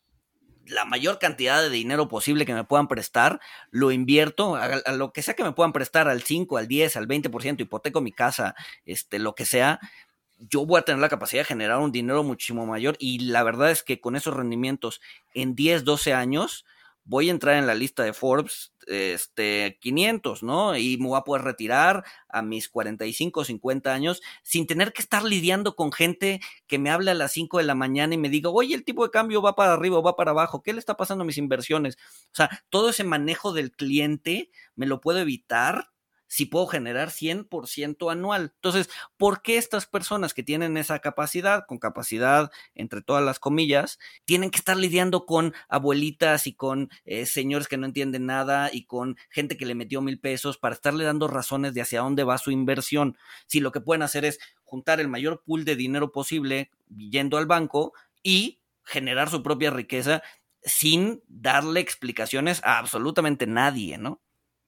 la 0.65 0.85
mayor 0.85 1.19
cantidad 1.19 1.61
de 1.61 1.69
dinero 1.69 2.07
posible 2.07 2.45
que 2.45 2.53
me 2.53 2.63
puedan 2.63 2.87
prestar, 2.87 3.39
lo 3.71 3.91
invierto 3.91 4.55
a, 4.55 4.91
lo 4.93 5.11
que 5.11 5.21
sea 5.21 5.33
que 5.33 5.43
me 5.43 5.51
puedan 5.53 5.73
prestar, 5.73 6.07
al 6.07 6.21
5, 6.21 6.57
al 6.57 6.67
10, 6.67 6.97
al 6.97 7.07
20%, 7.07 7.61
hipoteco 7.61 8.01
mi 8.01 8.11
casa, 8.11 8.55
este, 8.85 9.19
lo 9.19 9.35
que 9.35 9.45
sea, 9.45 9.79
yo 10.37 10.65
voy 10.65 10.79
a 10.79 10.83
tener 10.83 11.01
la 11.01 11.09
capacidad 11.09 11.41
de 11.41 11.45
generar 11.45 11.79
un 11.79 11.91
dinero 11.91 12.23
muchísimo 12.23 12.65
mayor 12.65 12.95
y 12.99 13.19
la 13.19 13.43
verdad 13.43 13.71
es 13.71 13.83
que 13.83 13.99
con 13.99 14.15
esos 14.15 14.33
rendimientos 14.33 15.01
en 15.33 15.55
10, 15.55 15.83
12 15.83 16.13
años, 16.13 16.65
voy 17.03 17.29
a 17.29 17.31
entrar 17.31 17.55
en 17.57 17.67
la 17.67 17.75
lista 17.75 18.03
de 18.03 18.13
Forbes 18.13 18.73
este 18.87 19.77
500, 19.81 20.43
¿no? 20.43 20.75
Y 20.75 20.97
me 20.97 21.07
voy 21.07 21.17
a 21.17 21.23
poder 21.23 21.43
retirar 21.43 22.03
a 22.29 22.41
mis 22.41 22.69
45, 22.69 23.45
50 23.45 23.93
años 23.93 24.21
sin 24.43 24.67
tener 24.67 24.93
que 24.93 25.01
estar 25.01 25.23
lidiando 25.23 25.75
con 25.75 25.91
gente 25.91 26.39
que 26.67 26.79
me 26.79 26.89
hable 26.89 27.11
a 27.11 27.15
las 27.15 27.31
5 27.31 27.59
de 27.59 27.63
la 27.63 27.75
mañana 27.75 28.13
y 28.15 28.17
me 28.17 28.29
diga, 28.29 28.49
oye, 28.49 28.75
el 28.75 28.83
tipo 28.83 29.03
de 29.03 29.11
cambio 29.11 29.41
va 29.41 29.55
para 29.55 29.73
arriba 29.73 29.99
o 29.99 30.03
va 30.03 30.15
para 30.15 30.31
abajo, 30.31 30.63
¿qué 30.63 30.73
le 30.73 30.79
está 30.79 30.97
pasando 30.97 31.23
a 31.23 31.25
mis 31.25 31.37
inversiones? 31.37 31.97
O 32.27 32.35
sea, 32.35 32.49
todo 32.69 32.89
ese 32.89 33.03
manejo 33.03 33.53
del 33.53 33.71
cliente 33.71 34.49
me 34.75 34.85
lo 34.85 35.01
puedo 35.01 35.19
evitar 35.19 35.91
si 36.31 36.45
puedo 36.45 36.65
generar 36.65 37.09
100% 37.11 38.09
anual. 38.09 38.53
Entonces, 38.55 38.89
¿por 39.17 39.41
qué 39.41 39.57
estas 39.57 39.85
personas 39.85 40.33
que 40.33 40.43
tienen 40.43 40.77
esa 40.77 40.99
capacidad, 40.99 41.65
con 41.67 41.77
capacidad 41.77 42.51
entre 42.73 43.01
todas 43.01 43.21
las 43.21 43.37
comillas, 43.37 43.99
tienen 44.23 44.49
que 44.49 44.57
estar 44.57 44.77
lidiando 44.77 45.25
con 45.25 45.53
abuelitas 45.67 46.47
y 46.47 46.53
con 46.53 46.89
eh, 47.03 47.25
señores 47.25 47.67
que 47.67 47.75
no 47.75 47.85
entienden 47.85 48.27
nada 48.27 48.69
y 48.71 48.85
con 48.85 49.17
gente 49.29 49.57
que 49.57 49.65
le 49.65 49.75
metió 49.75 49.99
mil 49.99 50.21
pesos 50.21 50.57
para 50.57 50.73
estarle 50.73 51.03
dando 51.03 51.27
razones 51.27 51.73
de 51.73 51.81
hacia 51.81 51.99
dónde 51.99 52.23
va 52.23 52.37
su 52.37 52.49
inversión? 52.51 53.17
Si 53.45 53.59
lo 53.59 53.73
que 53.73 53.81
pueden 53.81 54.01
hacer 54.01 54.23
es 54.23 54.39
juntar 54.63 55.01
el 55.01 55.09
mayor 55.09 55.43
pool 55.43 55.65
de 55.65 55.75
dinero 55.75 56.13
posible 56.13 56.71
yendo 56.95 57.39
al 57.39 57.45
banco 57.45 57.91
y 58.23 58.61
generar 58.85 59.29
su 59.29 59.43
propia 59.43 59.69
riqueza 59.69 60.23
sin 60.63 61.21
darle 61.27 61.81
explicaciones 61.81 62.61
a 62.63 62.77
absolutamente 62.77 63.47
nadie, 63.47 63.97
¿no? 63.97 64.21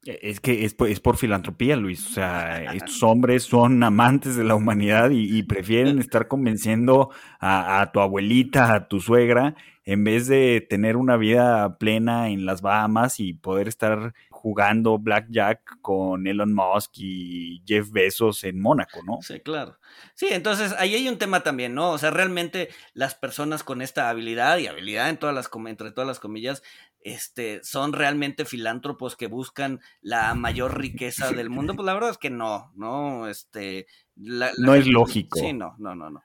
Es 0.05 0.39
que 0.39 0.65
es, 0.65 0.75
es, 0.87 0.99
por 0.99 1.17
filantropía, 1.17 1.75
Luis. 1.75 2.05
O 2.07 2.09
sea, 2.09 2.73
estos 2.73 3.01
hombres 3.03 3.43
son 3.43 3.81
amantes 3.83 4.35
de 4.35 4.43
la 4.43 4.55
humanidad 4.55 5.11
y, 5.11 5.37
y 5.37 5.43
prefieren 5.43 5.99
estar 5.99 6.27
convenciendo 6.27 7.09
a, 7.39 7.81
a, 7.81 7.91
tu 7.91 8.01
abuelita, 8.01 8.73
a 8.73 8.87
tu 8.87 8.99
suegra, 8.99 9.55
en 9.85 10.03
vez 10.03 10.27
de 10.27 10.65
tener 10.69 10.97
una 10.97 11.15
vida 11.15 11.77
plena 11.77 12.29
en 12.29 12.45
las 12.45 12.61
Bahamas 12.61 13.19
y 13.19 13.33
poder 13.33 13.67
estar 13.67 14.13
jugando 14.43 14.99
blackjack 14.99 15.79
con 15.79 16.27
Elon 16.27 16.53
Musk 16.53 16.91
y 16.95 17.63
Jeff 17.65 17.89
Bezos 17.91 18.43
en 18.43 18.59
Mónaco, 18.59 19.01
¿no? 19.05 19.19
Sí, 19.21 19.39
claro. 19.39 19.77
Sí, 20.15 20.27
entonces 20.31 20.75
ahí 20.77 20.95
hay 20.95 21.07
un 21.07 21.17
tema 21.17 21.43
también, 21.43 21.73
¿no? 21.73 21.91
O 21.91 21.97
sea, 21.97 22.11
realmente 22.11 22.67
las 22.93 23.15
personas 23.15 23.63
con 23.63 23.81
esta 23.81 24.09
habilidad 24.09 24.57
y 24.57 24.67
habilidad 24.67 25.09
en 25.09 25.15
todas 25.15 25.33
las 25.33 25.49
entre 25.67 25.91
todas 25.91 26.07
las 26.07 26.19
comillas 26.19 26.61
este, 27.03 27.63
son 27.63 27.93
realmente 27.93 28.45
filántropos 28.45 29.15
que 29.15 29.27
buscan 29.27 29.79
la 30.01 30.33
mayor 30.35 30.79
riqueza 30.79 31.31
del 31.31 31.49
mundo, 31.49 31.75
pues 31.75 31.85
la 31.85 31.93
verdad 31.93 32.09
es 32.09 32.17
que 32.17 32.29
no, 32.29 32.71
no, 32.75 33.27
este, 33.27 33.87
la, 34.15 34.47
la, 34.47 34.65
no 34.65 34.75
es 34.75 34.87
lógico. 34.87 35.39
Sí, 35.39 35.53
no, 35.53 35.75
no, 35.77 35.95
no, 35.95 36.09
no. 36.09 36.23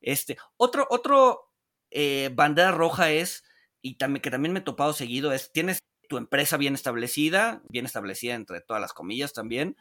Este, 0.00 0.36
otro, 0.56 0.86
otro 0.90 1.52
eh, 1.90 2.30
bandera 2.34 2.72
roja 2.72 3.10
es, 3.10 3.44
y 3.80 3.96
también, 3.96 4.22
que 4.22 4.30
también 4.30 4.52
me 4.52 4.58
he 4.58 4.62
topado 4.62 4.92
seguido, 4.92 5.32
es, 5.32 5.52
tienes 5.52 5.78
tu 6.08 6.16
empresa 6.18 6.56
bien 6.56 6.74
establecida, 6.74 7.62
bien 7.68 7.86
establecida 7.86 8.34
entre 8.34 8.60
todas 8.60 8.80
las 8.80 8.92
comillas 8.92 9.32
también, 9.32 9.76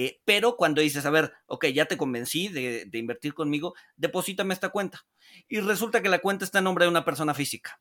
Eh, 0.00 0.20
pero 0.24 0.54
cuando 0.56 0.80
dices, 0.80 1.04
a 1.06 1.10
ver, 1.10 1.32
ok, 1.46 1.66
ya 1.74 1.86
te 1.86 1.96
convencí 1.96 2.46
de, 2.46 2.84
de 2.86 2.98
invertir 2.98 3.34
conmigo, 3.34 3.74
deposítame 3.96 4.54
esta 4.54 4.68
cuenta. 4.68 5.04
Y 5.48 5.58
resulta 5.58 6.00
que 6.00 6.08
la 6.08 6.20
cuenta 6.20 6.44
está 6.44 6.58
en 6.58 6.64
nombre 6.66 6.84
de 6.84 6.90
una 6.90 7.04
persona 7.04 7.34
física. 7.34 7.80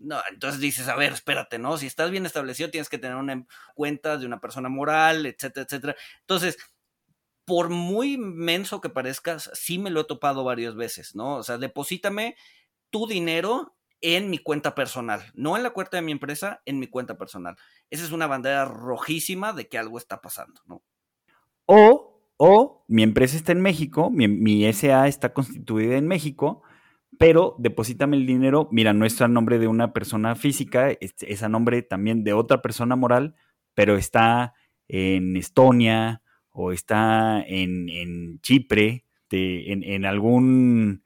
No, 0.00 0.20
entonces 0.30 0.60
dices, 0.60 0.88
a 0.88 0.96
ver, 0.96 1.12
espérate, 1.12 1.58
¿no? 1.58 1.76
Si 1.76 1.86
estás 1.86 2.10
bien 2.10 2.26
establecido, 2.26 2.70
tienes 2.70 2.88
que 2.88 2.98
tener 2.98 3.16
una 3.16 3.46
cuenta 3.74 4.16
de 4.16 4.26
una 4.26 4.40
persona 4.40 4.68
moral, 4.68 5.26
etcétera, 5.26 5.64
etcétera. 5.64 5.96
Entonces, 6.20 6.56
por 7.44 7.70
muy 7.70 8.18
menso 8.18 8.80
que 8.80 8.90
parezcas, 8.90 9.50
sí 9.54 9.78
me 9.78 9.90
lo 9.90 10.02
he 10.02 10.04
topado 10.04 10.44
varias 10.44 10.76
veces, 10.76 11.14
¿no? 11.14 11.36
O 11.36 11.42
sea, 11.42 11.56
deposítame 11.58 12.36
tu 12.90 13.06
dinero 13.06 13.74
en 14.00 14.30
mi 14.30 14.38
cuenta 14.38 14.74
personal, 14.74 15.22
no 15.34 15.56
en 15.56 15.62
la 15.62 15.70
cuenta 15.70 15.96
de 15.96 16.02
mi 16.02 16.12
empresa, 16.12 16.62
en 16.66 16.78
mi 16.78 16.86
cuenta 16.86 17.18
personal. 17.18 17.56
Esa 17.90 18.04
es 18.04 18.12
una 18.12 18.26
bandera 18.26 18.64
rojísima 18.64 19.52
de 19.52 19.68
que 19.68 19.78
algo 19.78 19.98
está 19.98 20.20
pasando, 20.20 20.60
¿no? 20.66 20.82
O, 21.66 22.22
o 22.36 22.84
mi 22.86 23.02
empresa 23.02 23.36
está 23.36 23.52
en 23.52 23.60
México, 23.60 24.10
mi, 24.10 24.28
mi 24.28 24.70
SA 24.72 25.08
está 25.08 25.32
constituida 25.32 25.96
en 25.96 26.06
México, 26.06 26.62
pero 27.18 27.56
deposítame 27.58 28.16
el 28.16 28.26
dinero, 28.26 28.68
mira, 28.70 28.92
no 28.92 29.04
está 29.04 29.24
a 29.24 29.28
nombre 29.28 29.58
de 29.58 29.66
una 29.66 29.92
persona 29.92 30.34
física, 30.36 30.90
es, 30.90 31.42
a 31.42 31.48
nombre 31.48 31.82
también 31.82 32.24
de 32.24 32.32
otra 32.32 32.62
persona 32.62 32.96
moral, 32.96 33.34
pero 33.74 33.96
está 33.96 34.54
en 34.86 35.36
Estonia 35.36 36.22
o 36.50 36.72
está 36.72 37.42
en, 37.46 38.40
Chipre, 38.40 39.04
en, 39.30 40.04
algún 40.04 41.02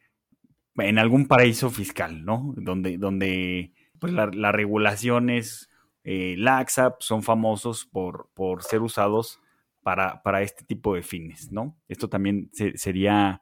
en 0.76 0.98
algún 0.98 1.26
paraíso 1.26 1.70
fiscal, 1.70 2.24
¿no? 2.24 2.54
Donde, 2.56 2.96
donde 2.98 3.72
pues 3.98 4.12
la, 4.12 4.26
la 4.32 4.52
regulación 4.52 5.30
eh, 5.30 6.34
laxa, 6.38 6.96
son 7.00 7.22
famosos 7.22 7.86
por, 7.86 8.30
por 8.34 8.62
ser 8.62 8.82
usados 8.82 9.40
para, 9.82 10.22
para, 10.22 10.42
este 10.42 10.64
tipo 10.64 10.94
de 10.94 11.02
fines, 11.02 11.52
¿no? 11.52 11.76
Esto 11.88 12.08
también 12.08 12.50
sería 12.74 13.40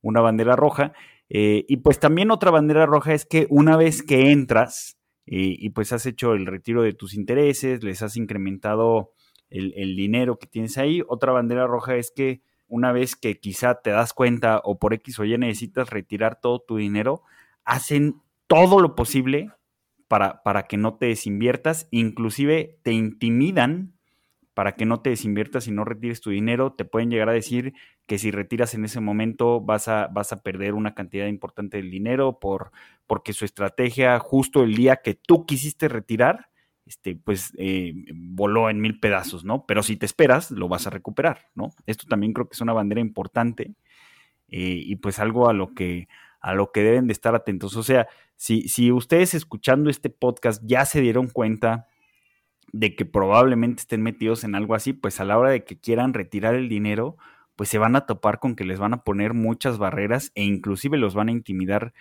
una 0.00 0.20
bandera 0.20 0.56
roja. 0.56 0.92
Eh, 1.32 1.64
y 1.68 1.76
pues 1.78 2.00
también 2.00 2.32
otra 2.32 2.50
bandera 2.50 2.86
roja 2.86 3.14
es 3.14 3.24
que 3.24 3.46
una 3.50 3.76
vez 3.76 4.02
que 4.02 4.32
entras 4.32 4.98
eh, 5.26 5.54
y 5.58 5.70
pues 5.70 5.92
has 5.92 6.04
hecho 6.04 6.34
el 6.34 6.44
retiro 6.44 6.82
de 6.82 6.92
tus 6.92 7.14
intereses, 7.14 7.84
les 7.84 8.02
has 8.02 8.16
incrementado 8.16 9.12
el, 9.48 9.96
dinero 9.96 10.38
que 10.38 10.46
tienes 10.46 10.76
ahí, 10.76 11.02
otra 11.08 11.32
bandera 11.32 11.66
roja 11.66 11.96
es 11.96 12.12
que 12.12 12.42
una 12.66 12.92
vez 12.92 13.16
que 13.16 13.38
quizá 13.38 13.80
te 13.80 13.90
das 13.90 14.12
cuenta 14.12 14.60
o 14.62 14.78
por 14.78 14.92
X 14.94 15.18
o 15.18 15.24
Y 15.24 15.36
necesitas 15.38 15.90
retirar 15.90 16.40
todo 16.40 16.60
tu 16.60 16.76
dinero, 16.76 17.22
hacen 17.64 18.20
todo 18.46 18.80
lo 18.80 18.94
posible 18.94 19.50
para, 20.08 20.42
para 20.42 20.64
que 20.64 20.76
no 20.76 20.94
te 20.94 21.06
desinviertas, 21.06 21.88
inclusive 21.90 22.78
te 22.82 22.92
intimidan 22.92 23.94
para 24.60 24.72
que 24.72 24.84
no 24.84 25.00
te 25.00 25.08
desinviertas 25.08 25.68
y 25.68 25.70
no 25.70 25.86
retires 25.86 26.20
tu 26.20 26.28
dinero, 26.28 26.74
te 26.74 26.84
pueden 26.84 27.08
llegar 27.08 27.30
a 27.30 27.32
decir 27.32 27.72
que 28.04 28.18
si 28.18 28.30
retiras 28.30 28.74
en 28.74 28.84
ese 28.84 29.00
momento 29.00 29.62
vas 29.62 29.88
a, 29.88 30.08
vas 30.08 30.34
a 30.34 30.42
perder 30.42 30.74
una 30.74 30.94
cantidad 30.94 31.28
importante 31.28 31.78
del 31.78 31.90
dinero 31.90 32.38
por, 32.38 32.70
porque 33.06 33.32
su 33.32 33.46
estrategia 33.46 34.18
justo 34.18 34.62
el 34.62 34.74
día 34.74 34.96
que 34.96 35.14
tú 35.14 35.46
quisiste 35.46 35.88
retirar, 35.88 36.50
este, 36.84 37.16
pues 37.16 37.54
eh, 37.56 37.94
voló 38.14 38.68
en 38.68 38.82
mil 38.82 39.00
pedazos, 39.00 39.46
¿no? 39.46 39.64
Pero 39.64 39.82
si 39.82 39.96
te 39.96 40.04
esperas, 40.04 40.50
lo 40.50 40.68
vas 40.68 40.86
a 40.86 40.90
recuperar, 40.90 41.46
¿no? 41.54 41.72
Esto 41.86 42.06
también 42.06 42.34
creo 42.34 42.46
que 42.46 42.52
es 42.52 42.60
una 42.60 42.74
bandera 42.74 43.00
importante 43.00 43.72
eh, 44.48 44.82
y 44.84 44.96
pues 44.96 45.20
algo 45.20 45.48
a 45.48 45.54
lo 45.54 45.72
que 45.72 46.06
a 46.38 46.52
lo 46.52 46.70
que 46.70 46.82
deben 46.82 47.06
de 47.06 47.14
estar 47.14 47.34
atentos. 47.34 47.76
O 47.76 47.82
sea, 47.82 48.08
si, 48.36 48.68
si 48.68 48.92
ustedes 48.92 49.32
escuchando 49.32 49.88
este 49.88 50.10
podcast 50.10 50.62
ya 50.66 50.84
se 50.84 51.00
dieron 51.00 51.30
cuenta 51.30 51.86
de 52.72 52.94
que 52.94 53.04
probablemente 53.04 53.80
estén 53.80 54.02
metidos 54.02 54.44
en 54.44 54.54
algo 54.54 54.74
así, 54.74 54.92
pues 54.92 55.20
a 55.20 55.24
la 55.24 55.38
hora 55.38 55.50
de 55.50 55.64
que 55.64 55.78
quieran 55.78 56.14
retirar 56.14 56.54
el 56.54 56.68
dinero, 56.68 57.16
pues 57.56 57.68
se 57.68 57.78
van 57.78 57.96
a 57.96 58.06
topar 58.06 58.38
con 58.38 58.56
que 58.56 58.64
les 58.64 58.78
van 58.78 58.94
a 58.94 59.04
poner 59.04 59.34
muchas 59.34 59.78
barreras 59.78 60.32
e 60.34 60.44
inclusive 60.44 60.96
los 60.96 61.14
van 61.14 61.28
a 61.28 61.32
intimidar 61.32 61.92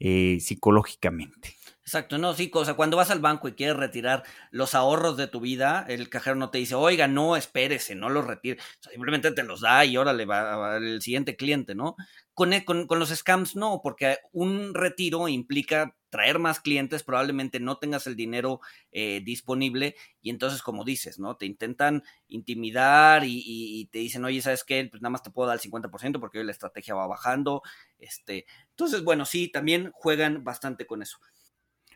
eh, 0.00 0.38
psicológicamente. 0.40 1.54
Exacto, 1.84 2.16
no, 2.16 2.32
sí, 2.32 2.48
o 2.54 2.64
sea, 2.64 2.74
cuando 2.74 2.96
vas 2.96 3.10
al 3.10 3.18
banco 3.18 3.48
y 3.48 3.54
quieres 3.54 3.76
retirar 3.76 4.22
los 4.52 4.76
ahorros 4.76 5.16
de 5.16 5.26
tu 5.26 5.40
vida, 5.40 5.84
el 5.88 6.08
cajero 6.08 6.36
no 6.36 6.48
te 6.48 6.58
dice, 6.58 6.76
oiga, 6.76 7.08
no, 7.08 7.34
espérese, 7.36 7.96
no 7.96 8.08
los 8.08 8.24
retire, 8.24 8.60
simplemente 8.92 9.32
te 9.32 9.42
los 9.42 9.62
da 9.62 9.84
y 9.84 9.96
órale, 9.96 10.24
va 10.24 10.76
el 10.76 11.02
siguiente 11.02 11.34
cliente, 11.34 11.74
¿no? 11.74 11.96
Con, 12.34 12.52
e, 12.52 12.64
con, 12.64 12.86
con, 12.86 13.00
los 13.00 13.08
scams 13.10 13.56
no, 13.56 13.80
porque 13.82 14.18
un 14.30 14.74
retiro 14.74 15.26
implica 15.26 15.96
traer 16.08 16.38
más 16.38 16.60
clientes, 16.60 17.02
probablemente 17.02 17.58
no 17.58 17.78
tengas 17.78 18.06
el 18.06 18.14
dinero 18.14 18.60
eh, 18.92 19.20
disponible 19.24 19.96
y 20.20 20.30
entonces, 20.30 20.62
como 20.62 20.84
dices, 20.84 21.18
¿no? 21.18 21.36
Te 21.36 21.46
intentan 21.46 22.04
intimidar 22.28 23.24
y, 23.24 23.42
y, 23.44 23.86
te 23.86 23.98
dicen, 23.98 24.24
oye, 24.24 24.40
¿sabes 24.40 24.62
qué? 24.62 24.86
Pues 24.88 25.02
nada 25.02 25.10
más 25.10 25.22
te 25.24 25.30
puedo 25.30 25.48
dar 25.48 25.56
el 25.56 25.60
50% 25.60 26.20
porque 26.20 26.38
hoy 26.38 26.44
la 26.44 26.52
estrategia 26.52 26.94
va 26.94 27.08
bajando, 27.08 27.60
este, 27.98 28.46
entonces, 28.70 29.02
bueno, 29.02 29.24
sí, 29.24 29.48
también 29.48 29.90
juegan 29.92 30.44
bastante 30.44 30.86
con 30.86 31.02
eso. 31.02 31.18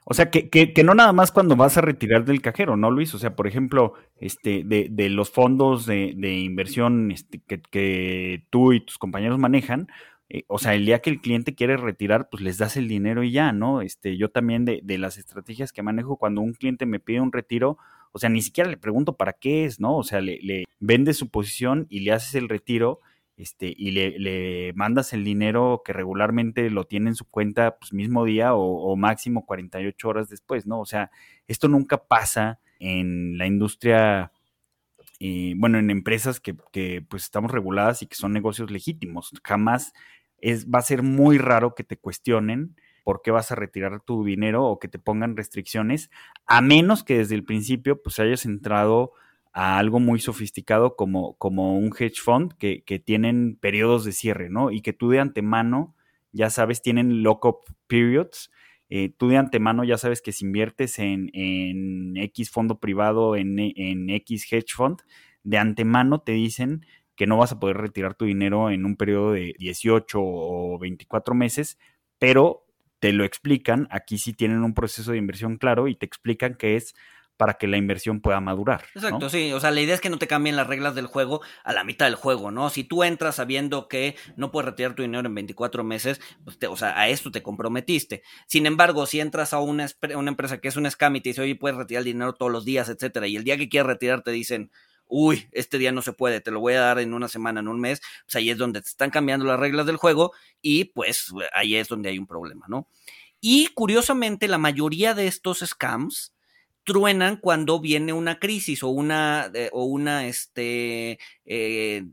O 0.08 0.14
sea, 0.14 0.30
que, 0.30 0.48
que, 0.50 0.72
que, 0.72 0.84
no 0.84 0.94
nada 0.94 1.12
más 1.12 1.32
cuando 1.32 1.56
vas 1.56 1.76
a 1.76 1.80
retirar 1.80 2.24
del 2.24 2.40
cajero, 2.40 2.76
¿no, 2.76 2.92
Luis? 2.92 3.12
O 3.14 3.18
sea, 3.18 3.34
por 3.34 3.48
ejemplo, 3.48 3.94
este, 4.20 4.62
de, 4.64 4.86
de 4.88 5.08
los 5.10 5.30
fondos 5.32 5.84
de, 5.84 6.14
de 6.16 6.38
inversión 6.38 7.10
este, 7.10 7.40
que, 7.40 7.60
que, 7.60 8.46
tú 8.50 8.72
y 8.72 8.78
tus 8.80 8.98
compañeros 8.98 9.40
manejan, 9.40 9.88
eh, 10.28 10.44
o 10.46 10.60
sea, 10.60 10.74
el 10.76 10.86
día 10.86 11.00
que 11.00 11.10
el 11.10 11.20
cliente 11.20 11.56
quiere 11.56 11.76
retirar, 11.76 12.28
pues 12.30 12.40
les 12.40 12.56
das 12.56 12.76
el 12.76 12.86
dinero 12.86 13.24
y 13.24 13.32
ya, 13.32 13.50
¿no? 13.50 13.82
Este, 13.82 14.16
yo 14.16 14.30
también 14.30 14.64
de, 14.64 14.80
de 14.84 14.96
las 14.96 15.18
estrategias 15.18 15.72
que 15.72 15.82
manejo, 15.82 16.18
cuando 16.18 16.40
un 16.40 16.52
cliente 16.52 16.86
me 16.86 17.00
pide 17.00 17.20
un 17.20 17.32
retiro, 17.32 17.76
o 18.12 18.20
sea, 18.20 18.30
ni 18.30 18.42
siquiera 18.42 18.70
le 18.70 18.76
pregunto 18.76 19.16
para 19.16 19.32
qué 19.32 19.64
es, 19.64 19.80
¿no? 19.80 19.96
O 19.96 20.04
sea, 20.04 20.20
le, 20.20 20.38
le 20.40 20.66
vende 20.78 21.14
su 21.14 21.30
posición 21.30 21.88
y 21.90 22.00
le 22.00 22.12
haces 22.12 22.36
el 22.36 22.48
retiro 22.48 23.00
este, 23.36 23.72
y 23.76 23.90
le, 23.90 24.18
le, 24.18 24.72
mandas 24.74 25.12
el 25.12 25.22
dinero 25.22 25.82
que 25.84 25.92
regularmente 25.92 26.70
lo 26.70 26.84
tiene 26.84 27.10
en 27.10 27.16
su 27.16 27.26
cuenta 27.26 27.76
pues 27.78 27.92
mismo 27.92 28.24
día 28.24 28.54
o, 28.54 28.62
o, 28.62 28.96
máximo 28.96 29.44
48 29.44 30.08
horas 30.08 30.28
después, 30.28 30.66
¿no? 30.66 30.80
O 30.80 30.86
sea, 30.86 31.10
esto 31.46 31.68
nunca 31.68 31.98
pasa 32.06 32.60
en 32.78 33.36
la 33.36 33.46
industria, 33.46 34.32
eh, 35.20 35.54
bueno, 35.56 35.78
en 35.78 35.90
empresas 35.90 36.40
que, 36.40 36.56
que, 36.72 37.04
pues 37.06 37.24
estamos 37.24 37.50
reguladas 37.50 38.02
y 38.02 38.06
que 38.06 38.16
son 38.16 38.32
negocios 38.32 38.70
legítimos. 38.70 39.32
Jamás 39.44 39.92
es, 40.38 40.66
va 40.66 40.78
a 40.78 40.82
ser 40.82 41.02
muy 41.02 41.36
raro 41.36 41.74
que 41.74 41.84
te 41.84 41.98
cuestionen 41.98 42.76
por 43.04 43.22
qué 43.22 43.30
vas 43.30 43.52
a 43.52 43.54
retirar 43.54 44.00
tu 44.00 44.24
dinero 44.24 44.64
o 44.64 44.78
que 44.80 44.88
te 44.88 44.98
pongan 44.98 45.36
restricciones, 45.36 46.10
a 46.46 46.60
menos 46.60 47.04
que 47.04 47.18
desde 47.18 47.34
el 47.36 47.44
principio 47.44 48.02
pues 48.02 48.18
hayas 48.18 48.44
entrado 48.46 49.12
a 49.56 49.78
algo 49.78 50.00
muy 50.00 50.20
sofisticado 50.20 50.96
como, 50.96 51.34
como 51.38 51.78
un 51.78 51.90
hedge 51.98 52.20
fund 52.20 52.52
que, 52.58 52.84
que, 52.84 52.98
tienen 52.98 53.56
periodos 53.56 54.04
de 54.04 54.12
cierre, 54.12 54.50
¿no? 54.50 54.70
Y 54.70 54.82
que 54.82 54.92
tú 54.92 55.08
de 55.08 55.18
antemano, 55.18 55.96
ya 56.30 56.50
sabes, 56.50 56.82
tienen 56.82 57.22
lock-up 57.22 57.60
periods. 57.86 58.50
Eh, 58.90 59.08
tú 59.16 59.28
de 59.28 59.38
antemano 59.38 59.82
ya 59.82 59.96
sabes 59.96 60.20
que 60.20 60.32
si 60.32 60.44
inviertes 60.44 60.98
en, 60.98 61.30
en 61.32 62.18
X 62.18 62.50
fondo 62.50 62.80
privado, 62.80 63.34
en, 63.34 63.58
en, 63.58 64.10
X 64.10 64.46
hedge 64.52 64.74
fund, 64.74 64.98
de 65.42 65.56
antemano 65.56 66.20
te 66.20 66.32
dicen 66.32 66.84
que 67.16 67.26
no 67.26 67.38
vas 67.38 67.52
a 67.52 67.58
poder 67.58 67.78
retirar 67.78 68.14
tu 68.14 68.26
dinero 68.26 68.70
en 68.70 68.84
un 68.84 68.94
periodo 68.94 69.32
de 69.32 69.54
18 69.58 70.20
o 70.20 70.78
24 70.78 71.34
meses, 71.34 71.78
pero 72.18 72.66
te 72.98 73.14
lo 73.14 73.24
explican, 73.24 73.88
aquí 73.90 74.18
sí 74.18 74.34
tienen 74.34 74.62
un 74.64 74.74
proceso 74.74 75.12
de 75.12 75.18
inversión 75.18 75.56
claro 75.56 75.88
y 75.88 75.96
te 75.96 76.04
explican 76.04 76.56
que 76.56 76.76
es 76.76 76.94
para 77.36 77.54
que 77.54 77.66
la 77.66 77.76
inversión 77.76 78.20
pueda 78.20 78.40
madurar. 78.40 78.84
Exacto, 78.94 79.28
sí. 79.28 79.52
O 79.52 79.60
sea, 79.60 79.70
la 79.70 79.80
idea 79.80 79.94
es 79.94 80.00
que 80.00 80.10
no 80.10 80.18
te 80.18 80.26
cambien 80.26 80.56
las 80.56 80.66
reglas 80.66 80.94
del 80.94 81.06
juego 81.06 81.42
a 81.64 81.72
la 81.72 81.84
mitad 81.84 82.06
del 82.06 82.14
juego, 82.14 82.50
¿no? 82.50 82.70
Si 82.70 82.84
tú 82.84 83.04
entras 83.04 83.36
sabiendo 83.36 83.88
que 83.88 84.16
no 84.36 84.50
puedes 84.50 84.70
retirar 84.70 84.94
tu 84.94 85.02
dinero 85.02 85.26
en 85.26 85.34
24 85.34 85.84
meses, 85.84 86.20
pues 86.44 86.58
o 86.68 86.76
sea, 86.76 86.98
a 86.98 87.08
esto 87.08 87.30
te 87.30 87.42
comprometiste. 87.42 88.22
Sin 88.46 88.66
embargo, 88.66 89.06
si 89.06 89.20
entras 89.20 89.52
a 89.52 89.60
una, 89.60 89.86
una 90.14 90.30
empresa 90.30 90.58
que 90.58 90.68
es 90.68 90.76
un 90.76 90.90
scam 90.90 91.16
y 91.16 91.20
te 91.20 91.30
dice, 91.30 91.42
oye, 91.42 91.56
puedes 91.56 91.76
retirar 91.76 92.00
el 92.00 92.06
dinero 92.06 92.32
todos 92.34 92.50
los 92.50 92.64
días, 92.64 92.88
etcétera, 92.88 93.26
y 93.26 93.36
el 93.36 93.44
día 93.44 93.56
que 93.56 93.68
quieres 93.68 93.86
retirar 93.86 94.22
te 94.22 94.30
dicen, 94.30 94.70
uy, 95.08 95.48
este 95.52 95.78
día 95.78 95.92
no 95.92 96.02
se 96.02 96.12
puede, 96.12 96.40
te 96.40 96.50
lo 96.50 96.60
voy 96.60 96.74
a 96.74 96.80
dar 96.80 96.98
en 96.98 97.14
una 97.14 97.28
semana, 97.28 97.60
en 97.60 97.68
un 97.68 97.80
mes, 97.80 98.00
pues 98.24 98.36
ahí 98.36 98.50
es 98.50 98.58
donde 98.58 98.80
te 98.80 98.88
están 98.88 99.10
cambiando 99.10 99.44
las 99.46 99.60
reglas 99.60 99.86
del 99.86 99.96
juego 99.96 100.32
y 100.60 100.84
pues 100.86 101.32
ahí 101.52 101.76
es 101.76 101.88
donde 101.88 102.08
hay 102.08 102.18
un 102.18 102.26
problema, 102.26 102.66
¿no? 102.68 102.88
Y 103.40 103.68
curiosamente, 103.68 104.48
la 104.48 104.58
mayoría 104.58 105.14
de 105.14 105.26
estos 105.26 105.58
scams, 105.58 106.34
truenan 106.86 107.38
cuando 107.38 107.80
viene 107.80 108.12
una 108.12 108.38
crisis 108.38 108.84
o 108.84 108.88
una, 108.88 109.50
eh, 109.52 109.70
o 109.72 109.84
una, 109.86 110.26
este, 110.28 111.18
eh, 111.44 112.06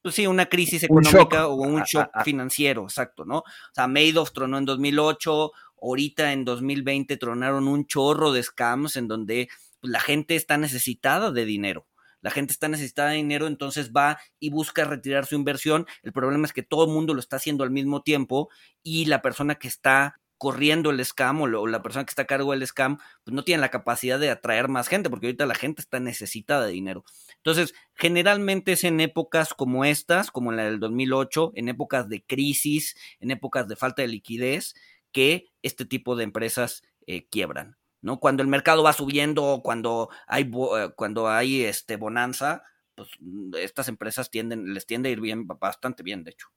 pues 0.00 0.14
sí, 0.14 0.26
una 0.28 0.46
crisis 0.46 0.84
económica 0.84 1.48
o 1.48 1.56
un 1.56 1.82
shock 1.82 2.08
financiero, 2.24 2.84
exacto, 2.84 3.24
¿no? 3.24 3.38
O 3.38 3.74
sea, 3.74 3.88
Madoff 3.88 4.32
tronó 4.32 4.56
en 4.56 4.66
2008, 4.66 5.50
ahorita 5.82 6.32
en 6.32 6.44
2020 6.44 7.16
tronaron 7.16 7.66
un 7.66 7.86
chorro 7.86 8.30
de 8.30 8.44
scams 8.44 8.96
en 8.96 9.08
donde 9.08 9.48
pues, 9.80 9.90
la 9.90 10.00
gente 10.00 10.36
está 10.36 10.56
necesitada 10.56 11.32
de 11.32 11.44
dinero. 11.44 11.88
La 12.22 12.30
gente 12.30 12.52
está 12.52 12.68
necesitada 12.68 13.10
de 13.10 13.16
dinero, 13.16 13.48
entonces 13.48 13.90
va 13.90 14.20
y 14.38 14.50
busca 14.50 14.84
retirar 14.84 15.26
su 15.26 15.34
inversión. 15.34 15.86
El 16.02 16.12
problema 16.12 16.46
es 16.46 16.52
que 16.52 16.62
todo 16.62 16.84
el 16.84 16.92
mundo 16.92 17.14
lo 17.14 17.20
está 17.20 17.36
haciendo 17.36 17.64
al 17.64 17.70
mismo 17.70 18.02
tiempo 18.02 18.48
y 18.84 19.06
la 19.06 19.22
persona 19.22 19.56
que 19.56 19.66
está 19.66 20.19
corriendo 20.40 20.88
el 20.88 21.04
scam 21.04 21.42
o, 21.42 21.66
la 21.66 21.82
persona 21.82 22.06
que 22.06 22.12
está 22.12 22.22
a 22.22 22.26
cargo 22.26 22.52
del 22.52 22.66
scam, 22.66 22.96
pues 23.24 23.34
no 23.34 23.44
tiene 23.44 23.60
la 23.60 23.68
capacidad 23.68 24.18
de 24.18 24.30
atraer 24.30 24.68
más 24.68 24.88
gente, 24.88 25.10
porque 25.10 25.26
ahorita 25.26 25.44
la 25.44 25.54
gente 25.54 25.82
está 25.82 26.00
necesitada 26.00 26.64
de 26.64 26.72
dinero. 26.72 27.04
Entonces, 27.36 27.74
generalmente 27.92 28.72
es 28.72 28.84
en 28.84 29.00
épocas 29.00 29.52
como 29.52 29.84
estas, 29.84 30.30
como 30.30 30.50
en 30.50 30.56
la 30.56 30.64
del 30.64 30.80
2008, 30.80 31.52
en 31.56 31.68
épocas 31.68 32.08
de 32.08 32.24
crisis, 32.24 32.96
en 33.20 33.32
épocas 33.32 33.68
de 33.68 33.76
falta 33.76 34.00
de 34.00 34.08
liquidez, 34.08 34.72
que 35.12 35.44
este 35.60 35.84
tipo 35.84 36.16
de 36.16 36.24
empresas 36.24 36.84
eh, 37.06 37.28
quiebran. 37.28 37.76
¿no? 38.00 38.18
Cuando 38.18 38.42
el 38.42 38.48
mercado 38.48 38.82
va 38.82 38.94
subiendo, 38.94 39.60
cuando 39.62 40.08
hay, 40.26 40.50
eh, 40.50 40.88
cuando 40.96 41.28
hay 41.28 41.64
este, 41.64 41.96
bonanza, 41.96 42.62
pues 42.94 43.10
estas 43.58 43.88
empresas 43.88 44.30
tienden, 44.30 44.72
les 44.72 44.86
tiende 44.86 45.10
a 45.10 45.12
ir 45.12 45.20
bien, 45.20 45.46
bastante 45.46 46.02
bien, 46.02 46.24
de 46.24 46.30
hecho. 46.30 46.48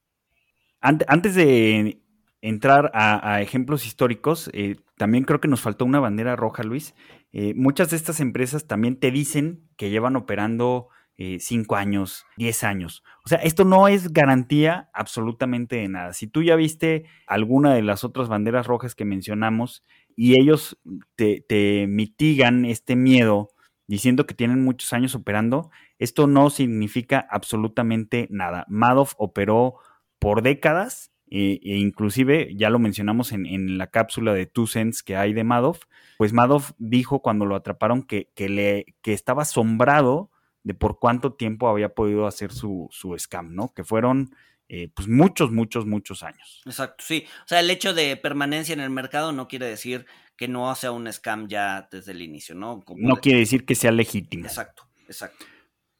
Antes 0.80 1.34
de 1.34 2.00
entrar 2.44 2.90
a, 2.92 3.40
ejemplos 3.40 3.86
históricos, 3.86 4.50
eh, 4.52 4.76
también 4.98 5.24
creo 5.24 5.40
que 5.40 5.48
nos 5.48 5.62
faltó 5.62 5.86
una 5.86 5.98
bandera 5.98 6.36
roja, 6.36 6.62
Luis. 6.62 6.94
Eh, 7.32 7.54
muchas 7.56 7.88
de 7.88 7.96
estas 7.96 8.20
empresas 8.20 8.66
también 8.66 9.00
te 9.00 9.10
dicen 9.10 9.66
que 9.78 9.88
llevan 9.88 10.14
operando 10.14 10.88
eh, 11.16 11.38
cinco 11.40 11.76
años, 11.76 12.26
diez 12.36 12.62
años. 12.62 13.02
O 13.24 13.30
sea, 13.30 13.38
esto 13.38 13.64
no 13.64 13.88
es 13.88 14.12
garantía 14.12 14.90
absolutamente 14.92 15.76
de 15.76 15.88
nada. 15.88 16.12
Si 16.12 16.26
tú 16.26 16.42
ya 16.42 16.54
viste 16.54 17.06
alguna 17.26 17.74
de 17.74 17.80
las 17.80 18.04
otras 18.04 18.28
banderas 18.28 18.66
rojas 18.66 18.94
que 18.94 19.06
mencionamos 19.06 19.82
y 20.14 20.38
ellos 20.38 20.78
te, 21.16 21.42
te 21.48 21.86
mitigan 21.88 22.66
este 22.66 22.94
miedo 22.94 23.48
diciendo 23.86 24.26
que 24.26 24.34
tienen 24.34 24.62
muchos 24.62 24.92
años 24.92 25.14
operando, 25.14 25.70
esto 25.98 26.26
no 26.26 26.50
significa 26.50 27.26
absolutamente 27.30 28.28
nada. 28.30 28.66
Madoff 28.68 29.14
operó 29.16 29.76
por 30.18 30.42
décadas 30.42 31.13
e, 31.36 31.58
e 31.64 31.78
inclusive 31.78 32.54
ya 32.54 32.70
lo 32.70 32.78
mencionamos 32.78 33.32
en, 33.32 33.76
la 33.76 33.88
cápsula 33.88 34.32
de 34.32 34.46
Two 34.46 34.68
Cents 34.68 35.02
que 35.02 35.16
hay 35.16 35.32
de 35.32 35.42
Madoff, 35.42 35.82
pues 36.16 36.32
Madoff 36.32 36.70
dijo 36.78 37.22
cuando 37.22 37.44
lo 37.44 37.56
atraparon 37.56 38.04
que, 38.04 38.30
que, 38.36 38.48
le, 38.48 38.94
que 39.02 39.12
estaba 39.12 39.42
asombrado 39.42 40.30
de 40.62 40.74
por 40.74 41.00
cuánto 41.00 41.32
tiempo 41.32 41.68
había 41.68 41.88
podido 41.88 42.28
hacer 42.28 42.52
su, 42.52 42.88
su 42.92 43.18
scam, 43.18 43.52
¿no? 43.52 43.74
Que 43.74 43.82
fueron 43.82 44.36
eh, 44.68 44.90
pues 44.94 45.08
muchos, 45.08 45.50
muchos, 45.50 45.86
muchos 45.86 46.22
años. 46.22 46.62
Exacto, 46.66 47.02
sí. 47.04 47.24
O 47.44 47.48
sea, 47.48 47.58
el 47.58 47.68
hecho 47.68 47.94
de 47.94 48.16
permanencia 48.16 48.72
en 48.72 48.80
el 48.80 48.90
mercado 48.90 49.32
no 49.32 49.48
quiere 49.48 49.66
decir 49.66 50.06
que 50.36 50.46
no 50.46 50.72
sea 50.76 50.92
un 50.92 51.12
scam 51.12 51.48
ya 51.48 51.88
desde 51.90 52.12
el 52.12 52.22
inicio, 52.22 52.54
¿no? 52.54 52.84
no 52.96 53.16
quiere 53.16 53.40
decir 53.40 53.64
que 53.64 53.74
sea 53.74 53.90
legítimo. 53.90 54.46
Exacto, 54.46 54.86
exacto. 55.08 55.44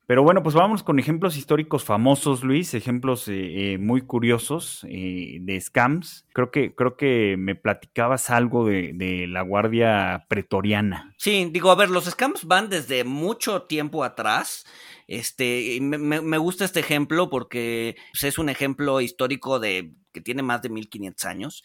Pero 0.07 0.23
bueno, 0.23 0.43
pues 0.43 0.55
vamos 0.55 0.83
con 0.83 0.99
ejemplos 0.99 1.37
históricos 1.39 1.83
famosos, 1.83 2.45
Luis, 2.45 2.75
ejemplos 2.75 3.27
eh, 3.29 3.73
eh, 3.73 3.79
muy 3.79 4.03
curiosos 4.03 4.85
eh, 4.87 5.39
de 5.41 5.59
scams. 5.59 6.27
Creo 6.35 6.51
que, 6.51 6.75
creo 6.75 6.97
que 6.99 7.37
me 7.39 7.55
platicabas 7.55 8.29
algo 8.29 8.67
de, 8.67 9.27
la 9.29 9.41
Guardia 9.41 10.27
Pretoriana. 10.29 11.15
Sí, 11.17 11.49
digo, 11.51 11.71
a 11.71 11.75
ver, 11.75 11.89
los 11.89 12.05
scams 12.05 12.45
van 12.45 12.69
desde 12.69 13.05
mucho 13.05 13.63
tiempo 13.63 14.05
atrás. 14.05 14.67
Este, 15.07 15.79
me, 15.81 16.39
gusta 16.39 16.67
este 16.67 16.81
ejemplo 16.81 17.31
porque 17.31 17.97
pues, 18.13 18.25
es 18.25 18.39
un 18.39 18.51
ejemplo 18.51 19.01
histórico 19.01 19.59
de 19.59 19.95
que 20.13 20.21
tiene 20.21 20.43
más 20.43 20.61
de 20.61 20.69
1500 20.69 21.25
años. 21.25 21.65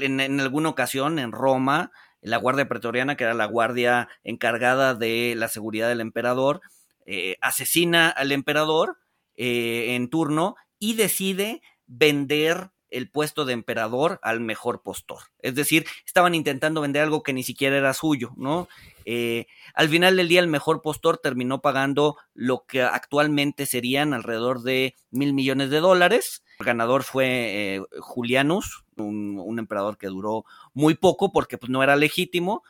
En, 0.00 0.18
en 0.18 0.40
alguna 0.40 0.70
ocasión 0.70 1.20
en 1.20 1.30
Roma, 1.30 1.92
la 2.20 2.36
Guardia 2.38 2.68
Pretoriana, 2.68 3.16
que 3.16 3.24
era 3.24 3.34
la 3.34 3.46
guardia 3.46 4.08
encargada 4.24 4.94
de 4.94 5.34
la 5.36 5.48
seguridad 5.48 5.88
del 5.88 6.00
emperador, 6.00 6.60
eh, 7.06 7.36
asesina 7.40 8.08
al 8.08 8.32
emperador 8.32 8.98
eh, 9.36 9.94
en 9.94 10.08
turno 10.08 10.56
y 10.78 10.94
decide 10.94 11.60
vender 11.86 12.70
el 12.88 13.10
puesto 13.10 13.44
de 13.44 13.52
emperador 13.52 14.20
al 14.22 14.40
mejor 14.40 14.82
postor. 14.82 15.18
Es 15.40 15.54
decir, 15.54 15.84
estaban 16.06 16.34
intentando 16.34 16.80
vender 16.80 17.02
algo 17.02 17.22
que 17.22 17.32
ni 17.32 17.42
siquiera 17.42 17.76
era 17.76 17.92
suyo, 17.92 18.32
¿no? 18.36 18.68
Eh, 19.04 19.46
al 19.74 19.88
final 19.88 20.16
del 20.16 20.28
día, 20.28 20.40
el 20.40 20.46
mejor 20.46 20.80
postor 20.80 21.18
terminó 21.18 21.60
pagando 21.60 22.16
lo 22.32 22.64
que 22.66 22.82
actualmente 22.82 23.66
serían 23.66 24.14
alrededor 24.14 24.62
de 24.62 24.94
mil 25.10 25.34
millones 25.34 25.70
de 25.70 25.80
dólares. 25.80 26.44
El 26.60 26.66
ganador 26.66 27.02
fue 27.02 27.82
Julianus, 27.98 28.84
un, 28.96 29.58
emperador 29.58 29.98
que 29.98 30.06
duró 30.06 30.44
muy 30.72 30.94
poco 30.94 31.32
porque 31.32 31.58
pues, 31.58 31.70
no 31.70 31.82
era 31.82 31.96
legítimo. 31.96 32.62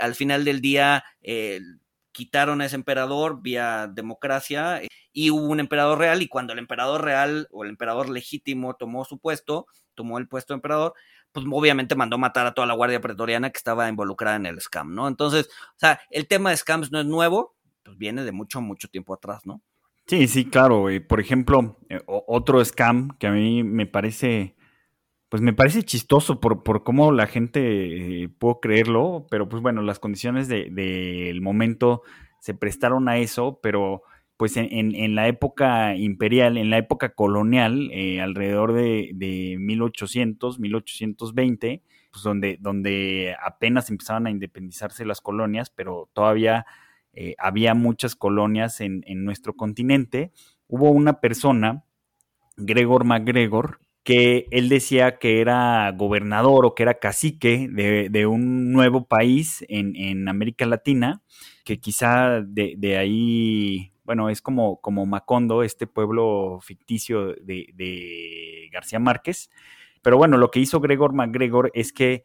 al 0.00 0.16
final 0.16 0.44
del 0.44 0.60
día, 0.60 1.04
quitaron 2.12 2.60
a 2.60 2.66
ese 2.66 2.76
emperador 2.76 3.42
vía 3.42 3.86
democracia 3.86 4.82
eh, 4.82 4.88
y 5.12 5.30
hubo 5.30 5.46
un 5.46 5.60
emperador 5.60 5.98
real 5.98 6.22
y 6.22 6.28
cuando 6.28 6.52
el 6.52 6.58
emperador 6.58 7.04
real 7.04 7.48
o 7.50 7.64
el 7.64 7.70
emperador 7.70 8.08
legítimo 8.08 8.74
tomó 8.74 9.04
su 9.04 9.18
puesto, 9.18 9.66
tomó 9.94 10.18
el 10.18 10.28
puesto 10.28 10.54
de 10.54 10.56
emperador, 10.56 10.94
pues 11.32 11.46
obviamente 11.50 11.94
mandó 11.94 12.18
matar 12.18 12.46
a 12.46 12.54
toda 12.54 12.66
la 12.66 12.74
guardia 12.74 13.00
pretoriana 13.00 13.50
que 13.50 13.58
estaba 13.58 13.88
involucrada 13.88 14.36
en 14.36 14.46
el 14.46 14.60
scam, 14.60 14.94
¿no? 14.94 15.08
Entonces, 15.08 15.46
o 15.46 15.78
sea, 15.78 16.00
el 16.10 16.26
tema 16.26 16.50
de 16.50 16.56
scams 16.56 16.90
no 16.92 17.00
es 17.00 17.06
nuevo, 17.06 17.56
pues 17.82 17.96
viene 17.96 18.24
de 18.24 18.32
mucho, 18.32 18.60
mucho 18.60 18.88
tiempo 18.88 19.14
atrás, 19.14 19.44
¿no? 19.44 19.62
Sí, 20.06 20.26
sí, 20.26 20.46
claro. 20.46 20.86
Por 21.06 21.20
ejemplo, 21.20 21.78
eh, 21.90 22.00
otro 22.06 22.64
scam 22.64 23.10
que 23.18 23.26
a 23.26 23.30
mí 23.30 23.62
me 23.62 23.86
parece 23.86 24.56
pues 25.28 25.42
me 25.42 25.52
parece 25.52 25.82
chistoso 25.82 26.40
por, 26.40 26.62
por 26.62 26.84
cómo 26.84 27.12
la 27.12 27.26
gente 27.26 28.22
eh, 28.24 28.28
pudo 28.28 28.60
creerlo, 28.60 29.26
pero 29.30 29.48
pues 29.48 29.62
bueno, 29.62 29.82
las 29.82 29.98
condiciones 29.98 30.48
del 30.48 30.74
de, 30.74 31.38
momento 31.42 32.02
se 32.40 32.54
prestaron 32.54 33.08
a 33.08 33.18
eso, 33.18 33.60
pero 33.62 34.02
pues 34.38 34.56
en, 34.56 34.68
en, 34.70 35.14
la 35.16 35.26
época 35.26 35.96
imperial, 35.96 36.56
en 36.56 36.70
la 36.70 36.78
época 36.78 37.10
colonial, 37.10 37.90
eh, 37.92 38.20
alrededor 38.20 38.72
de, 38.72 39.10
de, 39.12 39.56
1800, 39.58 40.60
1820, 40.60 41.82
pues 42.12 42.22
donde, 42.22 42.56
donde 42.60 43.34
apenas 43.44 43.90
empezaban 43.90 44.28
a 44.28 44.30
independizarse 44.30 45.04
las 45.04 45.20
colonias, 45.20 45.70
pero 45.70 46.08
todavía 46.12 46.66
eh, 47.12 47.34
había 47.36 47.74
muchas 47.74 48.14
colonias 48.14 48.80
en, 48.80 49.02
en 49.08 49.24
nuestro 49.24 49.54
continente, 49.54 50.30
hubo 50.68 50.90
una 50.90 51.20
persona, 51.20 51.84
Gregor 52.56 53.04
MacGregor, 53.04 53.80
que 54.04 54.46
él 54.50 54.68
decía 54.68 55.18
que 55.18 55.40
era 55.40 55.92
gobernador 55.92 56.64
o 56.64 56.74
que 56.74 56.82
era 56.82 56.94
cacique 56.94 57.68
de, 57.70 58.26
un 58.26 58.72
nuevo 58.72 59.06
país 59.06 59.64
en, 59.68 60.28
América 60.28 60.66
Latina, 60.66 61.22
que 61.64 61.78
quizá 61.78 62.40
de, 62.40 62.96
ahí, 62.96 63.92
bueno, 64.04 64.30
es 64.30 64.40
como, 64.40 64.80
como 64.80 65.04
Macondo, 65.04 65.62
este 65.62 65.86
pueblo 65.86 66.58
ficticio 66.62 67.34
de, 67.34 68.68
García 68.72 68.98
Márquez. 68.98 69.50
Pero 70.02 70.16
bueno, 70.16 70.36
lo 70.36 70.50
que 70.50 70.60
hizo 70.60 70.80
Gregor 70.80 71.12
MacGregor 71.12 71.70
es 71.74 71.92
que 71.92 72.24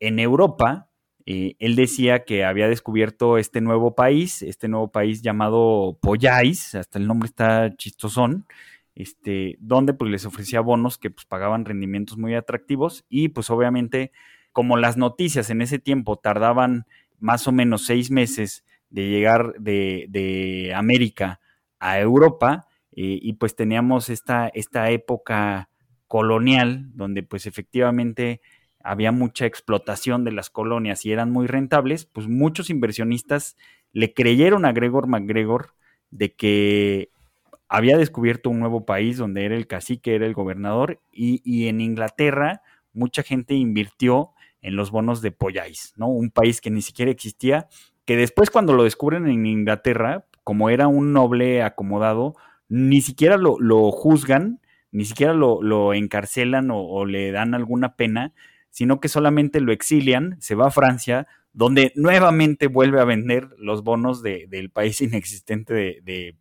en 0.00 0.18
Europa, 0.18 0.90
eh, 1.24 1.54
él 1.60 1.76
decía 1.76 2.24
que 2.24 2.44
había 2.44 2.68
descubierto 2.68 3.38
este 3.38 3.60
nuevo 3.60 3.94
país, 3.94 4.42
este 4.42 4.68
nuevo 4.68 4.90
país 4.90 5.22
llamado 5.22 5.96
Poyais, 6.02 6.74
hasta 6.74 6.98
el 6.98 7.06
nombre 7.06 7.28
está 7.28 7.74
chistosón, 7.76 8.46
este, 8.94 9.56
donde 9.60 9.94
pues 9.94 10.10
les 10.10 10.26
ofrecía 10.26 10.60
bonos 10.60 10.98
que 10.98 11.10
pues 11.10 11.26
pagaban 11.26 11.64
rendimientos 11.64 12.18
muy 12.18 12.34
atractivos 12.34 13.04
y 13.08 13.28
pues 13.28 13.50
obviamente 13.50 14.12
como 14.52 14.76
las 14.76 14.96
noticias 14.96 15.50
en 15.50 15.62
ese 15.62 15.78
tiempo 15.78 16.16
tardaban 16.16 16.86
más 17.18 17.48
o 17.48 17.52
menos 17.52 17.86
seis 17.86 18.10
meses 18.10 18.64
de 18.90 19.08
llegar 19.08 19.54
de, 19.58 20.72
América 20.76 21.40
a 21.78 21.98
Europa 21.98 22.66
eh, 22.92 23.18
y 23.22 23.32
pues 23.34 23.56
teníamos 23.56 24.10
esta, 24.10 24.48
esta 24.48 24.90
época 24.90 25.70
colonial 26.06 26.90
donde 26.94 27.22
pues 27.22 27.46
efectivamente 27.46 28.42
había 28.84 29.12
mucha 29.12 29.46
explotación 29.46 30.24
de 30.24 30.32
las 30.32 30.50
colonias 30.50 31.06
y 31.06 31.12
eran 31.12 31.30
muy 31.30 31.46
rentables, 31.46 32.04
pues 32.04 32.28
muchos 32.28 32.68
inversionistas 32.68 33.56
le 33.92 34.12
creyeron 34.12 34.64
a 34.64 34.72
Gregor 34.72 35.06
MacGregor 35.06 35.74
de 36.10 36.34
que 36.34 37.11
había 37.72 37.96
descubierto 37.96 38.50
un 38.50 38.60
nuevo 38.60 38.84
país 38.84 39.16
donde 39.16 39.46
era 39.46 39.56
el 39.56 39.66
cacique, 39.66 40.14
era 40.14 40.26
el 40.26 40.34
gobernador, 40.34 41.00
y, 41.10 41.68
en 41.68 41.80
Inglaterra 41.80 42.60
mucha 42.92 43.22
gente 43.22 43.54
invirtió 43.54 44.32
en 44.60 44.76
los 44.76 44.90
bonos 44.90 45.22
de 45.22 45.30
Pollais, 45.30 45.94
¿no? 45.96 46.08
Un 46.08 46.30
país 46.30 46.60
que 46.60 46.70
ni 46.70 46.82
siquiera 46.82 47.10
existía, 47.10 47.68
que 48.04 48.18
después 48.18 48.50
cuando 48.50 48.74
lo 48.74 48.84
descubren 48.84 49.26
en 49.26 49.46
Inglaterra, 49.46 50.26
como 50.44 50.68
era 50.68 50.86
un 50.86 51.14
noble 51.14 51.62
acomodado, 51.62 52.34
ni 52.68 53.00
siquiera 53.00 53.38
lo, 53.38 53.90
juzgan, 53.90 54.60
ni 54.90 55.06
siquiera 55.06 55.32
lo, 55.32 55.94
encarcelan 55.94 56.70
o, 56.70 56.78
o, 56.78 57.06
le 57.06 57.32
dan 57.32 57.54
alguna 57.54 57.96
pena, 57.96 58.34
sino 58.68 59.00
que 59.00 59.08
solamente 59.08 59.62
lo 59.62 59.72
exilian, 59.72 60.36
se 60.40 60.54
va 60.54 60.66
a 60.66 60.70
Francia, 60.70 61.26
donde 61.52 61.92
nuevamente 61.96 62.66
vuelve 62.66 63.00
a 63.00 63.04
vender 63.04 63.48
los 63.58 63.82
bonos 63.82 64.22
del 64.22 64.70
país 64.70 65.00
inexistente 65.00 65.74
de, 65.74 66.00
de 66.02 66.36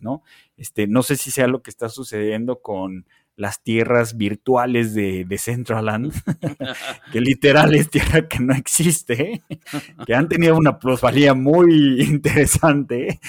¿no? 0.00 0.22
Este, 0.56 0.86
no 0.86 1.02
sé 1.02 1.16
si 1.16 1.30
sea 1.30 1.46
lo 1.48 1.62
que 1.62 1.70
está 1.70 1.88
sucediendo 1.88 2.60
con 2.60 3.06
las 3.34 3.62
tierras 3.62 4.16
virtuales 4.16 4.94
de, 4.94 5.24
de 5.24 5.38
Centraland, 5.38 6.12
que 7.12 7.20
literal 7.20 7.74
es 7.74 7.90
tierra 7.90 8.28
que 8.28 8.40
no 8.40 8.54
existe, 8.54 9.42
que 10.06 10.14
han 10.14 10.28
tenido 10.28 10.56
una 10.56 10.78
plusvalía 10.78 11.34
muy 11.34 12.02
interesante, 12.02 13.20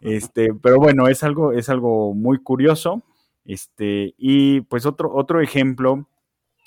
este, 0.00 0.52
pero 0.60 0.78
bueno, 0.78 1.08
es 1.08 1.22
algo, 1.22 1.52
es 1.52 1.68
algo 1.68 2.12
muy 2.12 2.42
curioso, 2.42 3.04
este, 3.44 4.14
y 4.18 4.62
pues 4.62 4.84
otro, 4.84 5.12
otro 5.14 5.40
ejemplo 5.40 6.08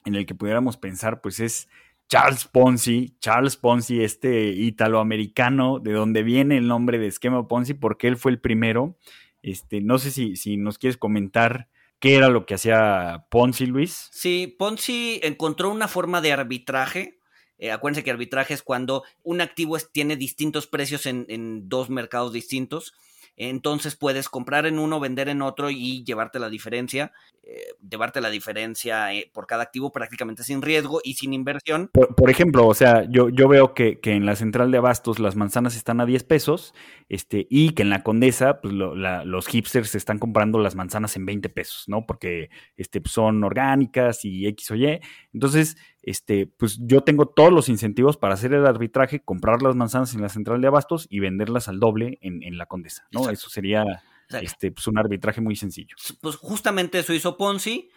en 0.05 0.15
el 0.15 0.26
que 0.26 0.36
pudiéramos 0.36 0.78
pensar, 0.78 1.19
pues 1.21 1.39
es 1.39 1.67
Charles 2.08 2.45
Ponzi, 2.45 3.16
Charles 3.20 3.58
Ponzi, 3.58 4.03
este 4.03 4.47
italoamericano, 4.49 5.80
de 5.80 5.93
donde 5.93 6.24
viene 6.24 6.58
el 6.58 6.68
nombre 6.68 6.99
de 6.99 7.08
esquema 7.08 7.47
Ponzi, 7.47 7.74
porque 7.74 8.08
él 8.08 8.18
fue 8.18 8.32
el 8.32 8.39
primero. 8.39 8.97
Este, 9.41 9.82
no 9.82 9.97
sé 9.97 10.12
si, 10.12 10.36
si 10.36 10.58
nos 10.58 10.78
quieres 10.78 10.97
comentar 10.97 11.68
qué 11.99 12.16
era 12.16 12.30
lo 12.30 12.45
que 12.45 12.56
hacía 12.56 13.26
Ponzi, 13.30 13.66
Luis. 13.66 14.10
Sí, 14.12 14.56
Ponzi 14.58 15.20
encontró 15.24 15.72
una 15.72 15.88
forma 15.88 16.22
de 16.22 16.34
arbitraje. 16.34 17.20
Eh, 17.58 17.72
acuérdense 17.72 18.03
que 18.03 18.12
arbitraje 18.12 18.53
es 18.53 18.62
cuando 18.62 19.03
un 19.24 19.41
activo 19.41 19.78
tiene 19.80 20.16
distintos 20.16 20.68
precios 20.68 21.06
en, 21.06 21.26
en 21.30 21.70
dos 21.70 21.89
mercados 21.89 22.34
distintos 22.34 22.93
entonces 23.38 23.96
puedes 23.96 24.30
comprar 24.30 24.66
en 24.66 24.80
uno, 24.80 25.00
vender 25.00 25.30
en 25.30 25.42
otro 25.42 25.70
y 25.70 26.04
llevarte 26.04 26.40
la 26.40 26.50
diferencia, 26.50 27.12
eh, 27.44 27.74
llevarte 27.88 28.22
la 28.22 28.30
diferencia 28.30 29.14
eh, 29.14 29.30
por 29.34 29.46
cada 29.46 29.64
activo 29.64 29.92
prácticamente 29.92 30.44
sin 30.44 30.62
riesgo 30.62 31.02
y 31.04 31.16
sin 31.16 31.34
inversión. 31.34 31.90
Por, 31.94 32.30
ejemplo, 32.30 32.66
o 32.66 32.74
sea, 32.74 33.06
yo, 33.10 33.30
yo 33.30 33.48
veo 33.48 33.74
que, 33.74 34.00
en 34.04 34.26
la 34.26 34.36
central 34.36 34.72
de 34.72 34.78
abastos 34.78 35.20
las 35.20 35.36
manzanas 35.36 35.76
están 35.76 36.00
a 36.00 36.06
10 36.06 36.24
pesos 36.24 36.74
este, 37.10 37.46
y 37.50 37.72
que 37.72 37.84
en 37.84 37.90
la 37.90 38.04
Condesa 38.04 38.62
pues, 38.62 38.74
los 38.74 39.48
hipsters 39.48 39.96
están 39.96 40.18
comprando 40.18 40.58
las 40.60 40.76
manzanas 40.76 41.16
en 41.18 41.26
20 41.26 41.50
pesos, 41.50 41.84
¿no? 41.88 42.06
Porque 42.06 42.50
este, 42.78 43.02
son 43.06 43.44
orgánicas 43.44 44.24
y 44.24 44.48
X 44.48 44.72
o 44.72 44.76
Y. 44.76 45.02
Entonces, 45.34 45.78
este, 46.06 46.45
pues 46.45 46.78
yo 46.82 47.01
tengo 47.01 47.26
todos 47.26 47.51
los 47.51 47.68
incentivos 47.68 48.16
para 48.16 48.36
hacer 48.36 48.53
el 48.53 48.68
arbitraje, 48.68 49.22
comprar 49.22 49.64
las 49.64 49.76
manzanas 49.76 50.14
en 50.14 50.22
la 50.22 50.30
central 50.30 50.62
de 50.62 50.68
abastos 50.68 51.08
y 51.10 51.20
venderlas 51.20 51.68
al 51.68 51.80
doble 51.80 52.20
en, 52.22 52.58
la 52.60 52.68
Condesa, 52.68 53.08
¿no? 53.12 53.32
Eso 53.32 53.49
sería 53.49 53.84
este, 54.30 54.72
pues 54.72 54.86
un 54.86 54.99
arbitraje 54.99 55.41
muy 55.41 55.56
sencillo. 55.56 55.95
Pues 56.22 56.36
justamente 56.36 56.99
eso 56.99 57.12
hizo 57.12 57.38
Ponzi, 57.38 57.89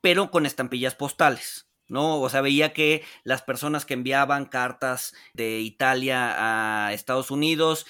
pero 0.00 0.30
con 0.30 0.46
estampillas 0.46 0.94
postales. 0.94 1.66
¿No? 1.88 2.20
O 2.20 2.28
sea, 2.28 2.40
veía 2.40 2.72
que 2.72 3.02
las 3.24 3.42
personas 3.42 3.84
que 3.84 3.94
enviaban 3.94 4.46
cartas 4.46 5.14
de 5.34 5.60
Italia 5.60 6.86
a 6.86 6.92
Estados 6.92 7.30
Unidos 7.30 7.86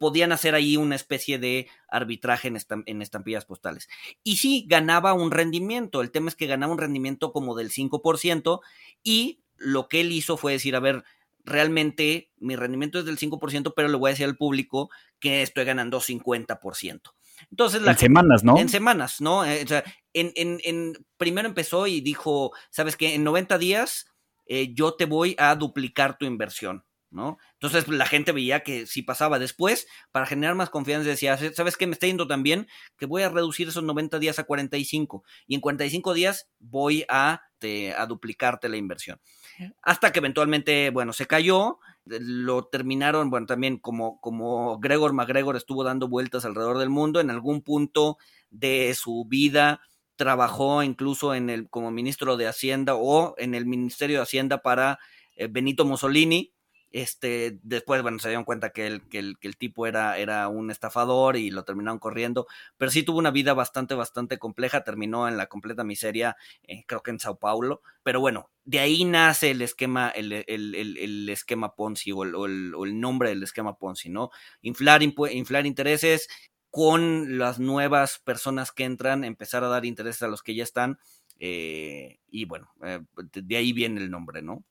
podían 0.00 0.32
hacer 0.32 0.54
ahí 0.54 0.76
una 0.76 0.96
especie 0.96 1.38
de 1.38 1.68
arbitraje 1.88 2.48
en, 2.48 2.58
en, 2.86 3.02
estampillas 3.02 3.44
postales. 3.44 3.88
Y 4.22 4.36
sí, 4.36 4.64
ganaba 4.68 5.14
un 5.14 5.30
rendimiento. 5.30 6.02
El 6.02 6.10
tema 6.10 6.28
es 6.28 6.36
que 6.36 6.46
ganaba 6.46 6.72
un 6.72 6.78
rendimiento 6.78 7.32
como 7.32 7.54
del 7.54 7.70
5% 7.70 8.60
y 9.02 9.40
lo 9.56 9.88
que 9.88 10.00
él 10.00 10.12
hizo 10.12 10.36
fue 10.36 10.52
decir, 10.52 10.76
a 10.76 10.80
ver, 10.80 11.04
realmente 11.44 12.30
mi 12.38 12.56
rendimiento 12.56 12.98
es 12.98 13.04
del 13.04 13.18
5%, 13.18 13.72
pero 13.76 13.88
le 13.88 13.96
voy 13.96 14.08
a 14.08 14.12
decir 14.12 14.26
al 14.26 14.36
público 14.36 14.90
que 15.20 15.42
estoy 15.42 15.64
ganando 15.64 16.00
50%. 16.00 17.00
Entonces, 17.50 17.86
en 17.86 17.98
semanas, 17.98 18.44
¿no? 18.44 18.58
En 18.58 18.68
semanas, 18.68 19.20
¿no? 19.20 19.44
Eh, 19.44 19.62
o 19.64 19.66
sea, 19.66 19.84
en, 20.12 20.32
en, 20.36 20.60
en, 20.64 21.06
primero 21.16 21.48
empezó 21.48 21.86
y 21.86 22.00
dijo, 22.00 22.52
sabes 22.70 22.96
que 22.96 23.14
en 23.14 23.24
90 23.24 23.58
días 23.58 24.06
eh, 24.46 24.72
yo 24.74 24.94
te 24.94 25.06
voy 25.06 25.34
a 25.38 25.54
duplicar 25.54 26.18
tu 26.18 26.26
inversión, 26.26 26.84
¿no? 27.10 27.38
Entonces 27.54 27.88
la 27.88 28.06
gente 28.06 28.32
veía 28.32 28.62
que 28.62 28.86
si 28.86 29.02
pasaba 29.02 29.38
después, 29.38 29.86
para 30.12 30.26
generar 30.26 30.54
más 30.54 30.70
confianza, 30.70 31.08
decía, 31.08 31.36
¿sabes 31.54 31.76
qué? 31.76 31.86
Me 31.86 31.94
está 31.94 32.06
yendo 32.06 32.26
tan 32.26 32.42
bien 32.42 32.68
que 32.98 33.06
voy 33.06 33.22
a 33.22 33.28
reducir 33.28 33.68
esos 33.68 33.84
90 33.84 34.18
días 34.18 34.38
a 34.38 34.44
45 34.44 35.24
y 35.46 35.54
en 35.54 35.60
45 35.60 36.14
días 36.14 36.48
voy 36.58 37.04
a, 37.08 37.42
a 37.96 38.06
duplicarte 38.06 38.68
la 38.68 38.76
inversión. 38.76 39.20
Hasta 39.82 40.12
que 40.12 40.18
eventualmente, 40.18 40.90
bueno, 40.90 41.12
se 41.12 41.26
cayó, 41.26 41.78
lo 42.06 42.66
terminaron, 42.66 43.30
bueno, 43.30 43.46
también 43.46 43.78
como, 43.78 44.20
como 44.20 44.78
Gregor 44.78 45.12
McGregor 45.12 45.56
estuvo 45.56 45.84
dando 45.84 46.08
vueltas 46.08 46.44
alrededor 46.44 46.78
del 46.78 46.90
mundo, 46.90 47.20
en 47.20 47.30
algún 47.30 47.62
punto 47.62 48.18
de 48.50 48.94
su 48.94 49.24
vida 49.26 49.80
trabajó 50.16 50.82
incluso 50.82 51.34
en 51.34 51.50
el, 51.50 51.68
como 51.68 51.90
ministro 51.90 52.36
de 52.36 52.46
Hacienda 52.46 52.94
o 52.94 53.34
en 53.36 53.54
el 53.54 53.66
Ministerio 53.66 54.18
de 54.18 54.22
Hacienda 54.22 54.62
para 54.62 54.98
eh, 55.36 55.48
Benito 55.48 55.84
Mussolini, 55.84 56.53
este, 56.94 57.58
después, 57.64 58.02
bueno, 58.02 58.20
se 58.20 58.28
dieron 58.28 58.44
cuenta 58.44 58.70
que 58.70 58.86
el, 58.86 59.56
tipo 59.58 59.88
era, 59.88 60.46
un 60.48 60.70
estafador 60.70 61.36
y 61.36 61.50
lo 61.50 61.64
terminaron 61.64 61.98
corriendo, 61.98 62.46
pero 62.76 62.88
sí 62.92 63.02
tuvo 63.02 63.18
una 63.18 63.32
vida 63.32 63.52
bastante, 63.52 63.96
bastante 63.96 64.38
compleja, 64.38 64.84
terminó 64.84 65.26
en 65.26 65.36
la 65.36 65.48
completa 65.48 65.82
miseria, 65.82 66.36
eh, 66.62 66.84
creo 66.86 67.02
que 67.02 67.10
en 67.10 67.18
Sao 67.18 67.36
Paulo, 67.36 67.82
pero 68.04 68.20
bueno, 68.20 68.48
de 68.64 68.78
ahí 68.78 69.04
nace 69.04 69.50
el 69.50 69.62
esquema, 69.62 70.08
el, 70.08 71.28
esquema 71.28 71.74
Ponzi 71.74 72.12
o, 72.12 72.18
o 72.18 72.46
el, 72.46 73.00
nombre 73.00 73.30
del 73.30 73.42
esquema 73.42 73.76
Ponzi, 73.76 74.08
¿no? 74.08 74.30
Inflar, 74.62 75.02
inflar 75.02 75.66
intereses 75.66 76.28
con 76.70 77.38
las 77.38 77.58
nuevas 77.58 78.20
personas 78.20 78.70
que 78.70 78.84
entran, 78.84 79.24
empezar 79.24 79.64
a 79.64 79.68
dar 79.68 79.84
intereses 79.84 80.22
a 80.22 80.28
los 80.28 80.44
que 80.44 80.54
ya 80.54 80.62
están, 80.62 81.00
eh, 81.40 82.20
y 82.28 82.44
bueno, 82.44 82.70
eh, 82.84 83.00
de 83.32 83.56
ahí 83.56 83.72
viene 83.72 84.00
el 84.00 84.12
nombre, 84.12 84.42
¿no? 84.42 84.62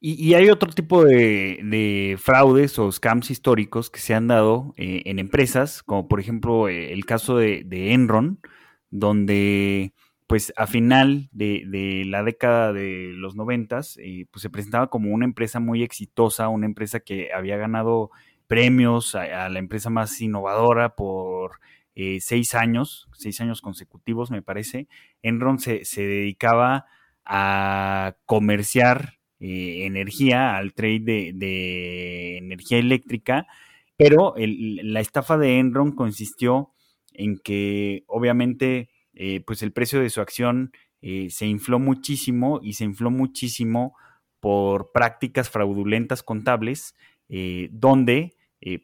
Y, 0.00 0.34
hay 0.34 0.50
otro 0.50 0.70
tipo 0.72 1.04
de, 1.04 2.16
fraudes 2.18 2.78
o 2.78 2.92
scams 2.92 3.30
históricos 3.30 3.90
que 3.90 4.00
se 4.00 4.14
han 4.14 4.28
dado 4.28 4.74
eh, 4.76 5.02
en 5.06 5.18
empresas, 5.18 5.82
como 5.82 6.06
por 6.06 6.20
ejemplo 6.20 6.68
eh, 6.68 6.92
el 6.92 7.06
caso 7.06 7.36
de, 7.38 7.64
Enron, 7.92 8.40
donde 8.90 9.92
pues 10.26 10.52
a 10.56 10.66
final 10.66 11.28
de, 11.32 12.04
la 12.06 12.22
década 12.24 12.72
de 12.72 13.12
los 13.14 13.36
noventas, 13.36 13.96
eh, 14.02 14.26
pues 14.30 14.42
se 14.42 14.50
presentaba 14.50 14.88
como 14.90 15.12
una 15.12 15.24
empresa 15.24 15.60
muy 15.60 15.82
exitosa, 15.82 16.48
una 16.48 16.66
empresa 16.66 17.00
que 17.00 17.32
había 17.32 17.56
ganado 17.56 18.10
premios 18.46 19.14
a, 19.14 19.48
la 19.48 19.58
empresa 19.58 19.90
más 19.90 20.20
innovadora 20.20 20.94
por 20.96 21.60
seis 22.20 22.54
años, 22.54 23.08
seis 23.14 23.40
años 23.40 23.62
consecutivos 23.62 24.30
me 24.30 24.42
parece. 24.42 24.88
Enron 25.22 25.58
se 25.58 25.82
dedicaba 25.96 26.86
a 27.24 28.16
comerciar 28.26 29.15
eh, 29.38 29.84
energía, 29.84 30.56
al 30.56 30.72
trade 30.72 31.32
de, 31.34 32.38
energía 32.38 32.78
eléctrica, 32.78 33.46
pero 33.96 34.34
la 34.36 35.00
estafa 35.00 35.36
de 35.36 35.58
Enron 35.58 35.92
consistió 35.92 36.70
en 37.12 37.38
que 37.38 38.04
obviamente 38.06 38.90
eh, 39.14 39.40
pues 39.46 39.62
el 39.62 39.72
precio 39.72 40.00
de 40.00 40.08
su 40.08 40.22
acción 40.22 40.72
eh, 41.02 41.28
se 41.30 41.46
infló 41.46 41.78
muchísimo 41.78 42.60
y 42.62 42.74
se 42.74 42.84
infló 42.84 43.10
muchísimo 43.10 43.94
por 44.40 44.92
prácticas 44.92 45.50
fraudulentas 45.50 46.22
contables 46.22 46.94
donde 47.70 48.36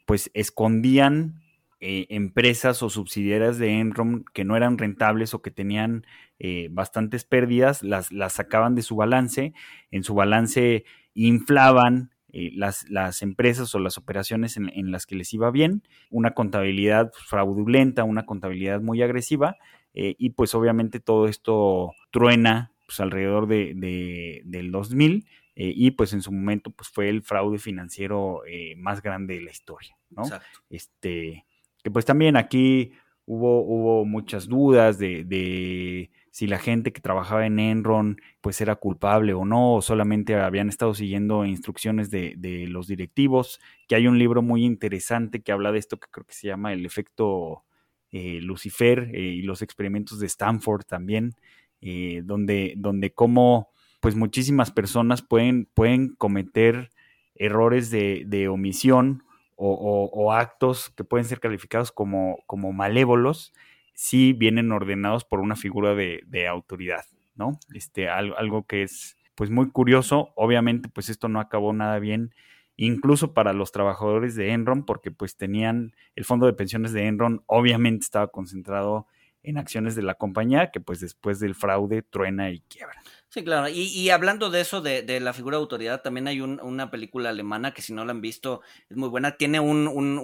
pues 0.07 0.30
escondían 0.34 1.41
empresas 1.84 2.80
o 2.84 2.90
subsidiarias 2.90 3.58
de 3.58 3.80
Enron 3.80 4.24
que 4.32 4.44
no 4.44 4.56
eran 4.56 4.78
rentables 4.78 5.34
o 5.34 5.42
que 5.42 5.50
tenían 5.50 6.06
eh, 6.44 6.68
bastantes 6.72 7.24
pérdidas, 7.24 7.84
las, 7.84 8.10
las, 8.10 8.32
sacaban 8.32 8.74
de 8.74 8.82
su 8.82 8.96
balance, 8.96 9.52
en 9.92 10.02
su 10.02 10.14
balance 10.14 10.84
inflaban 11.14 12.10
eh, 12.32 12.50
las, 12.54 12.88
las, 12.90 13.22
empresas 13.22 13.72
o 13.76 13.78
las 13.78 13.96
operaciones 13.96 14.56
en, 14.56 14.90
las 14.90 15.06
que 15.06 15.14
les 15.14 15.32
iba 15.34 15.52
bien, 15.52 15.84
una 16.10 16.32
contabilidad 16.32 17.12
fraudulenta, 17.12 18.02
una 18.02 18.26
contabilidad 18.26 18.80
muy 18.80 19.02
agresiva, 19.02 19.56
eh, 19.94 20.16
y 20.18 20.30
pues 20.30 20.54
obviamente 20.56 20.98
todo 20.98 21.28
esto 21.28 21.92
truena 22.10 22.72
pues, 22.86 22.98
alrededor 22.98 23.46
de, 23.46 24.42
del 24.44 24.72
2000 24.72 25.24
y 25.54 25.90
pues 25.92 26.12
en 26.12 26.22
su 26.22 26.32
momento 26.32 26.70
pues 26.70 26.88
fue 26.88 27.08
el 27.08 27.22
fraude 27.22 27.58
financiero 27.58 28.40
más 28.78 29.00
grande 29.00 29.34
de 29.34 29.42
la 29.42 29.50
historia, 29.50 29.94
¿no? 30.10 30.22
Este, 30.70 31.44
que 31.82 31.90
pues 31.90 32.04
también 32.04 32.36
aquí 32.36 32.92
hubo, 33.26 33.62
hubo 33.62 34.04
muchas 34.04 34.48
dudas 34.48 34.98
de 34.98 36.10
si 36.32 36.46
la 36.46 36.58
gente 36.58 36.92
que 36.92 37.02
trabajaba 37.02 37.46
en 37.46 37.58
Enron 37.58 38.16
pues 38.40 38.60
era 38.62 38.74
culpable 38.76 39.34
o 39.34 39.44
no, 39.44 39.74
o 39.74 39.82
solamente 39.82 40.34
habían 40.34 40.70
estado 40.70 40.94
siguiendo 40.94 41.44
instrucciones 41.44 42.10
de, 42.10 42.66
los 42.68 42.88
directivos, 42.88 43.60
que 43.86 43.96
hay 43.96 44.06
un 44.06 44.18
libro 44.18 44.40
muy 44.40 44.64
interesante 44.64 45.42
que 45.42 45.52
habla 45.52 45.72
de 45.72 45.78
esto 45.78 46.00
que 46.00 46.08
creo 46.10 46.24
que 46.24 46.32
se 46.32 46.48
llama 46.48 46.72
El 46.72 46.86
efecto 46.86 47.64
eh, 48.10 48.40
Lucifer 48.40 49.10
eh, 49.12 49.20
y 49.20 49.42
los 49.42 49.60
experimentos 49.60 50.20
de 50.20 50.26
Stanford 50.26 50.84
también, 50.84 51.34
eh, 51.82 52.22
donde, 52.24 52.74
donde 52.78 53.12
como 53.12 53.68
pues 54.00 54.16
muchísimas 54.16 54.70
personas 54.70 55.20
pueden, 55.20 55.66
pueden 55.74 56.14
cometer 56.14 56.90
errores 57.34 57.90
de, 57.90 58.48
omisión 58.50 59.22
o, 59.57 60.32
actos 60.32 60.90
que 60.90 61.05
pueden 61.05 61.24
ser 61.24 61.40
calificados 61.40 61.92
como, 61.92 62.38
como 62.46 62.72
malévolos 62.72 63.53
sí 63.94 64.32
vienen 64.32 64.72
ordenados 64.72 65.24
por 65.24 65.40
una 65.40 65.57
figura 65.57 65.94
de, 65.94 66.46
autoridad, 66.48 67.05
¿no? 67.34 67.59
Este, 67.74 68.09
algo, 68.09 68.36
algo, 68.36 68.66
que 68.66 68.82
es 68.82 69.16
pues 69.34 69.50
muy 69.50 69.70
curioso. 69.70 70.32
Obviamente, 70.34 70.88
pues 70.88 71.09
esto 71.09 71.28
no 71.28 71.40
acabó 71.40 71.72
nada 71.72 71.98
bien, 71.98 72.34
incluso 72.76 73.34
para 73.34 73.53
los 73.53 73.72
trabajadores 73.72 74.34
de 74.34 74.53
Enron, 74.53 74.84
porque 74.84 75.11
pues 75.11 75.36
tenían 75.36 75.94
el 76.16 76.24
fondo 76.24 76.46
de 76.46 76.53
pensiones 76.53 76.92
de 76.92 77.07
Enron, 77.07 77.42
obviamente 77.46 78.05
estaba 78.05 78.28
concentrado 78.28 79.07
en 79.42 79.59
acciones 79.59 79.94
de 79.94 80.03
la 80.03 80.14
compañía, 80.14 80.70
que 80.70 80.80
pues 80.80 81.00
después 81.00 81.40
del 81.40 81.55
fraude 81.55 82.03
truena 82.03 82.50
y 82.50 82.61
quiebra. 82.61 83.03
Sí, 83.32 83.42
claro. 83.42 83.66
Y, 83.70 84.10
hablando 84.10 84.50
de 84.50 84.60
eso, 84.60 84.82
de, 84.82 85.18
la 85.20 85.32
figura 85.32 85.56
de 85.56 85.62
autoridad, 85.62 86.02
también 86.02 86.28
hay 86.28 86.42
una 86.42 86.90
película 86.90 87.30
alemana 87.30 87.72
que 87.72 87.80
si 87.80 87.94
no 87.94 88.04
la 88.04 88.10
han 88.10 88.20
visto 88.20 88.60
es 88.90 88.96
muy 88.98 89.08
buena. 89.08 89.38
Tiene 89.38 89.58
un, 89.58 89.88
un, 89.88 90.18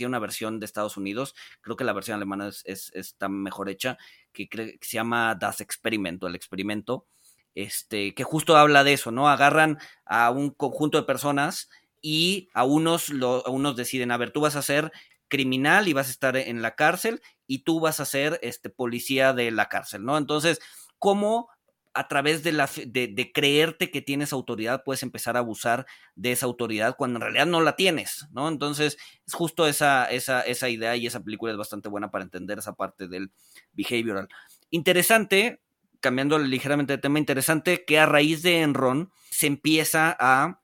una 0.00 0.18
versión 0.18 0.58
de 0.58 0.66
Estados 0.66 0.96
Unidos. 0.96 1.36
Creo 1.60 1.76
que 1.76 1.84
la 1.84 1.92
versión 1.92 2.16
alemana 2.16 2.48
es, 2.48 2.90
está 2.92 3.28
mejor 3.28 3.68
hecha, 3.68 3.98
que, 4.32 4.48
se 4.80 4.94
llama 4.96 5.36
Das 5.36 5.60
Experimento, 5.60 6.26
el 6.26 6.34
experimento. 6.34 7.06
este, 7.54 8.14
que 8.14 8.24
justo 8.24 8.56
habla 8.56 8.82
de 8.82 8.94
eso, 8.94 9.12
¿no? 9.12 9.28
Agarran 9.28 9.78
a 10.04 10.30
un 10.32 10.50
conjunto 10.50 10.98
de 10.98 11.04
personas 11.04 11.70
y 12.02 12.48
a 12.52 12.64
unos, 12.64 13.12
a 13.46 13.50
unos 13.50 13.76
deciden, 13.76 14.10
a 14.10 14.16
ver, 14.16 14.32
tú 14.32 14.40
vas 14.40 14.56
a 14.56 14.62
ser 14.62 14.90
criminal 15.28 15.86
y 15.86 15.92
vas 15.92 16.08
a 16.08 16.10
estar 16.10 16.36
en 16.36 16.62
la 16.62 16.74
cárcel 16.74 17.22
y 17.46 17.60
tú 17.60 17.78
vas 17.78 18.00
a 18.00 18.04
ser 18.04 18.40
este, 18.42 18.70
policía 18.70 19.32
de 19.34 19.52
la 19.52 19.68
cárcel, 19.68 20.04
¿no? 20.04 20.18
Entonces, 20.18 20.60
¿cómo 20.98 21.53
a 21.94 22.08
través 22.08 22.42
de, 22.42 22.52
la, 22.52 22.68
de, 22.86 23.32
creerte 23.32 23.90
que 23.90 24.02
tienes 24.02 24.32
autoridad, 24.32 24.82
puedes 24.84 25.04
empezar 25.04 25.36
a 25.36 25.38
abusar 25.40 25.86
de 26.16 26.32
esa 26.32 26.46
autoridad 26.46 26.96
cuando 26.96 27.18
en 27.18 27.22
realidad 27.22 27.46
no 27.46 27.60
la 27.60 27.76
tienes, 27.76 28.26
¿no? 28.32 28.48
Entonces, 28.48 28.98
es 29.26 29.32
justo 29.32 29.68
esa, 29.68 30.04
esa, 30.06 30.40
esa 30.42 30.68
idea 30.68 30.96
y 30.96 31.06
esa 31.06 31.22
película 31.22 31.52
es 31.52 31.58
bastante 31.58 31.88
buena 31.88 32.10
para 32.10 32.24
entender 32.24 32.58
esa 32.58 32.74
parte 32.74 33.06
del 33.06 33.30
behavioral. 33.72 34.28
Interesante, 34.70 35.62
cambiando 36.00 36.38
ligeramente 36.38 36.94
de 36.94 36.98
tema, 36.98 37.20
interesante 37.20 37.84
que 37.84 38.00
a 38.00 38.06
raíz 38.06 38.42
de 38.42 38.60
Enron 38.60 39.12
se 39.30 39.46
empieza 39.46 40.16
a 40.18 40.60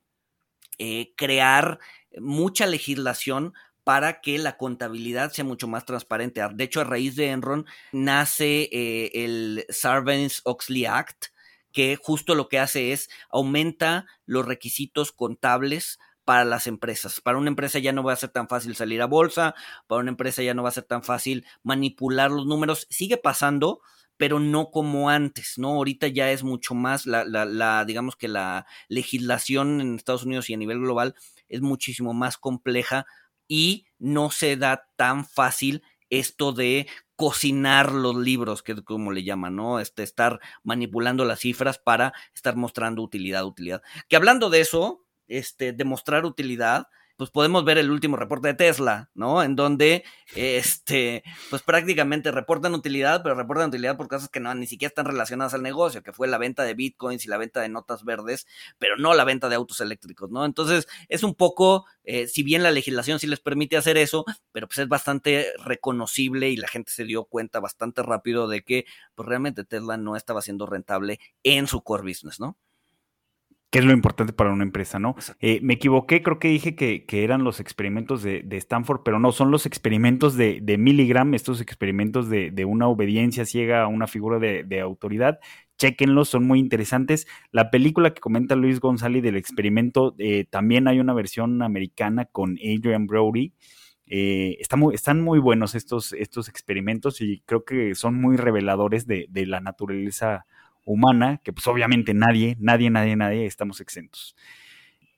eh, 0.78 1.14
crear 1.16 1.78
mucha 2.18 2.66
legislación 2.66 3.55
para 3.91 4.20
que 4.20 4.38
la 4.38 4.57
contabilidad 4.57 5.32
sea 5.32 5.45
mucho 5.45 5.66
más 5.66 5.84
transparente. 5.84 6.41
De 6.55 6.62
hecho, 6.62 6.80
a 6.80 6.84
raíz 6.84 7.16
de 7.16 7.30
Enron 7.30 7.66
nace 7.91 8.68
eh, 8.70 9.11
el 9.24 9.66
Sarbanes-Oxley 9.68 10.86
Act, 10.86 11.32
que 11.72 11.99
justo 12.01 12.36
lo 12.36 12.49
que 12.49 12.61
hace 12.61 12.93
es 12.93 13.11
aumenta 13.30 14.07
los 14.26 14.47
requisitos 14.47 15.11
contables 15.11 15.99
para 16.24 16.45
las 16.45 16.68
empresas. 16.68 17.20
Para 17.20 17.38
una 17.38 17.49
empresa 17.49 17.80
ya 17.80 17.91
no 17.91 18.05
va 18.05 18.12
a 18.12 18.16
ser 18.16 18.30
tan 18.30 18.47
fácil 18.47 18.76
salir 18.76 19.03
a 19.03 19.07
bolsa, 19.07 19.57
para 19.88 20.03
una 20.03 20.11
empresa 20.12 20.41
ya 20.45 20.55
no 20.55 20.62
va 20.62 20.68
a 20.68 20.72
ser 20.72 20.84
tan 20.84 21.03
fácil 21.03 21.45
manipular 21.64 22.30
los 22.30 22.47
números. 22.47 22.86
Sigue 22.91 23.16
pasando, 23.16 23.80
pero 24.16 24.38
no 24.38 24.70
como 24.70 25.11
antes, 25.11 25.55
¿no? 25.57 25.70
Ahorita 25.70 26.07
ya 26.07 26.30
es 26.30 26.45
mucho 26.45 26.76
más, 26.76 27.07
la, 27.07 27.24
la, 27.24 27.45
la, 27.45 27.84
digamos 27.84 28.14
que 28.14 28.28
la 28.28 28.66
legislación 28.86 29.80
en 29.80 29.97
Estados 29.97 30.22
Unidos 30.22 30.49
y 30.49 30.55
a 30.55 30.59
nivel 30.59 30.78
global 30.78 31.16
es 31.49 31.61
muchísimo 31.61 32.14
más 32.14 32.38
compleja 32.38 33.05
y 33.51 33.84
no 33.98 34.30
se 34.30 34.57
da 34.57 34.88
tan 34.94 35.26
fácil 35.26 35.82
esto 36.09 36.53
de 36.53 36.86
cocinar 37.16 37.90
los 37.90 38.16
libros, 38.16 38.62
que 38.62 38.72
es 38.72 38.82
como 38.82 39.11
le 39.11 39.24
llaman, 39.24 39.57
¿no? 39.57 39.80
Este, 39.80 40.05
estar 40.05 40.38
manipulando 40.62 41.24
las 41.24 41.40
cifras 41.40 41.78
para 41.78 42.12
estar 42.32 42.55
mostrando 42.55 43.03
utilidad, 43.03 43.44
utilidad. 43.44 43.82
Que 44.09 44.14
hablando 44.14 44.51
de 44.51 44.61
eso, 44.61 45.05
este, 45.26 45.72
demostrar 45.72 46.24
utilidad, 46.24 46.86
pues 47.20 47.28
podemos 47.30 47.66
ver 47.66 47.76
el 47.76 47.90
último 47.90 48.16
reporte 48.16 48.48
de 48.48 48.54
Tesla, 48.54 49.10
¿no? 49.12 49.42
En 49.42 49.54
donde, 49.54 50.04
este, 50.34 51.22
pues 51.50 51.60
prácticamente 51.60 52.30
reportan 52.30 52.72
utilidad, 52.72 53.22
pero 53.22 53.34
reportan 53.34 53.68
utilidad 53.68 53.98
por 53.98 54.08
cosas 54.08 54.30
que 54.30 54.40
no, 54.40 54.54
ni 54.54 54.66
siquiera 54.66 54.88
están 54.88 55.04
relacionadas 55.04 55.52
al 55.52 55.62
negocio, 55.62 56.02
que 56.02 56.14
fue 56.14 56.28
la 56.28 56.38
venta 56.38 56.62
de 56.62 56.72
bitcoins 56.72 57.26
y 57.26 57.28
la 57.28 57.36
venta 57.36 57.60
de 57.60 57.68
notas 57.68 58.04
verdes, 58.04 58.46
pero 58.78 58.96
no 58.96 59.12
la 59.12 59.24
venta 59.24 59.50
de 59.50 59.56
autos 59.56 59.82
eléctricos, 59.82 60.30
¿no? 60.30 60.46
Entonces, 60.46 60.88
es 61.10 61.22
un 61.22 61.34
poco, 61.34 61.84
eh, 62.04 62.26
si 62.26 62.42
bien 62.42 62.62
la 62.62 62.70
legislación 62.70 63.18
sí 63.18 63.26
les 63.26 63.40
permite 63.40 63.76
hacer 63.76 63.98
eso, 63.98 64.24
pero 64.50 64.66
pues 64.66 64.78
es 64.78 64.88
bastante 64.88 65.52
reconocible 65.62 66.48
y 66.48 66.56
la 66.56 66.68
gente 66.68 66.90
se 66.90 67.04
dio 67.04 67.24
cuenta 67.24 67.60
bastante 67.60 68.02
rápido 68.02 68.48
de 68.48 68.62
que, 68.62 68.86
pues 69.14 69.28
realmente 69.28 69.66
Tesla 69.66 69.98
no 69.98 70.16
estaba 70.16 70.40
siendo 70.40 70.64
rentable 70.64 71.20
en 71.42 71.66
su 71.66 71.82
core 71.82 72.04
business, 72.04 72.40
¿no? 72.40 72.56
Que 73.70 73.78
es 73.78 73.84
lo 73.84 73.92
importante 73.92 74.32
para 74.32 74.52
una 74.52 74.64
empresa, 74.64 74.98
¿no? 74.98 75.14
Eh, 75.38 75.60
me 75.62 75.74
equivoqué, 75.74 76.22
creo 76.22 76.40
que 76.40 76.48
dije 76.48 76.74
que, 76.74 77.04
eran 77.22 77.44
los 77.44 77.60
experimentos 77.60 78.22
de, 78.22 78.44
Stanford, 78.50 79.02
pero 79.04 79.20
no, 79.20 79.30
son 79.30 79.52
los 79.52 79.64
experimentos 79.64 80.36
de, 80.36 80.76
Milligram, 80.78 81.34
estos 81.34 81.60
experimentos 81.60 82.28
de, 82.28 82.64
una 82.64 82.88
obediencia 82.88 83.44
ciega 83.44 83.82
a 83.82 83.86
una 83.86 84.08
figura 84.08 84.40
de, 84.40 84.80
autoridad. 84.80 85.38
Chequenlos, 85.78 86.28
son 86.28 86.46
muy 86.46 86.58
interesantes. 86.58 87.26
La 87.52 87.70
película 87.70 88.12
que 88.12 88.20
comenta 88.20 88.56
Luis 88.56 88.80
González 88.80 89.22
del 89.22 89.36
experimento, 89.36 90.14
eh, 90.18 90.44
también 90.50 90.88
hay 90.88 90.98
una 90.98 91.14
versión 91.14 91.62
americana 91.62 92.26
con 92.26 92.58
Adrian 92.58 93.06
Brody. 93.06 93.54
Eh, 94.12 94.58
están 94.60 95.20
muy 95.20 95.38
buenos 95.38 95.76
estos, 95.76 96.12
estos 96.12 96.48
experimentos 96.48 97.20
y 97.20 97.44
creo 97.46 97.64
que 97.64 97.94
son 97.94 98.20
muy 98.20 98.36
reveladores 98.36 99.06
de, 99.06 99.28
la 99.46 99.60
naturaleza 99.60 100.46
humana, 100.85 101.41
que 101.45 101.53
pues 101.53 101.66
obviamente 101.66 102.14
nadie, 102.14 102.57
nadie, 102.61 102.91
nadie, 102.91 103.16
nadie 103.16 103.47
estamos 103.47 103.81
exentos. 103.81 104.35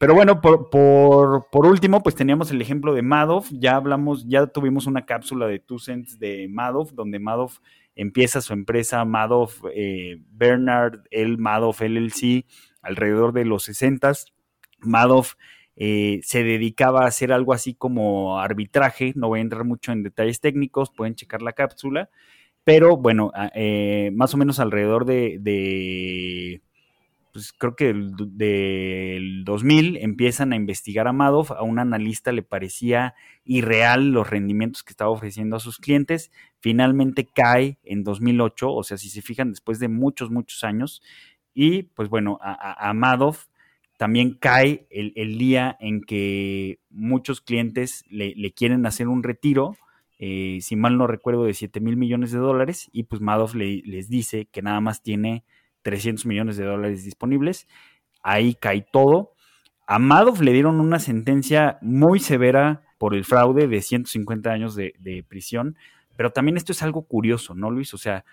Pero 0.03 0.15
bueno, 0.15 0.41
por, 0.41 0.69
por, 0.69 1.67
último, 1.67 2.03
pues 2.03 2.17
teníamos 2.17 2.51
el 2.51 2.61
ejemplo 2.61 2.93
de 2.93 3.03
Madoff. 3.03 3.49
Ya 3.53 3.77
hablamos, 3.77 4.27
ya 4.27 4.49
tuvimos 4.49 4.89
una 4.89 5.07
cápsula 5.07 5.47
de 5.47 5.61
Two 5.61 5.79
Cents 5.79 6.19
de 6.19 6.49
Madoff, 6.51 6.91
donde 6.93 7.21
Madoff 7.21 7.61
empieza 7.95 8.41
su 8.41 8.53
empresa 8.53 9.05
Madoff 9.05 9.63
eh, 9.73 10.21
Bernard, 10.33 11.03
el 11.13 11.39
Madoff 11.39 11.83
LLC, 11.83 12.47
alrededor 12.83 13.33
de 13.33 13.45
los 13.45 13.63
60. 13.63 14.13
Madoff 14.81 15.35
eh, 15.77 16.19
se 16.25 16.43
dedicaba 16.43 17.05
a 17.05 17.07
hacer 17.07 17.33
algo 17.33 17.53
así 17.53 17.75
como 17.75 18.41
arbitraje. 18.41 19.13
No 19.15 19.29
voy 19.29 19.39
a 19.39 19.43
entrar 19.43 19.65
mucho 19.65 19.93
en 19.93 20.03
detalles 20.03 20.41
técnicos, 20.41 20.91
pueden 20.91 21.15
checar 21.15 21.43
la 21.43 21.53
cápsula. 21.53 22.11
Pero 22.65 22.97
bueno, 22.97 23.33
eh, 23.55 24.11
más 24.15 24.35
o 24.35 24.37
menos 24.37 24.61
alrededor 24.61 25.05
de, 25.05 26.63
pues 27.33 27.53
creo 27.53 27.75
que 27.75 27.93
del, 27.93 29.45
2000 29.45 29.97
empiezan 29.97 30.53
a 30.53 30.57
investigar 30.57 31.09
a 31.09 31.13
Madoff. 31.13 31.51
A 31.51 31.63
un 31.63 31.81
analista 31.81 32.31
le 32.31 32.43
parecía 32.43 33.15
irreal 33.45 34.13
los 34.13 34.31
rendimientos 34.31 34.85
que 34.85 34.93
estaba 34.93 35.11
ofreciendo 35.11 35.57
a 35.57 35.61
sus 35.61 35.79
clientes. 35.79 36.31
Finalmente 36.61 37.27
cae 37.27 37.79
en 37.83 38.05
2008, 38.05 38.73
o 38.73 38.83
sea, 38.85 38.97
si 38.97 39.09
se 39.09 39.23
fijan, 39.23 39.51
después 39.51 39.81
de 39.81 39.89
muchos, 39.89 40.31
muchos 40.31 40.63
años. 40.63 41.03
Y 41.55 41.83
pues 41.83 42.09
bueno, 42.09 42.39
a, 42.41 42.93
Madoff 42.95 43.47
también 43.99 44.35
cae 44.35 44.87
el, 44.91 45.37
día 45.37 45.77
en 45.81 46.01
que 46.01 46.79
muchos 46.91 47.41
clientes 47.41 48.05
le, 48.09 48.35
le 48.37 48.53
quieren 48.53 48.87
hacer 48.87 49.09
un 49.09 49.25
retiro 49.25 49.77
eh, 50.25 50.61
si 50.61 50.77
mal 50.77 50.97
no 50.97 51.09
recuerdo, 51.09 51.43
de 51.43 51.53
7 51.53 51.81
mil 51.81 51.97
millones 51.97 52.31
de 52.31 52.39
dólares 52.39 52.89
y 52.93 53.03
pues 53.03 53.21
Madoff 53.21 53.57
les 53.57 54.09
dice 54.09 54.47
que 54.53 54.63
nada 54.63 54.81
más 54.81 55.03
tiene 55.03 55.43
300 55.83 56.27
millones 56.27 56.57
de 56.57 56.65
dólares 56.65 57.03
disponibles. 57.05 57.67
Ahí 58.23 58.55
cae 58.55 58.87
todo. 58.93 59.33
A 59.85 59.99
Madoff 59.99 60.41
le 60.41 60.53
dieron 60.53 60.79
una 60.79 61.01
sentencia 61.01 61.79
muy 61.83 62.21
severa 62.21 62.85
por 62.99 63.17
el 63.17 63.25
fraude 63.25 63.67
de 63.67 63.83
150 63.83 64.49
años 64.49 64.77
de, 64.77 65.25
prisión, 65.29 65.77
pero 66.17 66.31
también 66.31 66.57
esto 66.57 66.71
es 66.71 66.85
algo 66.85 67.03
curioso, 67.03 67.57
¿no, 67.57 67.73
Luis? 67.73 67.93
O 67.93 67.99
sea, 67.99 68.25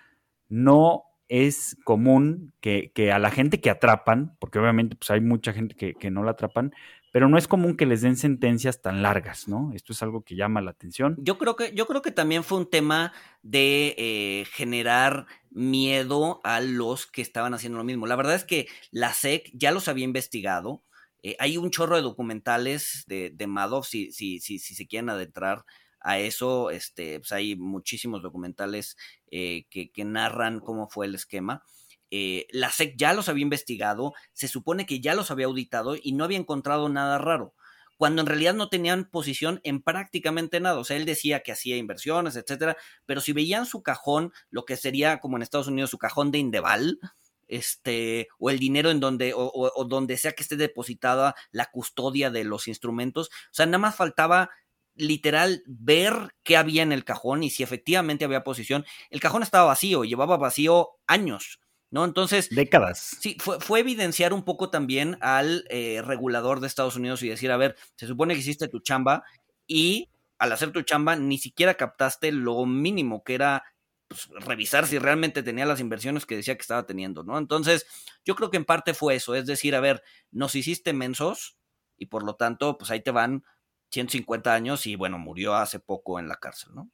no 0.48 1.02
es 1.26 1.76
común 1.82 2.52
que, 2.60 2.92
a 3.12 3.18
la 3.18 3.32
gente 3.32 3.60
que 3.60 3.68
atrapan, 3.68 4.36
porque 4.38 4.60
obviamente 4.60 4.94
pues 4.94 5.10
hay 5.10 5.20
mucha 5.20 5.52
gente 5.52 5.74
que, 5.74 5.94
que, 5.94 6.12
no 6.12 6.22
la 6.22 6.32
atrapan, 6.32 6.72
pero 7.10 7.28
no 7.28 7.38
es 7.38 7.48
común 7.48 7.76
que 7.76 7.86
les 7.86 8.02
den 8.02 8.16
sentencias 8.16 8.82
tan 8.82 9.02
largas, 9.02 9.48
¿no? 9.48 9.72
Esto 9.74 9.92
es 9.92 10.02
algo 10.02 10.22
que 10.22 10.36
llama 10.36 10.60
la 10.60 10.70
atención. 10.70 11.16
Yo 11.18 11.38
creo 11.38 11.56
que, 11.56 11.72
yo 11.74 11.86
creo 11.86 12.02
que 12.02 12.12
también 12.12 12.44
fue 12.44 12.58
un 12.58 12.70
tema 12.70 13.12
de 13.42 13.94
eh, 13.98 14.44
generar 14.52 15.26
miedo 15.50 16.40
a 16.44 16.60
los 16.60 17.06
que 17.06 17.22
estaban 17.22 17.54
haciendo 17.54 17.78
lo 17.78 17.84
mismo. 17.84 18.06
La 18.06 18.16
verdad 18.16 18.36
es 18.36 18.44
que 18.44 18.68
la 18.92 19.12
SEC 19.12 19.50
ya 19.54 19.72
los 19.72 19.88
había 19.88 20.04
investigado. 20.04 20.84
Eh, 21.22 21.36
hay 21.40 21.56
un 21.56 21.70
chorro 21.70 21.96
de 21.96 22.02
documentales 22.02 23.04
de, 23.06 23.46
Madoff, 23.46 23.88
si, 23.88 24.12
si, 24.12 24.38
si, 24.38 24.58
si 24.58 24.74
se 24.74 24.86
quieren 24.86 25.10
adentrar 25.10 25.64
a 25.98 26.18
eso, 26.18 26.70
este, 26.70 27.18
pues 27.18 27.32
hay 27.32 27.56
muchísimos 27.56 28.22
documentales 28.22 28.96
eh, 29.30 29.66
que, 29.68 29.90
que 29.90 30.04
narran 30.04 30.60
cómo 30.60 30.88
fue 30.88 31.06
el 31.06 31.14
esquema. 31.14 31.62
Eh, 32.10 32.46
la 32.50 32.70
SEC 32.70 32.94
ya 32.96 33.12
los 33.12 33.28
había 33.28 33.42
investigado, 33.42 34.14
se 34.32 34.48
supone 34.48 34.86
que 34.86 35.00
ya 35.00 35.14
los 35.14 35.30
había 35.30 35.46
auditado 35.46 35.96
y 36.00 36.12
no 36.12 36.24
había 36.24 36.38
encontrado 36.38 36.88
nada 36.88 37.18
raro, 37.18 37.54
cuando 37.96 38.22
en 38.22 38.26
realidad 38.26 38.54
no 38.54 38.68
tenían 38.68 39.10
posición 39.10 39.60
en 39.62 39.82
prácticamente 39.82 40.60
nada. 40.60 40.78
O 40.78 40.84
sea, 40.84 40.96
él 40.96 41.04
decía 41.04 41.40
que 41.40 41.52
hacía 41.52 41.76
inversiones, 41.76 42.36
etcétera, 42.36 42.76
pero 43.06 43.20
si 43.20 43.32
veían 43.32 43.66
su 43.66 43.82
cajón, 43.82 44.32
lo 44.50 44.64
que 44.64 44.76
sería 44.76 45.20
como 45.20 45.36
en 45.36 45.42
Estados 45.42 45.68
Unidos 45.68 45.90
su 45.90 45.98
cajón 45.98 46.30
de 46.30 46.38
Indeval, 46.38 46.98
este, 47.46 48.28
o 48.38 48.50
el 48.50 48.58
dinero 48.58 48.90
en 48.90 49.00
donde, 49.00 49.34
o, 49.34 49.50
o 49.52 49.84
donde 49.84 50.16
sea 50.16 50.32
que 50.32 50.42
esté 50.42 50.56
depositada 50.56 51.34
la 51.50 51.66
custodia 51.66 52.30
de 52.30 52.44
los 52.44 52.68
instrumentos, 52.68 53.28
o 53.28 53.54
sea, 53.54 53.66
nada 53.66 53.78
más 53.78 53.96
faltaba 53.96 54.50
literal 54.94 55.62
ver 55.66 56.34
qué 56.42 56.56
había 56.56 56.82
en 56.82 56.92
el 56.92 57.04
cajón 57.04 57.42
y 57.42 57.50
si 57.50 57.62
efectivamente 57.62 58.24
había 58.24 58.44
posición. 58.44 58.84
El 59.10 59.20
cajón 59.20 59.42
estaba 59.42 59.64
vacío, 59.64 60.04
llevaba 60.04 60.36
vacío 60.36 60.90
años. 61.06 61.60
¿No? 61.90 62.04
Entonces. 62.04 62.48
Décadas. 62.50 63.16
Sí, 63.20 63.36
fue, 63.40 63.80
evidenciar 63.80 64.32
un 64.32 64.44
poco 64.44 64.70
también 64.70 65.18
al 65.20 65.64
eh, 65.68 66.02
regulador 66.04 66.60
de 66.60 66.66
Estados 66.66 66.96
Unidos 66.96 67.22
y 67.22 67.28
decir, 67.28 67.50
a 67.50 67.56
ver, 67.56 67.76
se 67.96 68.06
supone 68.06 68.34
que 68.34 68.40
hiciste 68.40 68.68
tu 68.68 68.80
chamba 68.80 69.24
y 69.66 70.08
al 70.38 70.52
hacer 70.52 70.72
tu 70.72 70.82
chamba 70.82 71.16
ni 71.16 71.38
siquiera 71.38 71.74
captaste 71.74 72.32
lo 72.32 72.64
mínimo 72.64 73.22
que 73.24 73.34
era 73.34 73.64
pues, 74.08 74.28
revisar 74.44 74.86
si 74.86 74.98
realmente 74.98 75.42
tenía 75.42 75.66
las 75.66 75.80
inversiones 75.80 76.26
que 76.26 76.36
decía 76.36 76.56
que 76.56 76.62
estaba 76.62 76.86
teniendo, 76.86 77.22
¿no? 77.22 77.38
Entonces, 77.38 77.86
yo 78.24 78.34
creo 78.34 78.50
que 78.50 78.56
en 78.56 78.64
parte 78.64 78.94
fue 78.94 79.16
eso, 79.16 79.34
es 79.34 79.46
decir, 79.46 79.74
a 79.74 79.80
ver, 79.80 80.02
nos 80.30 80.54
hiciste 80.54 80.92
mensos 80.92 81.56
y 81.96 82.06
por 82.06 82.24
lo 82.24 82.34
tanto, 82.36 82.78
pues 82.78 82.90
ahí 82.90 83.02
te 83.02 83.10
van 83.10 83.44
150 83.90 84.54
años 84.54 84.86
y 84.86 84.96
bueno, 84.96 85.18
murió 85.18 85.54
hace 85.54 85.78
poco 85.78 86.18
en 86.18 86.28
la 86.28 86.36
cárcel, 86.36 86.74
¿no? 86.74 86.90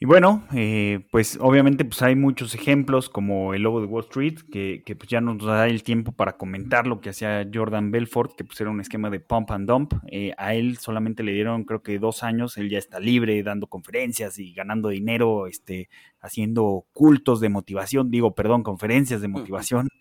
Y 0.00 0.06
bueno, 0.06 0.46
eh, 0.54 1.00
pues 1.10 1.38
obviamente 1.40 1.84
pues 1.84 2.02
hay 2.02 2.14
muchos 2.14 2.54
ejemplos 2.54 3.08
como 3.08 3.52
el 3.52 3.62
logo 3.62 3.80
de 3.80 3.86
Wall 3.88 4.04
Street, 4.04 4.38
que, 4.52 4.84
que, 4.86 4.94
pues 4.94 5.10
ya 5.10 5.20
nos 5.20 5.44
da 5.44 5.66
el 5.66 5.82
tiempo 5.82 6.12
para 6.12 6.36
comentar 6.36 6.86
lo 6.86 7.00
que 7.00 7.10
hacía 7.10 7.44
Jordan 7.52 7.90
Belfort, 7.90 8.36
que 8.36 8.44
pues 8.44 8.60
era 8.60 8.70
un 8.70 8.80
esquema 8.80 9.10
de 9.10 9.18
pump 9.18 9.50
and 9.50 9.68
dump. 9.68 9.94
Eh, 10.06 10.34
a 10.38 10.54
él 10.54 10.78
solamente 10.78 11.24
le 11.24 11.32
dieron 11.32 11.64
creo 11.64 11.82
que 11.82 11.98
dos 11.98 12.22
años, 12.22 12.56
él 12.58 12.70
ya 12.70 12.78
está 12.78 13.00
libre, 13.00 13.42
dando 13.42 13.66
conferencias 13.66 14.38
y 14.38 14.52
ganando 14.52 14.90
dinero, 14.90 15.48
este, 15.48 15.88
haciendo 16.20 16.86
cultos 16.92 17.40
de 17.40 17.48
motivación, 17.48 18.08
digo, 18.08 18.36
perdón, 18.36 18.62
conferencias 18.62 19.20
de 19.20 19.28
motivación. 19.28 19.88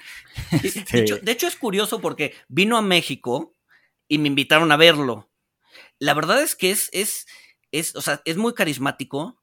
Este 0.64 0.98
de, 0.98 1.04
hecho, 1.04 1.18
de 1.18 1.32
hecho 1.32 1.48
es 1.48 1.56
curioso 1.56 2.00
porque 2.02 2.34
vino 2.48 2.78
a 2.78 2.84
México 2.84 3.56
y 4.08 4.20
me 4.20 4.28
invitaron 4.28 4.72
a 4.72 4.78
verlo. 4.78 5.28
La 5.98 6.14
verdad 6.14 6.40
es 6.44 6.54
que 6.56 6.70
es, 6.70 6.90
es, 6.94 7.26
es, 7.72 7.96
o 7.96 8.02
sea, 8.02 8.22
es 8.26 8.38
muy 8.38 8.54
carismático 8.54 9.42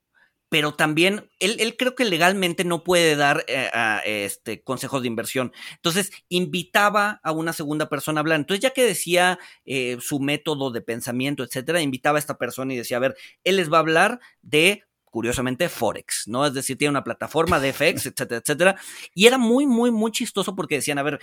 pero 0.55 0.73
también 0.73 1.29
él, 1.41 1.57
él, 1.59 1.77
creo 1.77 1.97
que 1.97 2.05
legalmente 2.05 2.63
no 2.63 2.85
puede 2.85 3.17
dar 3.17 3.45
eh, 3.49 3.71
a, 3.75 3.99
este, 4.05 4.63
consejos 4.63 5.03
de 5.03 5.09
inversión. 5.09 5.53
Entonces, 5.73 6.13
invitaba 6.29 7.21
a 7.25 7.33
una 7.33 7.53
segunda 7.53 7.89
persona 7.89 8.21
a 8.21 8.23
hablar. 8.23 8.39
Entonces, 8.39 8.63
ya 8.63 8.71
que 8.71 8.85
decía 8.85 9.41
eh, 9.65 9.97
su 9.99 10.21
método 10.21 10.71
de 10.71 10.81
pensamiento, 10.81 11.43
etcétera, 11.43 11.81
invitaba 11.81 12.19
a 12.19 12.21
esta 12.21 12.39
persona 12.39 12.73
y 12.73 12.77
decía, 12.77 12.99
a 12.99 13.01
ver, 13.01 13.17
él 13.43 13.57
les 13.57 13.69
va 13.69 13.79
a 13.79 13.81
hablar 13.81 14.21
de 14.43 14.85
curiosamente, 15.07 15.69
Forex, 15.69 16.29
¿no? 16.29 16.47
Es 16.47 16.55
decir, 16.55 16.79
tiene 16.79 16.91
una 16.91 17.03
plataforma 17.03 17.59
de 17.59 17.73
FX, 17.73 18.07
etcétera, 18.07 18.41
etcétera. 18.41 18.77
Y 19.13 19.27
era 19.27 19.39
muy, 19.39 19.67
muy, 19.67 19.91
muy 19.91 20.13
chistoso 20.13 20.55
porque 20.55 20.77
decían, 20.77 20.99
a 20.99 21.03
ver, 21.03 21.19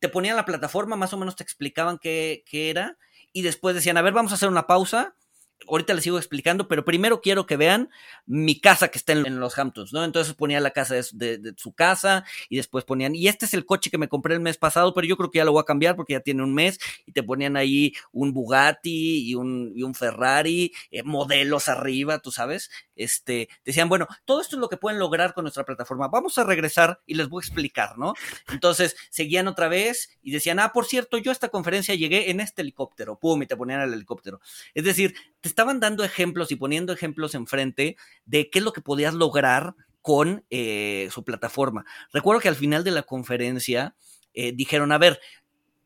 te 0.00 0.10
ponían 0.10 0.36
la 0.36 0.44
plataforma, 0.44 0.96
más 0.96 1.14
o 1.14 1.16
menos 1.16 1.34
te 1.34 1.44
explicaban 1.44 1.96
qué, 1.96 2.44
qué 2.44 2.68
era, 2.68 2.98
y 3.32 3.40
después 3.40 3.74
decían, 3.74 3.96
a 3.96 4.02
ver, 4.02 4.12
vamos 4.12 4.32
a 4.32 4.34
hacer 4.34 4.50
una 4.50 4.66
pausa 4.66 5.16
ahorita 5.68 5.94
les 5.94 6.04
sigo 6.04 6.18
explicando, 6.18 6.68
pero 6.68 6.84
primero 6.84 7.20
quiero 7.20 7.46
que 7.46 7.56
vean 7.56 7.90
mi 8.26 8.60
casa 8.60 8.88
que 8.88 8.98
está 8.98 9.12
en, 9.12 9.40
los 9.40 9.58
Hamptons, 9.58 9.92
¿no? 9.92 10.04
Entonces 10.04 10.34
ponía 10.34 10.60
la 10.60 10.70
casa 10.70 10.94
de, 10.94 11.54
su 11.56 11.72
casa 11.72 12.24
y 12.48 12.56
después 12.56 12.84
ponían, 12.84 13.14
y 13.14 13.28
este 13.28 13.46
es 13.46 13.54
el 13.54 13.66
coche 13.66 13.90
que 13.90 13.98
me 13.98 14.08
compré 14.08 14.34
el 14.34 14.40
mes 14.40 14.58
pasado, 14.58 14.94
pero 14.94 15.06
yo 15.06 15.16
creo 15.16 15.30
que 15.30 15.38
ya 15.38 15.44
lo 15.44 15.52
voy 15.52 15.60
a 15.60 15.64
cambiar 15.64 15.96
porque 15.96 16.12
ya 16.14 16.20
tiene 16.20 16.42
un 16.42 16.54
mes 16.54 16.78
y 17.06 17.12
te 17.12 17.22
ponían 17.22 17.56
ahí 17.56 17.92
un 18.12 18.32
Bugatti 18.32 19.28
y 19.28 19.34
un, 19.34 19.94
Ferrari, 19.94 20.72
eh, 20.90 21.02
modelos 21.02 21.68
arriba, 21.68 22.18
tú 22.18 22.30
sabes, 22.30 22.70
este, 22.96 23.48
decían, 23.64 23.88
bueno, 23.88 24.06
todo 24.24 24.40
esto 24.40 24.56
es 24.56 24.60
lo 24.60 24.68
que 24.68 24.76
pueden 24.76 24.98
lograr 24.98 25.32
con 25.32 25.44
nuestra 25.44 25.64
plataforma, 25.64 26.08
vamos 26.08 26.36
a 26.38 26.44
regresar 26.44 27.00
y 27.06 27.14
les 27.14 27.28
voy 27.28 27.40
a 27.40 27.46
explicar, 27.46 27.96
¿no? 27.96 28.14
Entonces 28.50 28.96
seguían 29.10 29.48
otra 29.48 29.68
vez 29.68 30.18
y 30.22 30.32
decían, 30.32 30.58
ah, 30.58 30.72
por 30.72 30.86
cierto, 30.86 31.18
yo 31.18 31.30
a 31.30 31.32
esta 31.32 31.48
conferencia 31.48 31.94
llegué 31.94 32.30
en 32.30 32.40
este 32.40 32.62
helicóptero, 32.62 33.18
pum, 33.18 33.42
y 33.42 33.46
te 33.46 33.56
ponían 33.56 33.80
el 33.80 33.94
helicóptero. 33.94 34.40
Es 34.74 34.84
decir, 34.84 35.14
estaban 35.46 35.80
dando 35.80 36.04
ejemplos 36.04 36.50
y 36.52 36.56
poniendo 36.56 36.92
ejemplos 36.92 37.34
enfrente 37.34 37.96
de 38.24 38.50
qué 38.50 38.58
es 38.58 38.64
lo 38.64 38.72
que 38.72 38.80
podías 38.80 39.14
lograr 39.14 39.74
con 40.02 40.44
eh, 40.50 41.08
su 41.10 41.24
plataforma. 41.24 41.84
Recuerdo 42.12 42.40
que 42.40 42.48
al 42.48 42.54
final 42.54 42.84
de 42.84 42.92
la 42.92 43.02
conferencia 43.02 43.96
eh, 44.34 44.52
dijeron, 44.54 44.92
a 44.92 44.98
ver, 44.98 45.20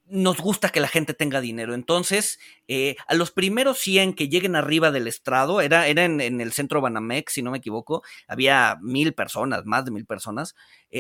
nos 0.05 0.39
gusta 0.39 0.69
que 0.69 0.81
la 0.81 0.89
gente 0.89 1.15
tenga 1.15 1.41
dinero. 1.41 1.73
Entonces, 1.73 2.39
eh, 2.69 2.97
a 3.07 3.15
los 3.15 3.31
primeros 3.31 3.79
100 3.79 4.13
que 4.13 4.29
lleguen 4.29 4.57
arriba 4.57 4.91
del 4.91 5.07
estrado, 5.07 5.61
era, 5.61 5.87
era 5.87 6.05
en, 6.05 6.21
en, 6.21 6.41
el 6.41 6.53
centro 6.53 6.81
Banamex, 6.81 7.33
si 7.33 7.43
no 7.43 7.51
me 7.51 7.59
equivoco, 7.59 8.03
había 8.29 8.77
mil 8.83 9.15
personas, 9.15 9.65
más 9.65 9.87
de 9.87 9.93
mil 9.93 10.05
personas. 10.05 10.55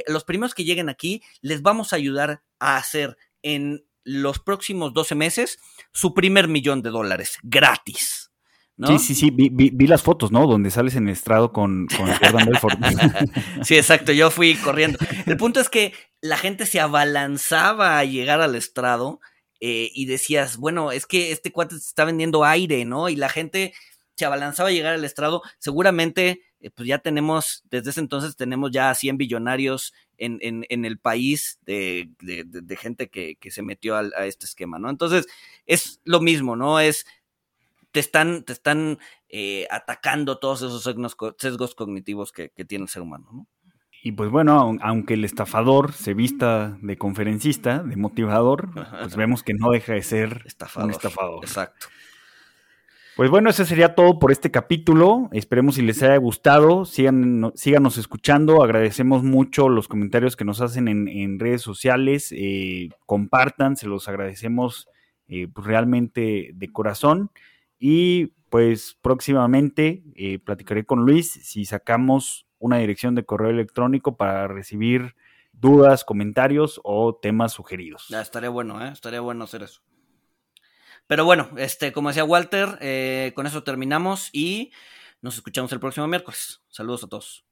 los 0.06 0.24
primeros 0.24 0.54
que 0.54 0.64
lleguen 0.64 0.88
aquí, 0.88 1.22
les 1.42 1.60
vamos 1.60 1.92
a 1.92 1.96
ayudar 1.96 2.42
a 2.58 2.76
hacer 2.76 3.18
en 3.42 3.84
los 4.04 4.38
próximos 4.38 4.94
12 4.94 5.14
meses 5.14 5.58
su 5.92 6.14
primer 6.14 6.48
millón 6.48 6.82
de 6.82 6.90
dólares 6.90 7.38
gratis. 7.42 8.29
Sí, 8.86 8.98
sí, 8.98 9.14
sí, 9.14 9.30
vi, 9.30 9.48
vi, 9.50 9.86
las 9.86 10.02
fotos, 10.02 10.32
¿no? 10.32 10.46
Donde 10.46 10.70
sales 10.70 10.94
en 10.96 11.08
el 11.08 11.12
estrado 11.12 11.52
con, 11.52 11.86
con 11.86 12.06
Jordan 12.06 12.46
Belfort. 12.46 12.78
sí, 13.62 13.76
exacto, 13.76 14.12
yo 14.12 14.30
fui 14.30 14.54
corriendo. 14.56 14.98
El 15.26 15.36
punto 15.36 15.60
es 15.60 15.68
que 15.68 15.92
la 16.20 16.36
gente 16.36 16.66
se 16.66 16.80
abalanzaba 16.80 17.98
a 17.98 18.04
llegar 18.04 18.40
al 18.40 18.54
estrado 18.54 19.20
eh, 19.60 19.90
y 19.92 20.06
decías, 20.06 20.56
bueno, 20.56 20.92
es 20.92 21.06
que 21.06 21.32
este 21.32 21.52
cuate 21.52 21.74
se 21.74 21.88
está 21.88 22.04
vendiendo 22.04 22.44
aire, 22.44 22.84
¿no? 22.84 23.08
Y 23.08 23.16
la 23.16 23.28
gente 23.28 23.74
se 24.16 24.24
abalanzaba 24.24 24.70
a 24.70 24.72
llegar 24.72 24.94
al 24.94 25.04
estrado. 25.04 25.42
Seguramente, 25.58 26.42
eh, 26.60 26.70
pues 26.70 26.88
ya 26.88 26.98
tenemos, 26.98 27.62
desde 27.70 27.90
ese 27.90 28.00
entonces 28.00 28.36
tenemos 28.36 28.70
ya 28.70 28.94
100 28.94 29.18
billonarios 29.18 29.92
en, 30.16 30.38
en, 30.42 30.66
en 30.68 30.84
el 30.84 30.98
país 30.98 31.58
de, 31.66 32.10
de, 32.20 32.44
de 32.44 32.76
gente 32.76 33.08
que, 33.08 33.36
que, 33.36 33.50
se 33.50 33.62
metió 33.62 33.96
a, 33.96 34.00
a 34.16 34.26
este 34.26 34.46
esquema, 34.46 34.78
¿no? 34.78 34.90
Entonces, 34.90 35.26
es 35.66 36.00
lo 36.04 36.20
mismo, 36.20 36.56
¿no? 36.56 36.80
Es 36.80 37.06
te 37.92 38.00
están, 38.00 38.44
te 38.44 38.52
están 38.52 38.98
eh, 39.28 39.66
atacando 39.70 40.38
todos 40.38 40.62
esos 40.62 40.82
sesgos, 41.38 41.74
cognitivos 41.74 42.32
que, 42.32 42.50
tiene 42.66 42.84
el 42.84 42.88
ser 42.88 43.02
humano, 43.02 43.28
¿no? 43.32 43.46
Y 44.02 44.12
pues 44.12 44.30
bueno, 44.30 44.78
aunque 44.80 45.12
el 45.12 45.26
estafador 45.26 45.92
se 45.92 46.14
vista 46.14 46.78
de 46.80 46.96
conferencista, 46.96 47.82
de 47.82 47.96
motivador, 47.96 48.70
pues 48.72 49.14
vemos 49.14 49.42
que 49.42 49.52
no 49.52 49.70
deja 49.72 49.92
de 49.92 50.02
ser 50.02 50.42
estafador, 50.46 50.88
un 50.88 50.90
estafador. 50.92 51.44
Exacto. 51.44 51.88
Pues 53.20 53.28
bueno, 53.28 53.50
eso 53.50 53.66
sería 53.66 53.94
todo 53.94 54.18
por 54.18 54.32
este 54.32 54.50
capítulo. 54.50 55.28
Esperemos 55.32 55.74
si 55.74 55.82
les 55.82 56.02
haya 56.02 56.16
gustado. 56.16 56.86
Sigan, 56.86 57.52
síganos 57.54 57.98
escuchando. 57.98 58.62
Agradecemos 58.64 59.22
mucho 59.22 59.68
los 59.68 59.88
comentarios 59.88 60.36
que 60.36 60.46
nos 60.46 60.62
hacen 60.62 60.88
en, 60.88 61.38
redes 61.38 61.60
sociales. 61.60 62.32
Eh, 62.34 62.88
compartan, 63.04 63.76
se 63.76 63.88
los 63.88 64.08
agradecemos 64.08 64.88
eh, 65.28 65.48
pues 65.52 65.66
realmente 65.66 66.52
de 66.54 66.72
corazón. 66.72 67.30
Y 67.80 68.26
pues 68.50 68.96
próximamente 69.00 70.04
eh, 70.14 70.38
platicaré 70.38 70.84
con 70.84 71.00
Luis 71.00 71.32
si 71.32 71.64
sacamos 71.64 72.46
una 72.58 72.76
dirección 72.76 73.14
de 73.14 73.24
correo 73.24 73.50
electrónico 73.50 74.16
para 74.16 74.46
recibir 74.46 75.16
dudas, 75.52 76.04
comentarios 76.04 76.80
o 76.84 77.16
temas 77.16 77.52
sugeridos. 77.52 78.06
Ya, 78.08 78.20
estaría 78.20 78.50
bueno, 78.50 78.84
¿eh? 78.84 78.90
Estaría 78.92 79.20
bueno 79.20 79.44
hacer 79.44 79.62
eso. 79.62 79.80
Pero 81.06 81.24
bueno, 81.24 81.48
este, 81.56 81.92
como 81.92 82.10
decía 82.10 82.24
Walter, 82.24 82.78
eh, 82.80 83.32
con 83.34 83.46
eso 83.46 83.64
terminamos 83.64 84.30
y 84.32 84.72
nos 85.22 85.34
escuchamos 85.36 85.72
el 85.72 85.80
próximo 85.80 86.06
miércoles. 86.06 86.62
Saludos 86.68 87.04
a 87.04 87.08
todos. 87.08 87.49